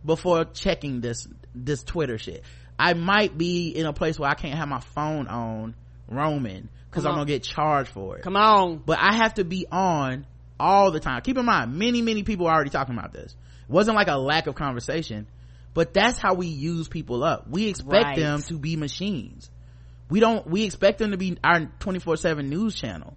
[0.03, 2.43] before checking this this twitter shit.
[2.79, 5.75] I might be in a place where i can't have my phone on
[6.09, 8.23] roaming because i'm gonna get charged for it.
[8.23, 8.83] Come on.
[8.85, 10.27] But i have to be on
[10.61, 11.23] all the time.
[11.23, 13.33] Keep in mind many many people are already talking about this.
[13.33, 15.27] It wasn't like a lack of conversation
[15.75, 17.49] but that's how we use people up.
[17.49, 18.19] We expect Right.
[18.19, 19.51] them to be machines.
[20.11, 23.17] We don't we expect them to be our 24-7 news channel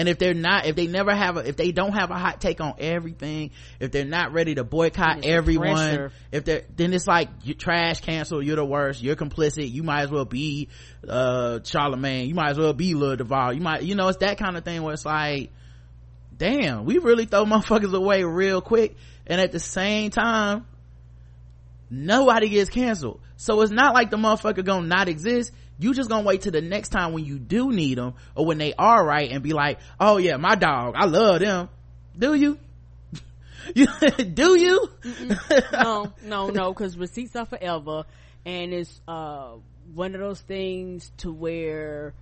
[0.00, 2.40] and if they're not if they never have a if they don't have a hot
[2.40, 3.50] take on everything
[3.80, 6.12] if they're not ready to boycott everyone pressure.
[6.32, 10.00] if they're then it's like you trash cancel you're the worst you're complicit you might
[10.00, 10.68] as well be
[11.06, 14.38] uh charlemagne you might as well be Lil Duval you might you know it's that
[14.38, 15.50] kind of thing where it's like
[16.34, 18.96] damn we really throw motherfuckers away real quick
[19.26, 20.64] and at the same time
[21.90, 26.26] nobody gets canceled so it's not like the motherfucker gonna not exist you just gonna
[26.26, 29.30] wait till the next time when you do need them or when they are right
[29.32, 31.68] and be like oh yeah my dog i love them
[32.18, 32.58] do you
[33.74, 33.86] you
[34.34, 34.88] do you
[35.72, 38.04] no, no, no, because receipts are forever,
[38.46, 39.52] and it's uh
[39.94, 42.14] one of those things to where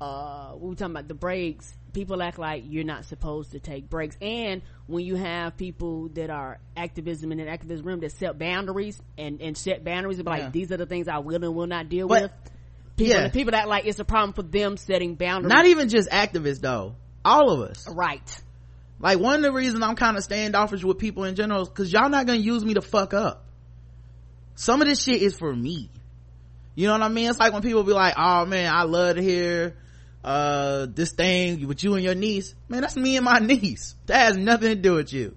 [0.00, 1.72] uh we were talking about the breaks.
[1.92, 6.30] People act like you're not supposed to take breaks, and when you have people that
[6.30, 10.44] are activism in an activism room that set boundaries and and set boundaries about Yeah.
[10.44, 12.30] like these are the things I will and will not deal But- with.
[12.96, 13.28] People, yeah.
[13.28, 15.52] people act like it's a problem for them setting boundaries.
[15.52, 16.94] not even just activists though.
[17.24, 17.86] All of us.
[17.88, 18.42] Right.
[19.00, 21.92] like one of the reasons i'm kind of standoffish with people in general is because
[21.92, 23.44] y'all not gonna use me to fuck up.
[24.54, 25.90] Some of this shit is for me.
[26.74, 27.28] You know what i mean?
[27.28, 29.76] It's like when people be like oh man i love to hear
[30.24, 32.54] uh this thing with you and your niece.
[32.68, 33.94] Man that's me and my niece.
[34.06, 35.36] That has nothing to do with you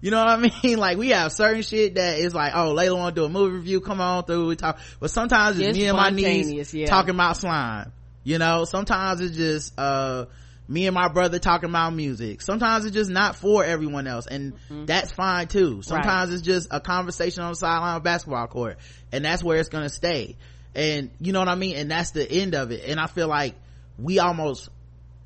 [0.00, 0.78] you know what I mean?
[0.78, 3.56] Like we have certain shit that is like, oh, Layla want to do a movie
[3.56, 3.80] review.
[3.80, 4.48] Come on through.
[4.48, 6.86] We talk, but sometimes it's It's me and my niece yeah.
[6.86, 7.92] talking about slime.
[8.22, 10.26] You know, sometimes it's just, uh,
[10.68, 12.40] me and my brother talking about music.
[12.42, 14.26] Sometimes it's just not for everyone else.
[14.28, 14.54] And
[14.86, 15.82] that's fine too.
[15.82, 18.78] Sometimes it's just a conversation on the sideline of basketball court.
[19.10, 20.36] And that's where it's to stay.
[20.74, 21.74] And you know what I mean?
[21.74, 22.84] And that's the end of it.
[22.86, 23.56] And I feel like
[23.98, 24.68] we almost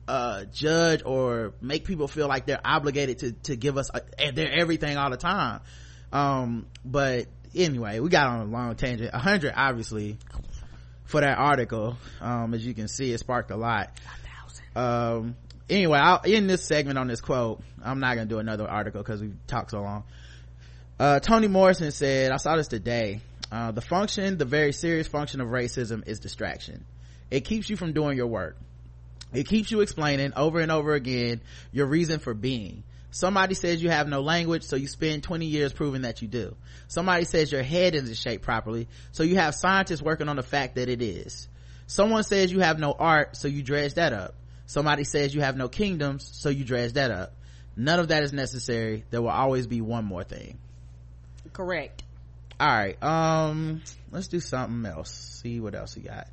[0.06, 4.00] uh judge or make people feel like they're obligated to to give us uh,
[4.34, 5.60] their everything all the time.
[6.12, 9.12] Um but anyway we got on a long tangent.
[9.12, 10.18] 100 obviously
[11.04, 11.96] for that article.
[12.20, 13.90] Um as you can see it sparked a lot.
[14.76, 15.36] Um
[15.70, 17.62] anyway I'll in this segment on this quote.
[17.82, 20.04] I'm not gonna do another article because we talked so long.
[20.98, 23.20] Uh toni morrison said i saw this today.
[23.50, 26.84] Uh the function the very serious function of racism is distraction.
[27.30, 28.58] It keeps you from doing your work
[29.34, 31.40] it keeps you explaining over and over again
[31.72, 32.84] your reason for being.
[33.10, 36.56] Somebody says you have no language, so you spend 20 years proving that you do.
[36.88, 40.74] Somebody says your head isn't shaped properly, so you have scientists working on the fact
[40.74, 41.48] that it is.
[41.86, 44.34] Someone says you have no art, so you dredge that up.
[44.66, 47.34] Somebody says you have no kingdoms, so you dredge that up.
[47.76, 49.04] None of that is necessary.
[49.10, 50.58] There will always be one more thing.
[51.52, 52.02] Correct.
[52.60, 55.10] Alright, um, let's do something else.
[55.10, 56.28] See what else we got.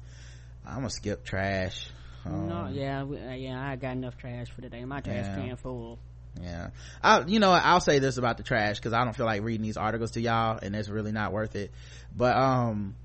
[0.66, 1.90] I'm gonna skip trash.
[2.26, 4.86] Um, no, yeah, we, uh, yeah, I got enough trash for today.
[4.86, 5.36] My trash Yeah.
[5.36, 6.00] can full.
[6.42, 6.70] yeah
[7.04, 9.64] I, you know i'll say this about the trash because i don't feel like reading
[9.64, 11.72] these articles to y'all and it's really not worth it
[12.16, 12.96] but um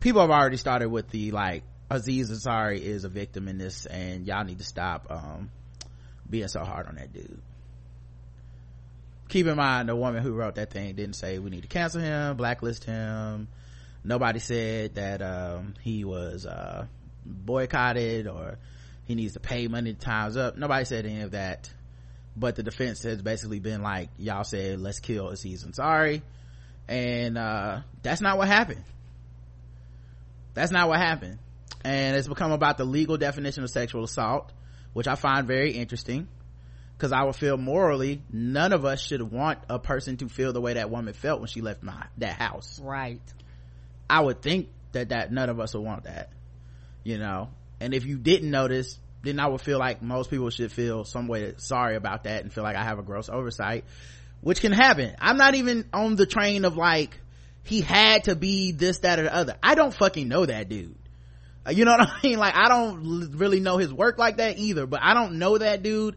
[0.00, 4.26] people have already started with the like aziz ansari is a victim in this and
[4.26, 5.50] y'all need to stop um
[6.30, 7.42] being so hard on that dude
[9.28, 12.00] keep in mind the woman who wrote that thing didn't say we need to cancel
[12.00, 13.48] him blacklist him
[14.02, 16.86] nobody said that um he was uh
[17.26, 18.58] boycotted or
[19.06, 20.56] he needs to pay money to times up.
[20.56, 21.72] Nobody said any of that.
[22.36, 26.22] But the defense has basically been like y'all said let's kill aziz ansari.
[26.88, 28.84] And uh that's not what happened.
[30.54, 31.38] That's not what happened.
[31.84, 34.52] And it's become about the legal definition of sexual assault
[34.92, 36.28] which i find very interesting.
[36.96, 40.60] Because i would feel morally none of us should want a person to feel the
[40.60, 42.80] way that woman felt when she left my that house.
[42.82, 43.20] Right.
[44.10, 46.30] I would think that that none of us would want that
[47.06, 47.48] you know?
[47.80, 51.26] And if you didn't notice then i would feel like most people should feel some
[51.26, 53.84] way sorry about that and feel like i have a gross oversight
[54.40, 55.14] which can happen.
[55.20, 57.20] I'm not even on the train of like
[57.64, 59.56] he had to be this that or the other.
[59.60, 60.94] I don't fucking know that dude.
[61.66, 62.38] Uh, you know what i mean?
[62.38, 65.82] Like i don't really know his work like that either but i don't know that
[65.82, 66.16] dude.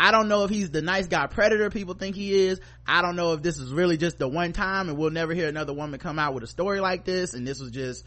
[0.00, 2.60] I don't know if he's the nice guy predator people think he is.
[2.86, 5.48] I don't know if this is really just the one time and we'll never hear
[5.48, 8.04] another woman come out with a story like this and this was just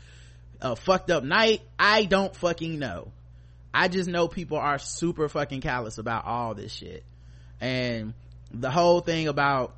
[0.61, 1.61] a fucked up night.
[1.77, 3.11] I don't fucking know.
[3.73, 7.03] I just know people are super fucking callous about all this shit.
[7.59, 8.13] And
[8.51, 9.73] the whole thing about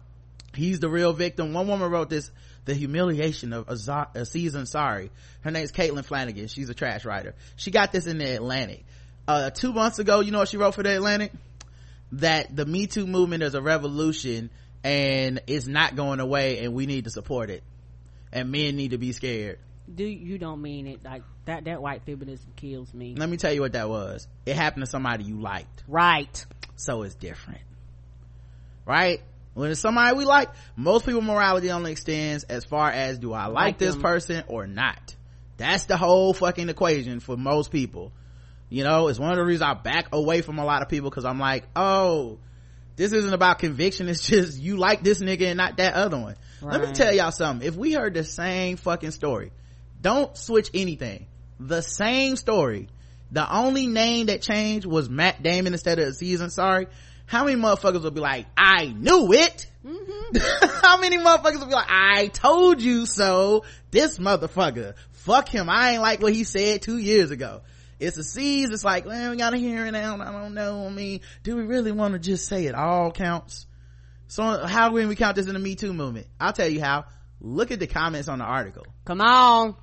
[0.55, 1.53] he's the real victim.
[1.53, 2.31] One woman wrote this,
[2.65, 5.11] the humiliation of Aziz." Sorry,
[5.41, 6.47] Her name's Caitlin Flanagan.
[6.47, 7.35] She's a trash writer.
[7.55, 8.83] She got this in the Atlantic.
[9.27, 11.31] Uh, two months ago, you know what she wrote for the Atlantic?
[12.13, 14.49] That the Me Too movement is a revolution
[14.83, 17.63] and it's not going away and we need to support it.
[18.31, 19.59] And men need to be scared.
[19.93, 23.53] Do you don't mean it like that that white feminism kills me Let me tell
[23.53, 24.27] you what that was.
[24.45, 25.83] It happened to somebody you liked.
[25.87, 26.45] right
[26.75, 27.61] So it's different.
[28.85, 29.21] Right?
[29.53, 33.45] When it's somebody we like, most people morality only extends as far as do I
[33.45, 34.01] like, Like this them.
[34.01, 35.15] person or not.
[35.57, 38.11] That's the whole fucking equation for most people.
[38.69, 41.09] You know, it's one of the reasons I back away from a lot of people
[41.09, 42.39] because I'm like, oh,
[42.95, 44.07] this isn't about conviction.
[44.09, 46.35] It's just you like this nigga and not that other one.
[46.61, 47.67] Let me tell y'all something.
[47.67, 49.51] If we heard the same fucking story,
[50.03, 51.25] don't switch anything.
[51.59, 52.89] The same story.
[53.31, 56.53] The only name that changed was Matt Damon instead of Aziz.
[56.53, 56.87] Sorry.
[57.25, 59.65] How many motherfuckers will be like, I knew it?
[59.83, 60.67] Mm-hmm.
[60.85, 63.63] How many motherfuckers will be like, I told you so?
[63.91, 64.93] This motherfucker.
[65.11, 65.69] Fuck him.
[65.69, 67.61] I ain't like what he said two years ago.
[67.97, 68.71] It's Aziz.
[68.71, 70.19] It's like, well, we gotta hear it out.
[70.19, 70.85] I don't know.
[70.85, 73.65] I mean, do we really want to just say it all counts?
[74.27, 76.27] So how can we count this in the Me Too movement?
[76.41, 77.05] I'll tell you how.
[77.39, 78.85] Look at the comments on the article.
[79.05, 79.75] come on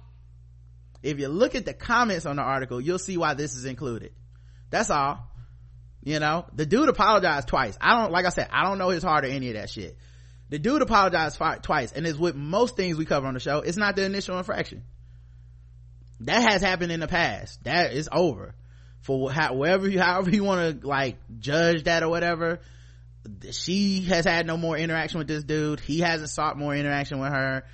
[1.02, 4.12] If you look at the comments on the article, you'll see why this is included.
[4.70, 5.26] That's all.
[6.02, 7.76] You know, the dude apologized twice.
[7.80, 9.96] I don't, like I said, I don't know his heart or any of that shit.
[10.48, 13.58] The dude apologized twice, and it's with most things we cover on the show.
[13.58, 14.82] It's not the initial infraction.
[16.20, 17.62] That has happened in the past.
[17.64, 18.54] That is over.
[19.02, 22.60] For how, wherever you, however you want to like judge that or whatever,
[23.50, 25.80] she has had no more interaction with this dude.
[25.80, 27.64] He hasn't sought more interaction with her.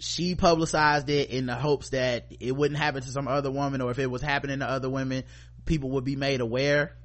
[0.00, 3.90] She publicized it in the hopes that it wouldn't happen to some other woman, or
[3.90, 5.24] if it was happening to other women,
[5.66, 6.96] people would be made aware.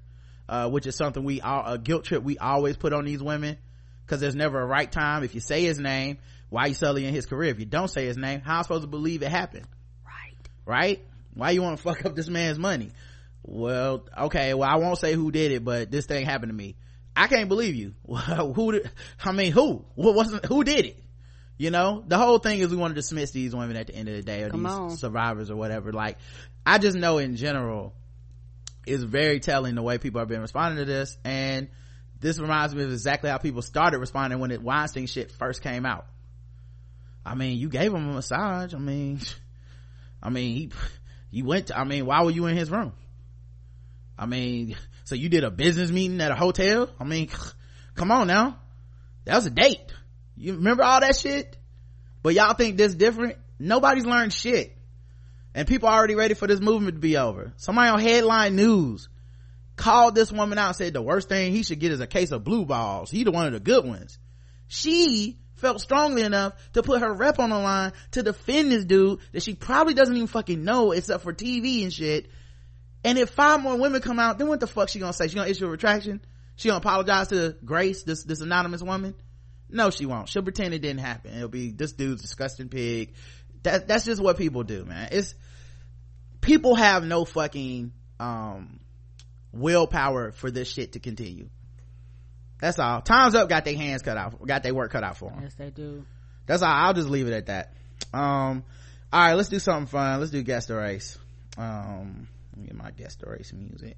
[0.48, 3.58] Uh, which is something we all a guilt trip we always put on these women
[4.06, 5.24] because there's never a right time.
[5.24, 6.20] If you say his name,
[6.50, 7.50] why you sullying his career?
[7.50, 9.66] If you don't say his name, how am I supposed to believe it happened?
[10.06, 10.36] right
[10.66, 11.06] right?
[11.34, 12.92] Why you want to fuck up this man's money?
[13.44, 16.76] Well, okay, well, I won't say who did it, but this thing happened to me.
[17.16, 17.94] I can't believe you.
[18.08, 18.92] who did,
[19.24, 19.86] I mean, who?
[19.96, 21.04] What wasn't, who did it?
[21.58, 24.10] You know, the whole thing is we want to dismiss these women at the end
[24.10, 24.98] of the day or Come these on.
[24.98, 25.94] survivors or whatever.
[25.94, 26.18] Like,
[26.66, 27.94] I just know in general,
[28.86, 31.18] it's very telling the way people have been responding to this.
[31.24, 31.70] And
[32.20, 35.86] this reminds me of exactly how people started responding when the Weinstein shit first came
[35.86, 36.06] out.
[37.26, 38.74] I mean, you gave him a massage.
[38.74, 39.22] I mean,
[40.24, 40.72] I mean, he,
[41.32, 42.94] you went, to, I mean, why were you in his room?
[44.18, 44.76] I mean,
[45.06, 46.90] so you did a business meeting at a hotel?
[47.00, 47.30] I mean,
[47.96, 48.60] come on now.
[49.26, 49.82] That was a date.
[50.38, 51.58] You remember all that shit?
[52.22, 53.38] But y'all think this different?
[53.60, 54.76] Nobody's learned shit.
[55.54, 57.54] And people are already ready for this movement to be over.
[57.58, 59.08] Somebody on headline news
[59.76, 62.32] called this woman out and said the worst thing he should get is a case
[62.32, 63.10] of blue balls.
[63.10, 64.18] He the one of the good ones.
[64.68, 69.20] She felt strongly enough to put her rep on the line to defend this dude
[69.32, 72.28] that she probably doesn't even fucking know except for TV and shit.
[73.04, 75.28] And if five more women come out, then what the fuck she gonna say?
[75.28, 76.22] She gonna issue a retraction?
[76.56, 79.16] She gonna apologize to Grace, this, this anonymous woman?
[79.70, 80.30] No, she won't.
[80.30, 81.36] She'll pretend it didn't happen.
[81.36, 83.14] It'll be this dude's disgusting pig.
[83.64, 85.10] That, that's just what people do, man.
[85.12, 85.34] It's,
[86.42, 88.80] people have no fucking, um,
[89.56, 91.50] willpower for this shit to continue.
[92.60, 93.02] That's all.
[93.02, 95.42] Time's up got their hands cut out, got their work cut out for them.
[95.44, 96.06] yes they do
[96.46, 96.72] That's all.
[96.72, 97.74] I'll just leave it at that.
[98.14, 98.64] Um,
[99.12, 100.20] all right, let's do something fun.
[100.20, 101.18] Let's do guest the race.
[101.58, 103.98] Um, let me get my guest the race music.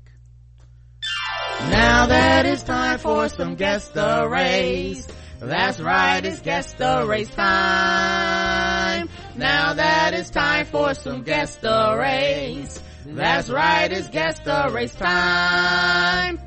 [1.60, 5.08] Now that it's time for some guest the race.
[5.40, 9.10] That's right, it's guess the race time.
[9.36, 12.82] Now that it's time for some guess the race.
[13.06, 16.40] That's right, it's guess the race time.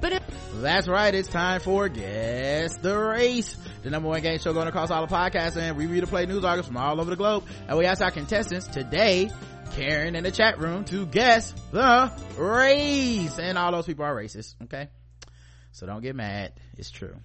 [0.54, 4.90] That's right, it's time for Guess the Race, the number one game show going across
[4.90, 7.44] all the podcasts, and we read and play news articles from all over the globe.
[7.66, 9.30] And we ask our contestants today,
[9.72, 13.38] Karen in the chat room, to guess the race.
[13.38, 14.88] And all those people are racist, okay?
[15.72, 16.52] So don't get mad.
[16.76, 17.16] It's true.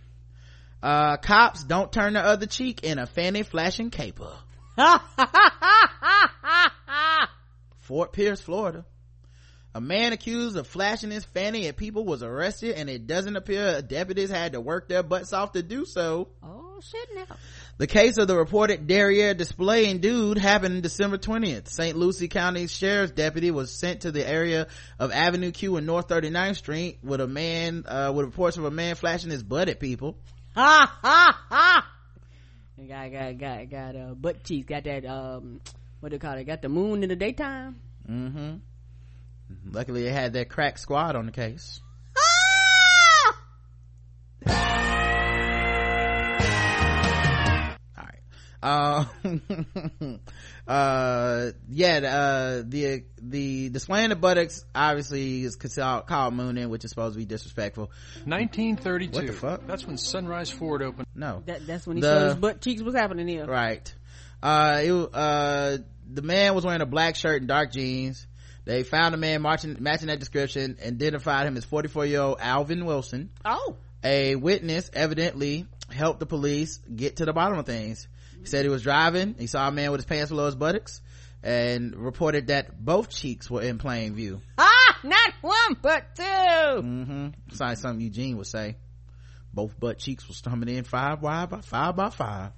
[0.86, 4.32] Uh, cops don't turn the other cheek in a fanny flashing caper.
[7.80, 8.86] Fort Pierce, Florida.
[9.74, 13.82] A man accused of flashing his fanny at people was arrested and it doesn't appear
[13.82, 16.28] deputies had to work their butts off to do so.
[16.44, 17.36] oh shit now.
[17.80, 21.68] The case of the reported derriere displaying dude happened December 20th.
[21.68, 21.98] St.
[21.98, 24.68] Lucie County Sheriff's deputy was sent to the area
[25.00, 28.72] of Avenue Q and North 39th Street with a man, uh, with reports of a
[28.72, 30.16] man flashing his butt at people.
[30.56, 31.88] Ha ha ha.
[32.78, 34.68] Got got got got uh butt cheeks.
[34.68, 35.60] Got that um
[36.00, 36.46] what do you call it?
[36.46, 37.82] Got the moon in the daytime.
[38.10, 38.56] Mm-hmm.
[39.72, 41.82] Luckily they had that crack squad on the case.
[48.66, 49.08] Right.
[50.68, 56.84] Uh, uh, yeah, uh, the, the displaying the buttocks obviously is called, called mooning, which
[56.84, 57.92] is supposed to be disrespectful.
[58.26, 59.12] 1932.
[59.16, 59.68] What the fuck?
[59.68, 61.08] That's when Sunrise Ford opened.
[61.14, 61.44] No.
[61.46, 62.82] That that's when he The- showed his butt cheeks.
[62.82, 63.46] What's happening here?
[63.46, 63.94] Right.
[64.42, 65.78] Uh, it, uh,
[66.12, 68.26] the man was wearing a black shirt and dark jeans.
[68.66, 72.86] They found a man marching, matching that description, identified him as 44 year old Alvin
[72.86, 73.30] Wilson.
[73.44, 73.76] Oh.
[74.04, 78.08] A witness evidently helped the police get to the bottom of things.
[78.46, 79.36] He said he was driving.
[79.40, 81.02] He saw a man with his pants below his buttocks
[81.42, 84.42] and reported that both cheeks were in plain view.
[84.58, 86.24] Ah, not one but two.
[86.24, 87.28] Mm-hmm.
[87.50, 88.78] Sounds like something Eugene would say.
[89.54, 92.52] Both butt cheeks was coming in five wide by five by five.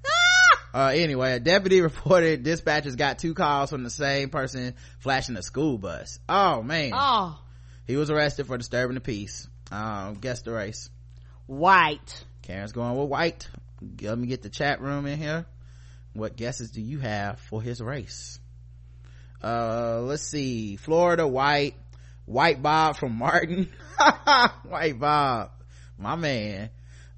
[0.73, 5.41] Uh, anyway, a deputy reported dispatchers got two calls from the same person flashing a
[5.41, 6.19] school bus.
[6.27, 6.91] Oh man.
[6.93, 7.39] Oh,
[7.85, 9.47] He was arrested for disturbing the peace.
[9.71, 10.89] Um, guess the race.
[11.45, 12.25] white.
[12.41, 13.47] Karen's going with white.
[14.01, 15.45] Let me get the chat room in here.
[16.17, 18.39] What guesses do you have for his race?
[19.43, 20.75] Uh, let's see.
[20.75, 21.75] Florida, white.
[22.25, 23.69] White Bob from Martin.
[24.67, 25.51] white Bob.
[25.99, 26.71] My man.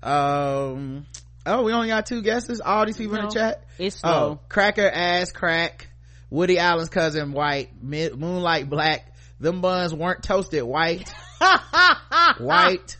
[0.03, 1.05] Um,
[1.45, 2.59] oh, we only got two guesses?
[2.59, 3.63] All these people in the chat?
[3.77, 4.11] It's slow.
[4.11, 5.87] Oh, Cracker Ass Crack.
[6.29, 7.69] Woody Allen's cousin, white.
[7.81, 9.15] Moonlight Black.
[9.39, 11.09] Them buns weren't toasted, white.
[12.37, 12.97] white.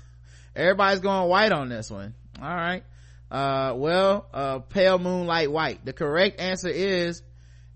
[0.56, 2.14] Everybody's going white on this one.
[2.42, 2.84] All right.
[3.32, 5.86] Uh, well, uh, pale moonlight white.
[5.86, 7.22] The correct answer is,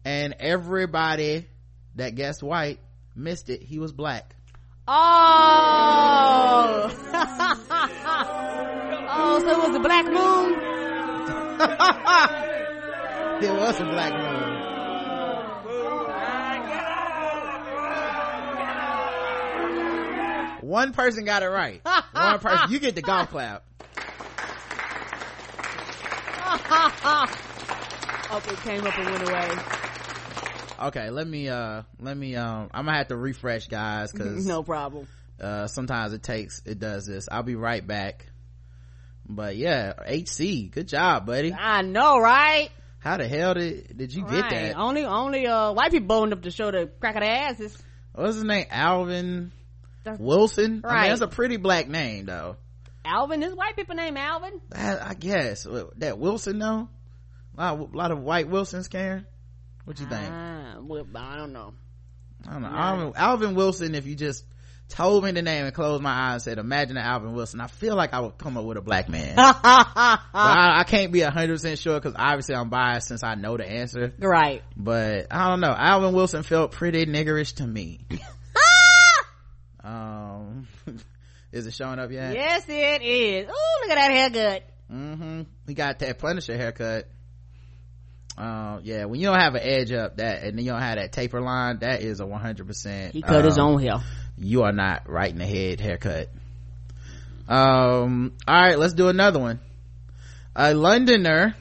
[0.03, 1.47] and everybody
[1.95, 2.79] that guessed white
[3.15, 3.61] missed it.
[3.61, 4.35] He was black.
[4.87, 6.89] Oh.
[9.15, 10.59] oh, so it was the black moon.
[13.43, 14.53] There was a black moon.
[20.61, 21.81] One person got it right.
[22.13, 22.71] One person.
[22.71, 23.65] You get the golf clap.
[26.55, 29.49] Oh, it came up and went away.
[30.87, 34.63] Okay, let me, uh, let me, um, I'm gonna have to refresh guys cause, No
[34.63, 35.07] problem.
[35.39, 37.27] uh, sometimes it takes, it does this.
[37.31, 38.27] I'll be right back.
[39.27, 41.53] But yeah, HC, good job, buddy.
[41.53, 42.69] I know, right?
[42.99, 44.75] How the hell did, did you get that?
[44.77, 47.77] Only, only, uh, white people boned up to show the crack of their asses.
[48.13, 48.65] What's his name?
[48.69, 49.51] Alvin
[50.03, 50.65] That's- Wilson?
[50.65, 51.07] I mean, Right.
[51.09, 52.57] that's a pretty black name though.
[53.05, 54.61] Alvin is white people name Alvin.
[54.73, 55.67] I, I guess
[55.97, 56.89] that Wilson though.
[57.57, 59.27] A lot, a lot of white Wilsons, Karen.
[59.85, 60.29] What you think?
[60.31, 61.73] Ah, well, I don't know.
[62.47, 62.69] I don't know.
[62.69, 63.95] Alvin, Alvin Wilson.
[63.95, 64.45] If you just
[64.89, 67.67] told me the name and closed my eyes and said, "Imagine an Alvin Wilson," I
[67.67, 69.35] feel like I would come up with a black man.
[69.37, 73.69] I, I can't be hundred percent sure because obviously I'm biased since I know the
[73.69, 74.13] answer.
[74.19, 74.63] right.
[74.75, 75.75] But I don't know.
[75.77, 78.05] Alvin Wilson felt pretty niggerish to me.
[79.83, 80.67] um,
[81.53, 82.33] Is it showing up yet?
[82.33, 83.47] Yes, it is.
[83.47, 84.63] Oh, look at that haircut.
[84.91, 85.41] Mm-hmm.
[85.67, 87.07] He got that Punisher haircut.
[88.35, 91.11] Uh, yeah, when you don't have an edge up that, and you don't have that
[91.11, 93.11] taper line, that is a 100%.
[93.11, 94.01] He cut um, his own hair.
[94.35, 96.29] You are not right in the head haircut.
[97.47, 99.59] Um, all right, let's do another one.
[100.55, 101.55] A Londoner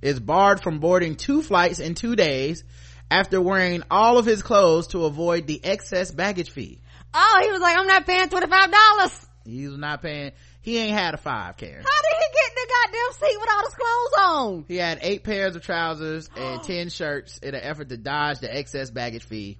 [0.00, 2.62] is barred from boarding two flights in two days
[3.10, 6.78] after wearing all of his clothes to avoid the excess baggage fee.
[7.12, 9.21] Oh, he was like, I'm not paying $25.
[9.44, 10.32] He's not paying.
[10.60, 11.84] He ain't had a five, Karen.
[11.84, 14.64] How did he get in the goddamn seat with all his clothes on?
[14.68, 18.54] He had eight pairs of trousers and ten shirts in an effort to dodge the
[18.54, 19.58] excess baggage fee.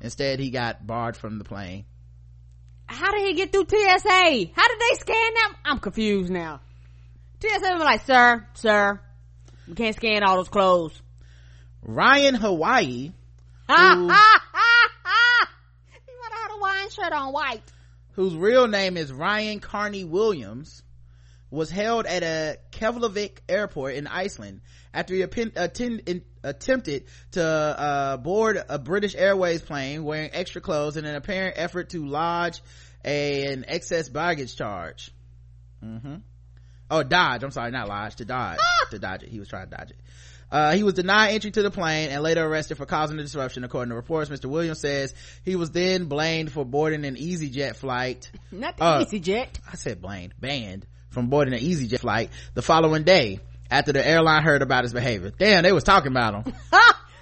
[0.00, 1.84] Instead, he got barred from the plane.
[2.86, 4.50] How did he get through TSA?
[4.54, 5.56] How did they scan them?
[5.64, 6.60] I'm confused now.
[7.40, 9.00] TSA was like, sir, sir,
[9.66, 11.00] you can't scan all those clothes.
[11.82, 13.12] Ryan Hawaii.
[13.68, 15.50] Ha ha ha ha!
[16.06, 17.62] He had a Hawaiian shirt on white
[18.14, 20.82] whose real name is Ryan Carney Williams,
[21.50, 24.60] was held at a Keflavik airport in Iceland
[24.92, 31.14] after he attempted to uh, board a British Airways plane wearing extra clothes in an
[31.14, 32.60] apparent effort to lodge
[33.04, 35.12] a, an excess baggage charge.
[35.84, 36.16] Mm-hmm.
[36.90, 37.42] Oh, dodge.
[37.42, 38.16] I'm sorry, not lodge.
[38.16, 38.58] To dodge.
[38.60, 38.86] Ah!
[38.90, 39.28] To dodge it.
[39.28, 39.96] He was trying to dodge it.
[40.54, 43.64] Uh, he was denied entry to the plane and later arrested for causing the disruption,
[43.64, 44.30] according to reports.
[44.30, 44.44] Mr.
[44.46, 45.12] Williams says
[45.44, 48.30] he was then blamed for boarding an EasyJet flight.
[48.52, 49.48] Not the Uh, EasyJet.
[49.72, 53.40] I said blamed, banned from boarding an EasyJet flight the following day
[53.70, 55.32] after the airline heard about his behavior.
[55.36, 56.54] Damn, they was talking about him.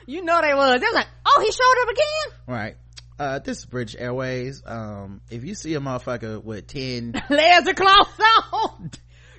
[0.05, 0.81] You know they was.
[0.81, 2.39] They was like, oh, he showed up again?
[2.49, 2.77] right.
[3.21, 4.61] Uh, this is British Airways.
[4.67, 8.21] Um, if you see a motherfucker with 10, Layers of clothes
[8.53, 8.91] on.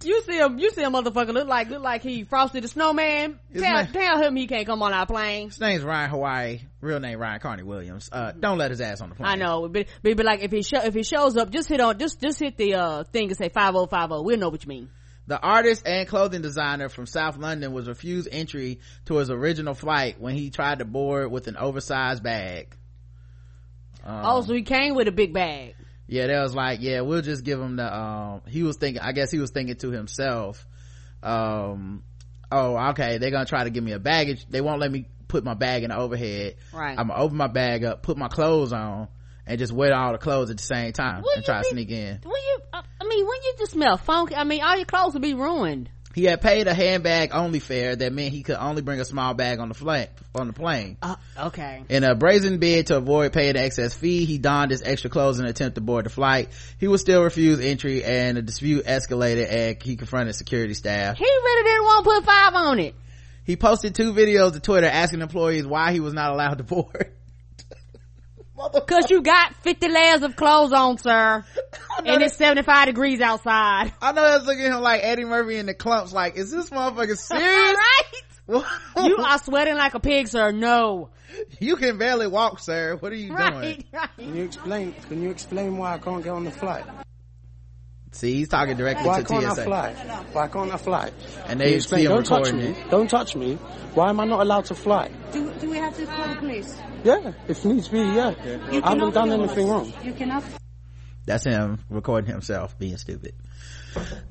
[0.06, 3.40] You see him, you see a motherfucker look like, look like he frosted the snowman.
[3.50, 5.50] His Tell, name- tell him he can't come on our plane.
[5.50, 8.10] his name's Ryan Hawaii, real name Ryan Carney Williams.
[8.12, 9.28] Uh, don't let his ass on the plane.
[9.30, 11.80] I know, but, but, but like if he show, if he shows up, just hit
[11.80, 14.24] on, just, just hit the, uh, thing and say 5050.
[14.24, 14.90] We'll know what you mean.
[15.26, 20.20] The artist and clothing designer from South London was refused entry to his original flight
[20.20, 22.76] when he tried to board with an oversized bag.
[24.04, 25.76] Um, oh, so he came with a big bag.
[26.08, 29.12] Yeah, they was like, yeah, we'll just give him the, um, he was thinking, I
[29.12, 30.66] guess he was thinking to himself,
[31.22, 32.04] um,
[32.52, 34.46] oh, okay, they're gonna try to give me a baggage.
[34.50, 36.56] They won't let me put my bag in the overhead.
[36.74, 36.98] Right.
[36.98, 39.08] I'm gonna open my bag up, put my clothes on,
[39.48, 42.20] and just wear all the clothes at the same time and try to sneak in.
[42.24, 45.14] When you, uh, I mean, when you just smell funky, I mean, all your clothes
[45.14, 45.90] will be ruined.
[46.14, 49.34] He had paid a handbag only fare that meant he could only bring a small
[49.34, 50.98] bag on the flight, on the plane.
[51.02, 51.84] Uh, okay.
[51.90, 55.40] In a brazen bid to avoid paying the excess fee, he donned his extra clothes
[55.40, 56.50] in an attempt to board the flight.
[56.78, 61.18] He was still refused entry and the dispute escalated and he confronted security staff.
[61.18, 62.96] He really didn't want to put five on it.
[63.44, 67.12] He posted two videos to Twitter asking employees why he was not allowed to board.
[68.88, 71.44] Cause you got 50 layers of clothes on, sir.
[72.06, 73.94] And it's 75 degrees outside.
[74.02, 76.52] I know I was looking at him like Eddie Murphy in the Klumps like, is
[76.52, 77.78] this motherfucker serious?
[78.48, 78.64] right?
[78.98, 80.52] You are sweating like a pig, sir.
[80.52, 81.10] No.
[81.60, 82.98] you can barely walk, sir.
[83.00, 83.38] What are you doing?
[83.38, 84.10] Right, right.
[84.18, 84.94] Can you explain?
[85.08, 86.84] Can you explain why I can't get on the flight?
[88.14, 89.64] See, he's talking directly Why to can't I TSA.
[89.64, 89.94] fly?
[90.34, 91.12] Why can't I fly?
[91.48, 92.06] And they you see explain?
[92.06, 92.80] him Don't touch recording me.
[92.80, 92.90] it.
[92.92, 93.56] Don't touch me.
[93.96, 95.10] Why am I not allowed to fly?
[95.32, 96.80] Do, do we have to call the police?
[97.04, 98.34] Yeah, if needs be, yeah.
[98.72, 99.92] You I haven't done anything wrong.
[100.04, 100.44] You cannot
[101.26, 103.34] That's him recording himself being stupid.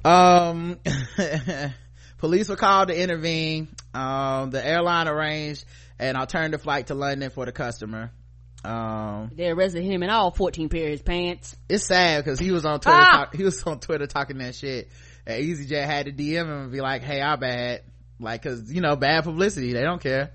[0.05, 0.79] Um,
[2.19, 3.69] police were called to intervene.
[3.95, 5.65] Um, the airline arranged
[5.99, 8.11] an alternative flight to London for the customer.
[8.64, 11.56] Um, They arrested him in all 14 pairs of his pants.
[11.68, 12.98] it's sad because he was on Twitter.
[13.01, 13.24] Ah!
[13.24, 14.89] Talk, he was on Twitter talking that shit.
[15.26, 17.82] And EasyJet had to DM him and be like, "Hey, I bad."
[18.20, 19.72] Like, cause you know, bad publicity.
[19.72, 20.30] They don't care.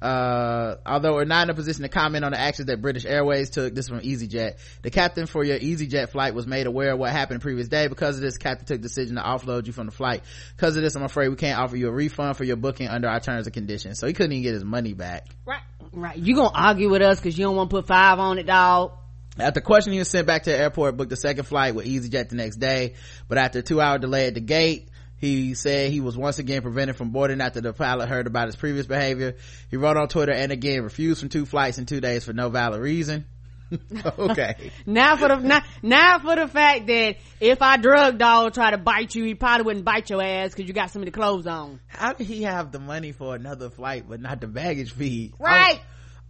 [0.00, 3.50] Uh, although we're not in a position to comment on the actions that British Airways
[3.50, 4.56] took, this is from EasyJet.
[4.82, 7.86] The captain for your EasyJet flight was made aware of what happened the previous day.
[7.86, 10.22] Because of this, captain took the decision to offload you from the flight.
[10.56, 13.08] Because of this, I'm afraid we can't offer you a refund for your booking under
[13.08, 13.98] our terms and conditions.
[13.98, 15.26] So he couldn't even get his money back.
[15.44, 15.60] Right.
[15.92, 16.16] Right.
[16.16, 18.92] You gonna argue with us cause you don't want to put five on it, dog.
[19.38, 22.28] After questioning, he was sent back to the airport, booked a second flight with EasyJet
[22.28, 22.94] the next day.
[23.28, 24.89] But after a two hour delay at the gate,
[25.20, 28.56] he said he was once again prevented from boarding after the pilot heard about his
[28.56, 29.36] previous behavior.
[29.70, 32.48] He wrote on Twitter and again refused from two flights in two days for no
[32.48, 33.26] valid reason.
[34.18, 34.72] okay.
[34.86, 38.78] Now for the, now, now for the fact that if our drug dog try to
[38.78, 41.46] bite you, he probably wouldn't bite your ass cause you got some of the clothes
[41.46, 41.80] on.
[41.86, 45.34] How did he have the money for another flight but not the baggage fee?
[45.38, 45.80] Right.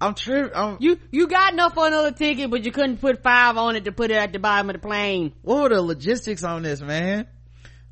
[0.01, 0.51] I'm, I'm true.
[0.81, 3.93] You, you got enough for another ticket, but you couldn't put five on it to
[3.93, 5.33] put it at the bottom of the plane.
[5.43, 7.27] what were the logistics on this, man?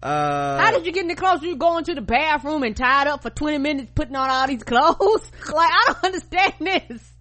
[0.02, 1.42] Uh, How did you get in the clothes?
[1.42, 4.62] You going to the bathroom and tied up for 20 minutes putting on all these
[4.62, 4.96] clothes?
[5.52, 7.12] like, I don't understand this.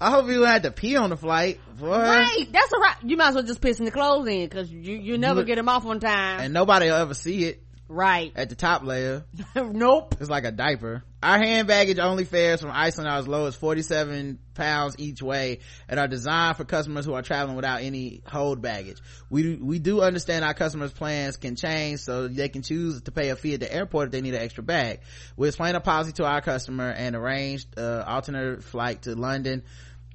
[0.00, 1.60] I hope you had to pee on the flight.
[1.78, 1.88] Boy.
[1.88, 2.46] Right.
[2.52, 2.96] That's all right.
[3.04, 5.56] You might as well just pissing the clothes in because you, you never You- get
[5.56, 6.40] them off on time.
[6.40, 8.32] And nobody will ever see it right.
[8.36, 9.24] at the top layer.
[9.56, 10.14] nope.
[10.20, 11.02] It's like a diaper.
[11.20, 15.58] Our hand baggage only fares from Iceland are as low as 47 pounds each way
[15.88, 18.98] and are designed for customers who are traveling without any hold baggage.
[19.28, 23.30] We, we do understand our customers' plans can change so they can choose to pay
[23.30, 25.00] a fee at the airport if they need an extra bag.
[25.36, 29.64] We explained our policy to our customer and arranged uh, alternate flight to London.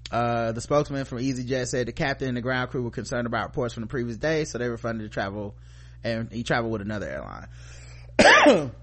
[0.09, 3.47] Uh, the spokesman from EasyJet said the captain and the ground crew were concerned about
[3.47, 5.55] reports from the previous day, so they refunded the travel
[6.01, 7.09] and he traveled with another
[8.19, 8.71] airline.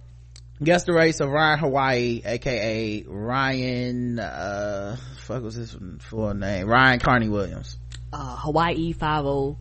[0.62, 6.66] Guest the race of Ryan Hawaii, aka Ryan, uh, fuck was his full name?
[6.66, 7.78] Ryan Carney Williams.
[8.12, 9.56] Uh, Hawaii 50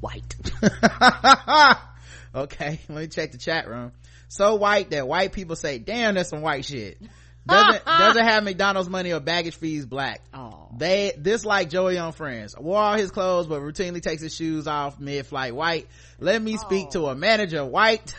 [0.00, 0.34] white.
[2.34, 3.92] okay, let me check the chat room.
[4.26, 7.00] So white that white people say, damn, that's some white shit.
[7.46, 10.22] doesn't doesn't have McDonald's money or baggage fees black.
[10.34, 10.70] Oh.
[10.76, 12.56] They this like Joey on Friends.
[12.58, 15.86] Wore all his clothes but routinely takes his shoes off mid flight white.
[16.18, 18.12] Let me speak to a manager white.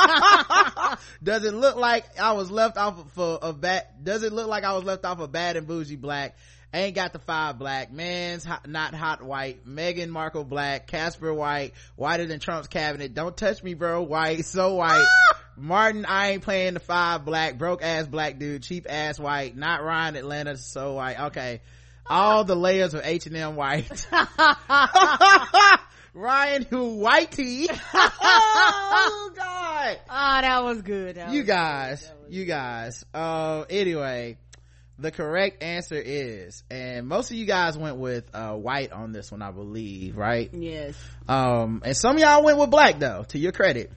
[1.22, 4.64] does it look like I was left off for a bad does it look like
[4.64, 6.36] I was left off a bad and bougie black?
[6.72, 7.90] Ain't got the five black.
[7.90, 9.66] Man's hot, not hot white.
[9.66, 10.86] Meghan Markle black.
[10.86, 11.72] Casper white.
[11.96, 13.12] Whiter than Trump's cabinet.
[13.12, 14.02] Don't touch me, bro.
[14.02, 14.44] White.
[14.44, 15.04] So white.
[15.56, 17.58] Martin, I ain't playing the five black.
[17.58, 18.62] Broke ass black dude.
[18.62, 19.56] Cheap ass white.
[19.56, 20.56] Not Ryan Atlanta.
[20.56, 21.18] So white.
[21.18, 21.60] Okay.
[22.06, 24.06] All the layers of H&M white.
[26.14, 27.66] Ryan who whitey.
[27.94, 29.98] oh god.
[30.08, 31.16] Oh, that was good.
[31.16, 33.04] That You was guys, you guys.
[33.14, 34.36] Uh, anyway,
[34.98, 39.30] the correct answer is, and most of you guys went with, uh, white on this
[39.30, 40.50] one, I believe, right?
[40.52, 40.94] Yes.
[41.28, 43.92] Um, and some of y'all went with black though, to your credit.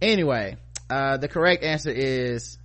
[0.00, 0.56] Anyway,
[0.88, 2.58] uh, the correct answer is,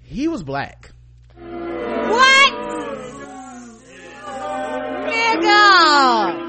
[0.00, 0.90] he was black.
[1.38, 2.52] What?
[5.08, 6.43] Nigga!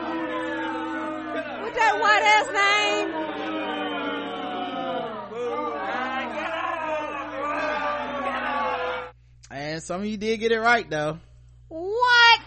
[9.76, 11.20] And some of you did get it right though.
[11.68, 12.40] What?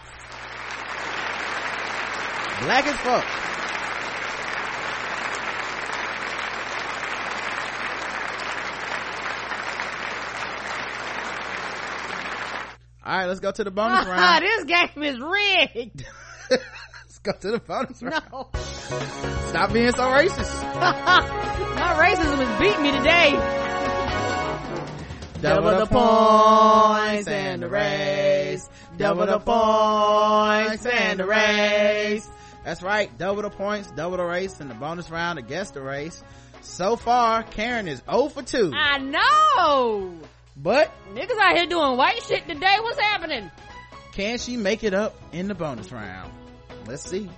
[2.63, 3.23] Black as fuck.
[13.05, 14.43] All right, let's go to the bonus round.
[14.43, 16.05] this game is rigged.
[16.49, 18.47] let's go to the bonus round.
[19.49, 20.63] Stop being so racist.
[20.79, 23.68] My racism is beating me today.
[25.41, 28.69] Double the points and the race.
[28.97, 32.29] Double the points and the race.
[32.65, 33.15] That's right.
[33.17, 36.21] Double the points, double the race, and the bonus round against the race.
[36.61, 38.71] So far, Karen is 0 for 2.
[38.75, 40.13] I know.
[40.57, 42.75] But Niggas out here doing white shit today.
[42.81, 43.49] What's happening?
[44.11, 46.33] can she make it up in the bonus round?
[46.85, 47.29] Let's see.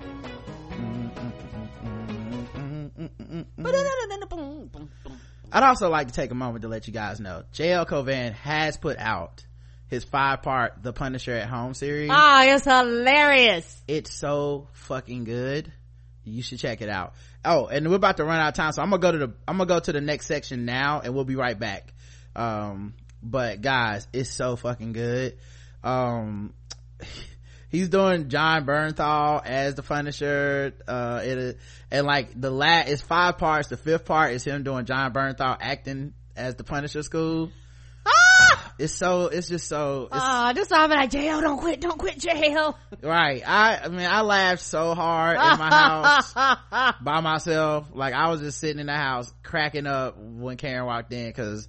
[5.52, 8.78] I'd also like to take a moment to let you guys know JL Cauvin has
[8.78, 9.46] put out
[9.88, 12.10] his five part The Punisher at Home series.
[12.12, 13.84] Ah, it's hilarious.
[13.88, 15.72] It's so fucking good.
[16.24, 17.14] You should check it out.
[17.44, 19.34] Oh, and we're about to run out of time, so I'm gonna go to the
[19.48, 21.94] I'm gonna go to the next section now, and we'll be right back.
[22.36, 25.38] Um, but guys, it's so fucking good.
[25.84, 26.54] Um,
[27.72, 30.74] he's doing Jon Bernthal as the Punisher.
[30.88, 31.58] Uh, it
[31.90, 33.70] and like the last is five parts.
[33.70, 37.52] The fifth part is him doing Jon Bernthal acting as the Punisher school.
[38.06, 38.74] Ah!
[38.80, 42.00] It's so it's just so it's, Ah, this time I'm like, jail, don't quit, don't
[42.00, 42.76] quit, jail.
[43.04, 43.44] right.
[43.48, 46.34] I I mean I laughed so hard in my house.
[47.02, 47.88] by myself.
[47.94, 51.68] Like I was just sitting in the house cracking up when Karen walked in because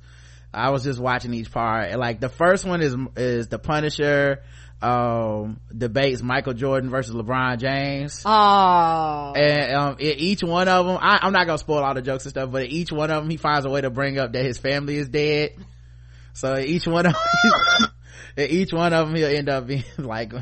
[0.53, 1.97] I was just watching each part.
[1.99, 4.43] Like the first one is is the Punisher
[4.83, 8.23] um debates Michael Jordan versus LeBron James.
[8.27, 9.33] Oh.
[9.37, 12.31] And um, each one of them, I, I'm not gonna spoil all the jokes and
[12.31, 14.59] stuff, but each one of them, he finds a way to bring up that his
[14.59, 15.55] family is dead.
[16.35, 17.15] So each one of
[18.37, 20.33] in each one of them, he'll end up being like,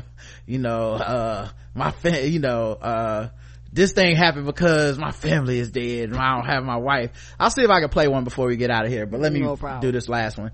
[0.45, 3.29] you know, uh, my fa- you know, uh,
[3.73, 7.11] this thing happened because my family is dead and I don't have my wife.
[7.39, 9.31] I'll see if I can play one before we get out of here, but let
[9.31, 10.51] me No do this last one.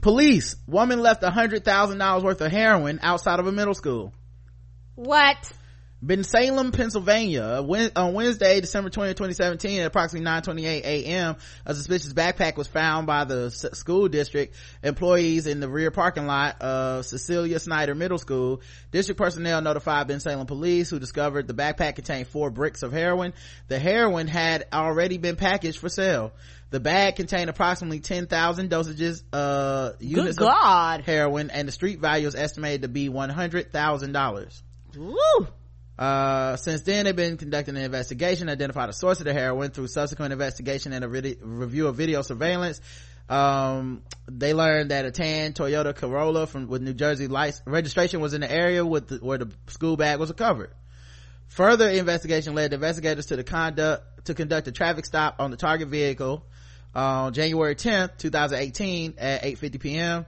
[0.00, 4.12] Police, woman left a hundred thousand dollars worth of heroin outside of a middle school.
[4.94, 5.52] What?
[6.04, 7.64] Bensalem, Pennsylvania.
[7.94, 13.24] On Wednesday, December 20, 2017, at approximately 9:28 a.m., a suspicious backpack was found by
[13.24, 18.62] the school district employees in the rear parking lot of Cecelia Snyder Middle School.
[18.90, 23.32] District personnel notified Bensalem police, who discovered the backpack contained four bricks of heroin.
[23.68, 26.32] The heroin had already been packaged for sale.
[26.70, 31.00] The bag contained approximately 10,000 dosages, uh, units Good God.
[31.00, 34.62] of heroin, and the street value is estimated to be $100,000.
[34.96, 35.46] Woo.
[35.98, 39.88] Uh, since then, they've been conducting an investigation, identified the source of the heroin through
[39.88, 42.80] subsequent investigation and a review of video surveillance.
[43.28, 48.34] Um, they learned that a tan Toyota Corolla from with New Jersey license registration was
[48.34, 50.70] in the area with the, where the school bag was recovered.
[51.48, 55.88] Further investigation led investigators to the conduct to conduct a traffic stop on the target
[55.88, 56.44] vehicle
[56.94, 60.26] on January 10th, 2018 at 8:50 p.m.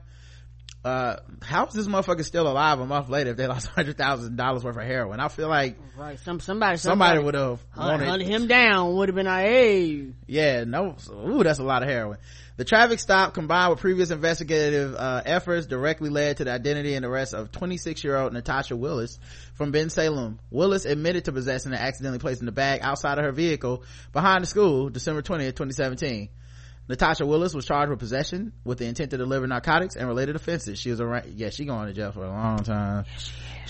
[0.85, 4.35] Uh, how is this motherfucker still alive a month later if they lost hundred thousand
[4.35, 5.19] dollars worth of heroin?
[5.19, 6.19] I feel like Right.
[6.19, 8.95] Some somebody somebody would have wanted hunted him down.
[8.95, 10.07] Would have been like, hey.
[10.27, 12.17] yeah no ooh that's a lot of heroin
[12.57, 17.05] the traffic stop combined with previous investigative uh, efforts directly led to the identity and
[17.05, 19.19] arrest of 26 year old natasha willis
[19.53, 23.83] from bensalem willis admitted to possessing and accidentally placing the bag outside of her vehicle
[24.11, 26.29] behind the school december 20th 2017
[26.87, 30.77] Natasha Willis was charged with possession with the intent to deliver narcotics and related offenses.
[30.79, 33.05] She was around, yeah, she going to jail for a long time.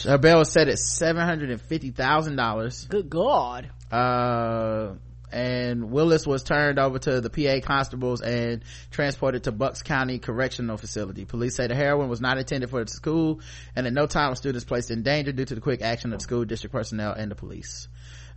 [0.04, 2.90] Her bail was set at $750,000.
[2.90, 3.70] Good God.
[3.90, 4.96] Uh,
[5.32, 10.78] and Willis was turned over to the PA constables and transported to Bucks County Correctional
[10.78, 11.26] Facility.
[11.26, 13.40] Police say the heroin was not intended for the school
[13.76, 16.22] and at no time were students placed in danger due to the quick action of
[16.22, 17.88] school district personnel and the police.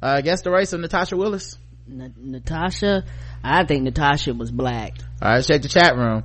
[0.01, 1.59] Uh, guess the race of Natasha Willis.
[1.91, 3.05] N- Natasha,
[3.43, 4.99] I think Natasha was black.
[5.23, 6.25] All right, check the chat room.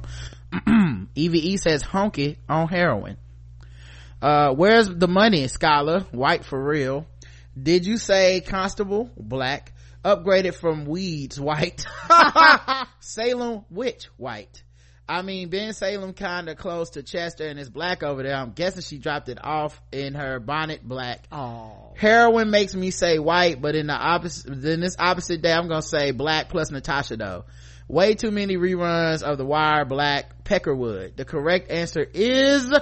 [1.16, 3.18] EVE says honky on heroin.
[4.22, 6.02] Uh, where's the money, Scholar?
[6.12, 7.08] White for real.
[7.62, 9.10] Did you say constable?
[9.18, 9.74] Black.
[10.04, 11.86] Upgraded from weeds, white.
[13.00, 14.63] Salem witch, white.
[15.08, 18.36] I mean, Bensalem kinda close to Chester and it's black over there.
[18.36, 21.28] I'm guessing she dropped it off in her bonnet black.
[21.32, 21.94] Oh.
[21.98, 25.82] Heroin makes me say white, but in the opposite, in this opposite day, I'm gonna
[25.82, 27.46] say black plus Natasha though.
[27.90, 31.18] Way too many reruns of The Wire, black, Peckerwood.
[31.18, 32.74] The correct answer is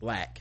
[0.00, 0.40] black.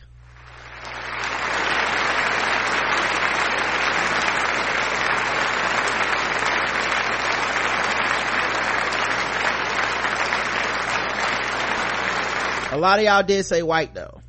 [12.73, 14.19] A lot of y'all did say white though.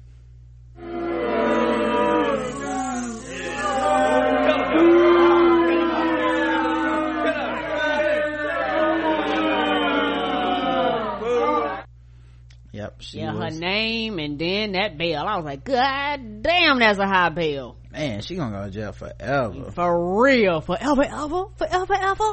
[12.73, 13.55] Yep, she yeah, was.
[13.55, 15.23] her name and then that bail.
[15.23, 17.79] I was like, God damn, that's a high bail.
[17.93, 19.71] Man, she gonna go to jail forever.
[19.71, 20.61] For real.
[20.61, 22.33] Forever, ever, forever, ever.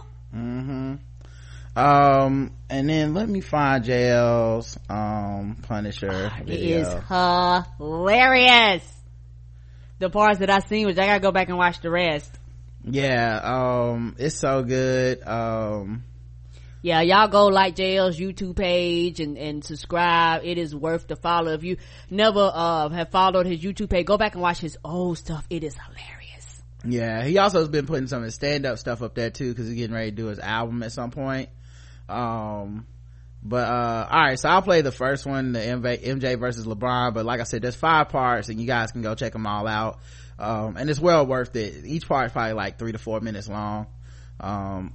[1.76, 6.80] Um, and then let me find JL's, um, Punisher It video.
[6.80, 6.94] is
[7.78, 8.84] hilarious.
[10.00, 12.30] The parts that I seen, which I gotta go back and watch the rest.
[12.84, 15.26] Yeah, um, it's so good.
[15.28, 16.04] Um,
[16.82, 20.42] Yeah, y'all go like JL's YouTube page and, and subscribe.
[20.44, 21.54] It is worth the follow.
[21.54, 21.78] If you
[22.10, 25.46] never, uh, have followed his YouTube page, go back and watch his old stuff.
[25.52, 26.64] It is hilarious.
[26.84, 29.68] yeah, he also has been putting some of his stand-up stuff up there too, cause
[29.68, 31.50] he's getting ready to do his album at some point.
[32.12, 32.86] Um,
[33.44, 37.26] but, uh, alright, so I'll play the first one, the MJ, MJ versus LeBron, but
[37.26, 40.00] like I said, there's five parts and you guys can go check them all out.
[40.38, 41.86] Um, and it's well worth it.
[41.86, 43.88] Each part is probably like three to four minutes long.
[44.40, 44.94] Um,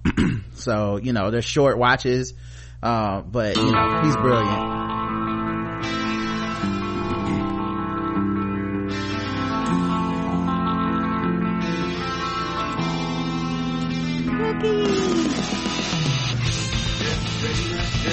[0.55, 2.35] so, you know, they're short watches,
[2.83, 4.87] uh, but, you know, he's brilliant.
[18.09, 18.13] Oh,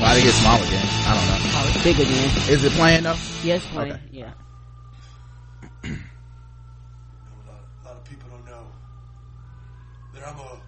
[0.00, 0.86] why did it get small again?
[0.86, 1.38] I don't know.
[1.42, 2.30] Oh, it's big again.
[2.48, 3.16] Is it playing though?
[3.42, 3.90] Yes, honey.
[3.90, 4.00] Okay.
[4.12, 4.32] Yeah.
[5.82, 5.88] a
[7.48, 8.66] lot, a lot of people don't know
[10.14, 10.60] that I'm a,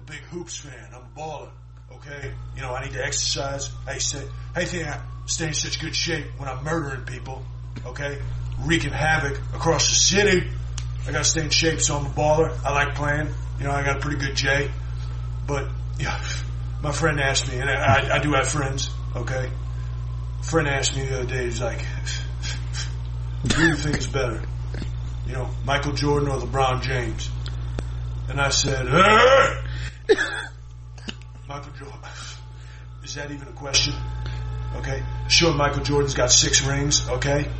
[0.00, 0.88] a big hoops fan.
[0.94, 1.50] I'm a baller.
[1.92, 3.70] Okay, you know I need to exercise.
[3.86, 7.42] I say, I think I stay in such good shape when I'm murdering people.
[7.86, 8.18] Okay,
[8.60, 10.50] wreaking havoc across the city.
[11.06, 12.56] I gotta stay in shape, so I'm a baller.
[12.64, 13.28] I like playing.
[13.58, 14.70] You know, I got a pretty good J.
[15.46, 16.22] But yeah,
[16.82, 18.90] my friend asked me, and I, I do have friends.
[19.16, 19.50] Okay,
[20.42, 21.44] friend asked me the other day.
[21.44, 21.80] He's like,
[23.42, 24.42] "Who do you think is better?"
[25.26, 27.30] you know, Michael Jordan or LeBron James?
[28.28, 30.44] And I said, "Eh."
[31.48, 31.98] Michael Jordan.
[33.04, 33.94] Is that even a question?
[34.76, 35.02] Okay.
[35.28, 37.50] Sure, Michael Jordan's got six rings, okay?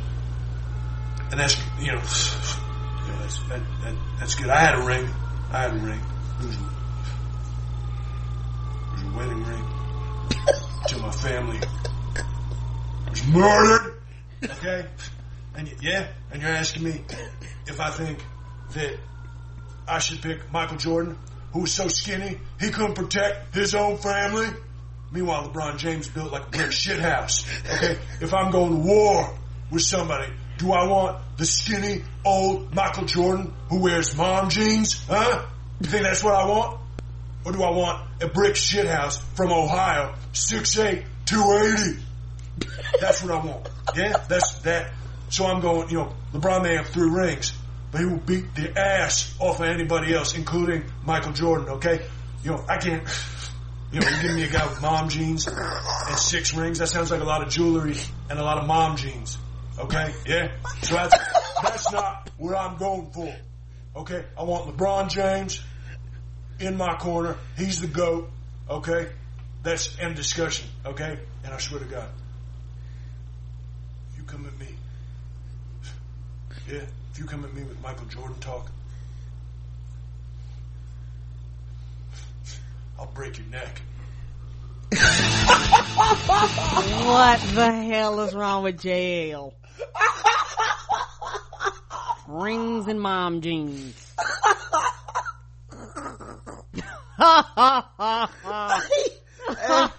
[1.31, 4.49] And that's, you know, that's, that, that, that's good.
[4.49, 5.09] I had a ring.
[5.51, 5.99] I had a ring.
[6.39, 6.61] It was, it
[8.93, 9.65] was a wedding ring
[10.87, 11.59] to my family.
[13.09, 14.01] was murdered.
[14.43, 14.85] Okay?
[15.55, 17.01] And yeah, and you're asking me
[17.67, 18.23] if I think
[18.73, 18.97] that
[19.87, 21.17] I should pick Michael Jordan,
[21.53, 24.47] who was so skinny he couldn't protect his own family.
[25.11, 27.45] Meanwhile, LeBron James built like a brick shit house.
[27.65, 27.97] Okay?
[28.21, 29.35] If I'm going to war
[29.71, 35.03] with somebody, do I want the skinny old Michael Jordan who wears mom jeans?
[35.07, 35.45] Huh?
[35.81, 36.79] You think that's what I want?
[37.45, 42.03] Or do I want a brick shit house from Ohio, 6'8", 280?
[42.99, 43.69] That's what I want.
[43.95, 44.91] Yeah, that's that.
[45.29, 47.53] So I'm going, you know, LeBron may have three rings,
[47.97, 52.05] he will beat the ass off of anybody else, including Michael Jordan, okay?
[52.43, 53.03] You know, I can't,
[53.91, 57.11] you know, you give me a guy with mom jeans and six rings, that sounds
[57.11, 57.95] like a lot of jewelry
[58.29, 59.37] and a lot of mom jeans,
[59.79, 60.13] okay?
[60.25, 60.51] Yeah?
[60.83, 61.17] So that's,
[61.63, 63.35] that's not what I'm going for,
[63.95, 64.25] okay?
[64.37, 65.63] I want LeBron James
[66.59, 67.37] in my corner.
[67.57, 68.29] He's the GOAT,
[68.69, 69.09] okay?
[69.63, 71.19] That's end discussion, okay?
[71.43, 72.09] And I swear to God,
[74.15, 74.67] you come at me,
[76.69, 76.81] yeah,
[77.11, 78.69] if you come at me with Michael Jordan talk,
[82.99, 83.81] I'll break your neck.
[87.05, 89.53] What the hell is wrong with JL?
[92.27, 94.13] Rings and mom jeans.
[97.17, 98.29] and,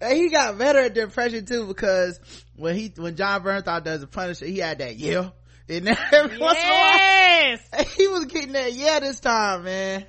[0.00, 2.20] and he got better at the impression too because
[2.56, 5.30] when he when Jon Bernthal does the Punisher, he had that yeah.
[5.68, 7.94] And every once in a while, yes!
[7.96, 10.06] he was getting that yeah this time, man.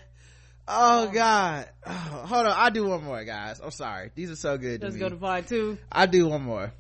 [0.67, 1.67] Oh God!
[1.85, 1.91] Oh,
[2.27, 3.59] hold on, I'll do one more, guys.
[3.59, 4.81] I'm sorry, these are so good.
[4.81, 5.77] Let's to go to part two.
[5.91, 6.71] I'll do one more.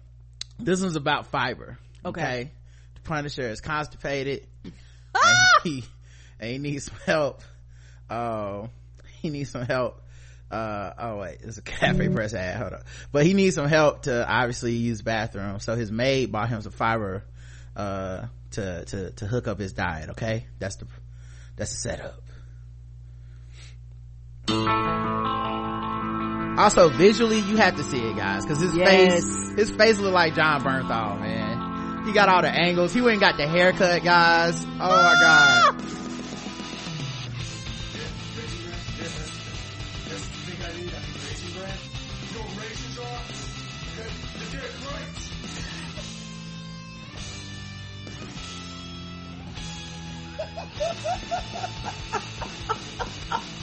[0.59, 1.77] This one's about fiber.
[2.05, 2.51] Okay.
[2.95, 4.45] The Punisher is constipated.
[5.15, 5.51] Ah!
[5.63, 5.83] and, he,
[6.39, 7.41] and he needs some help.
[8.09, 8.67] Uh,
[9.21, 10.01] he needs some help.
[10.51, 12.55] Uh, oh wait, it's a CafePress ad.
[12.57, 12.81] Hold on.
[13.11, 15.59] But he needs some help to obviously use the bathroom.
[15.59, 17.23] So his maid bought him some fiber,
[17.75, 20.09] uh, to, to, to hook up his diet.
[20.11, 20.47] Okay.
[20.59, 20.87] That's the,
[21.55, 22.21] that's the setup.
[26.57, 28.89] Also, visually, you have to see it, guys, because his Yes.
[28.89, 32.05] face, his face look like Jon Bernthal, man.
[32.05, 32.93] He got all the angles.
[32.93, 34.61] He went and got the haircut, guys.
[34.65, 35.81] Oh my god.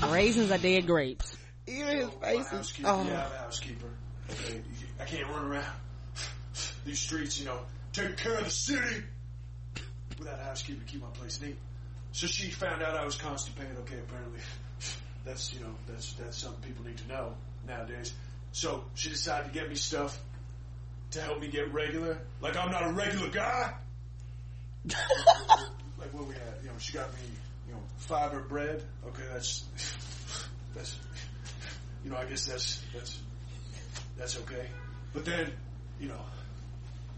[0.09, 1.37] Raisins are dead grapes.
[1.67, 3.05] Even his My face is, oh.
[3.05, 3.89] yeah, I'm a housekeeper.
[4.31, 4.61] Okay,
[5.01, 5.65] I can't run around
[6.85, 7.59] these streets, you know,
[7.93, 9.03] taking care of the city
[10.19, 11.57] without a housekeeper to keep my place neat.
[12.13, 13.77] So she found out I was constipated.
[13.81, 14.41] Okay, apparently
[15.25, 17.35] that's you know that's that's something people need to know
[17.67, 18.15] nowadays.
[18.53, 20.19] So she decided to get me stuff
[21.13, 22.19] to help me get regular.
[22.41, 23.75] Like I'm not a regular guy.
[25.99, 27.21] like what we had, you know, she got me,
[27.69, 28.83] you know, fiber bread.
[29.09, 29.65] Okay, that's
[30.75, 30.99] that's
[32.05, 33.19] you know, I guess that's that's
[34.17, 34.67] that's okay.
[35.13, 35.53] But then,
[36.01, 36.21] you know,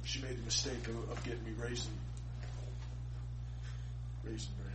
[0.04, 1.92] she made the mistake of, of getting me raisin
[4.24, 4.74] raisin bread.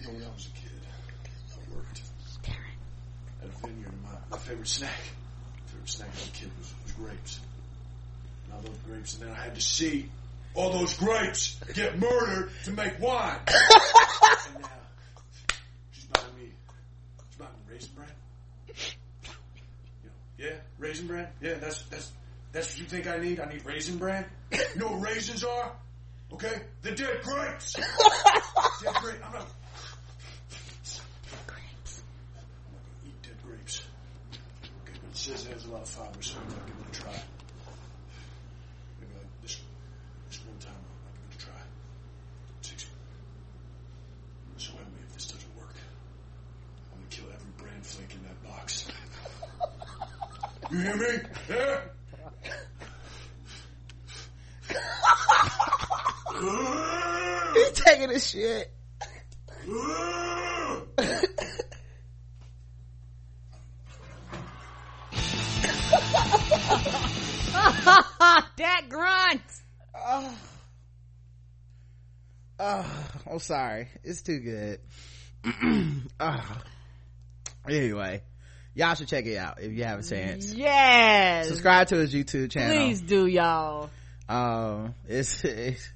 [0.00, 0.70] You know, when I was a kid,
[1.54, 2.02] I worked
[3.40, 4.98] at a vineyard, my, my favorite snack,
[5.66, 7.38] favorite snack as a kid was, was grapes.
[8.44, 10.10] And I loved grapes, and then I had to see
[10.54, 13.38] all those grapes get murdered to make wine.
[13.46, 13.56] and
[14.62, 14.68] now
[15.92, 16.50] she's buying me,
[17.28, 18.12] she's buying me raisin bread.
[18.68, 21.28] You know, yeah, raisin bread.
[21.40, 22.10] Yeah, that's that's
[22.52, 23.40] that's what you think I need.
[23.40, 24.26] I need raisin bread.
[24.50, 25.72] You know what raisins are?
[26.34, 27.72] Okay, they're dead grapes.
[28.82, 29.18] dead grapes.
[29.24, 29.42] I'm not.
[29.42, 29.52] I'm
[31.32, 31.60] not gonna
[33.06, 33.82] eat dead grapes.
[34.84, 36.96] Okay, but it says it has a lot of fiber, so I'm gonna give it
[36.96, 37.12] a try.
[39.00, 39.60] Maybe like this,
[40.28, 41.60] this one time I'll give it a try.
[42.62, 42.86] Six.
[44.56, 45.74] So anyway, if this doesn't work,
[46.92, 48.88] I'm gonna kill every brand flake in that box.
[50.62, 51.06] You hear me?
[51.48, 51.80] Yeah?
[57.54, 58.72] He's taking a shit.
[68.56, 69.42] that grunt!
[69.94, 70.38] Oh.
[72.58, 73.88] Oh, I'm sorry.
[74.04, 74.80] It's too good.
[76.20, 76.62] oh.
[77.68, 78.20] Anyway,
[78.74, 80.52] y'all should check it out if you have a chance.
[80.52, 81.48] Yes!
[81.48, 82.76] Subscribe to his YouTube channel.
[82.76, 83.90] Please do, y'all.
[84.28, 85.92] Um, it's, it's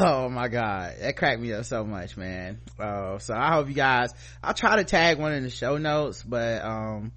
[0.00, 2.60] oh my god, that cracked me up so much, man.
[2.78, 4.12] Uh, so I hope you guys.
[4.42, 7.12] I'll try to tag one in the show notes, but um,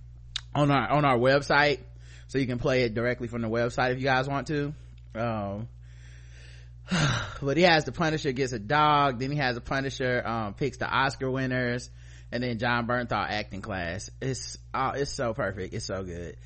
[0.53, 1.79] on our on our website,
[2.27, 4.73] so you can play it directly from the website if you guys want to.
[5.15, 5.67] Um,
[7.41, 9.19] but he has the Punisher gets a dog.
[9.19, 11.89] Then he has the Punisher um, picks the Oscar winners,
[12.31, 14.09] and then Jon Bernthal acting class.
[14.21, 15.73] It's uh, it's so perfect.
[15.73, 16.37] It's so good.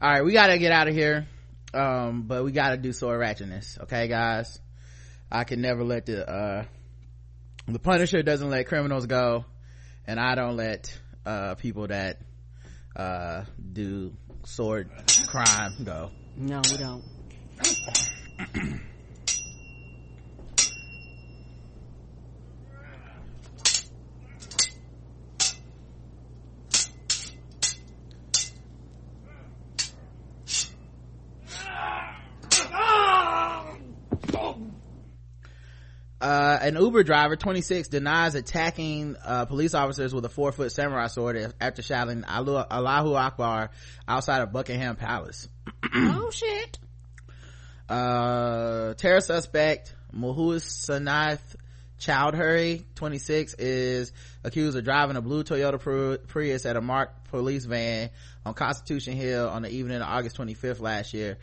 [0.00, 1.26] All right, we gotta get out of here.
[1.72, 4.60] Um, but we gotta do sword ratchetness, okay, guys?
[5.30, 6.64] I can never let the uh
[7.66, 9.44] the Punisher doesn't let criminals go,
[10.06, 10.96] and I don't let
[11.26, 12.18] uh people that
[12.94, 14.12] uh do
[14.44, 14.90] sword
[15.26, 16.10] crime go.
[16.36, 17.04] No, we don't.
[36.24, 41.06] Uh, an Uber driver, 26, denies attacking uh, police officers with a four foot samurai
[41.06, 43.68] sword after shouting Allahu Akbar
[44.08, 45.50] outside of Buckingham Palace.
[45.94, 46.78] oh shit.
[47.90, 51.42] Uh, terror suspect Mohiussunnath
[52.00, 54.10] Chowdhury, 26, is
[54.44, 58.08] accused of driving a blue Toyota Prius at a marked police van
[58.46, 61.36] on Constitution Hill on the evening of August 25th last year.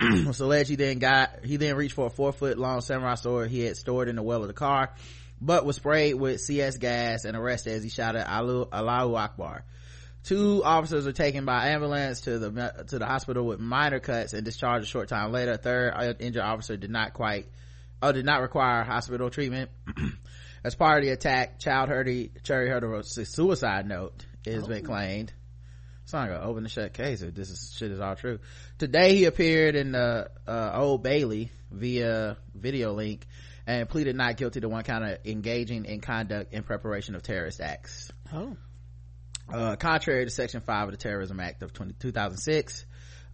[0.40, 3.60] alleged he then got, he then reached for a four foot long samurai sword he
[3.60, 4.92] had stored in the well of the car,
[5.40, 9.64] but was sprayed with CS gas and arrested as he shouted Allahu, Allahu Akbar.
[10.24, 14.42] Two officers were taken by ambulance to the to the hospital with minor cuts and
[14.42, 15.52] discharged a short time later.
[15.52, 17.46] A third injured officer did not quite,
[18.00, 19.70] oh, did not require hospital treatment.
[20.64, 24.24] As part of the attack, Child Hurdy, Cherry Hurdy wrote a suicide note.
[24.46, 24.88] It has been oh.
[24.88, 25.30] claimed.
[26.04, 28.38] It's not gonna open the shut case if this is, shit is all true.
[28.78, 33.26] Today he appeared in the uh, Old Bailey via video link
[33.66, 37.58] and pleaded not guilty to one count of engaging in conduct in preparation of terrorist
[37.58, 38.12] acts.
[38.32, 38.54] Oh.
[39.50, 42.84] Uh, contrary to section 5 of the terrorism act of 20, 2006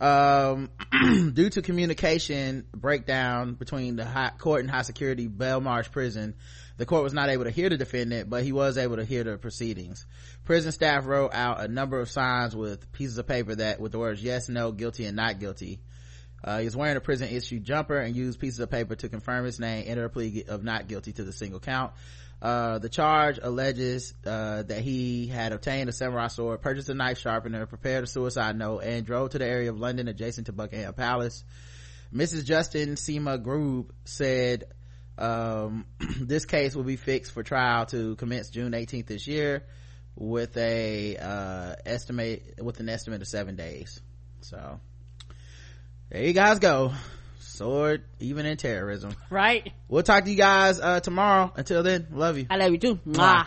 [0.00, 0.70] um,
[1.34, 6.34] due to communication breakdown between the high court and high security belmarsh prison
[6.80, 9.22] the court was not able to hear the defendant but he was able to hear
[9.22, 10.06] the proceedings
[10.44, 13.98] prison staff wrote out a number of signs with pieces of paper that with the
[13.98, 15.78] words yes no guilty and not guilty
[16.42, 19.44] uh, he was wearing a prison issued jumper and used pieces of paper to confirm
[19.44, 21.92] his name enter a plea of not guilty to the single count
[22.42, 27.18] uh, the charge alleges uh, that he had obtained a samurai sword, purchased a knife
[27.18, 30.94] sharpener, prepared a suicide note, and drove to the area of London adjacent to Buckingham
[30.94, 31.44] Palace.
[32.14, 32.46] Mrs.
[32.46, 34.64] Justin Seema Grube said
[35.20, 35.84] um,
[36.20, 39.64] this case will be fixed for trial to commence June 18th this year
[40.16, 44.00] with a uh, estimate with an estimate of seven days.
[44.40, 44.80] So
[46.10, 46.92] there you guys go.
[47.38, 49.14] Sword even in terrorism.
[49.28, 49.72] Right.
[49.88, 51.52] We'll talk to you guys uh tomorrow.
[51.56, 52.46] Until then love you.
[52.48, 52.96] I love you too.
[53.06, 53.46] Mwah.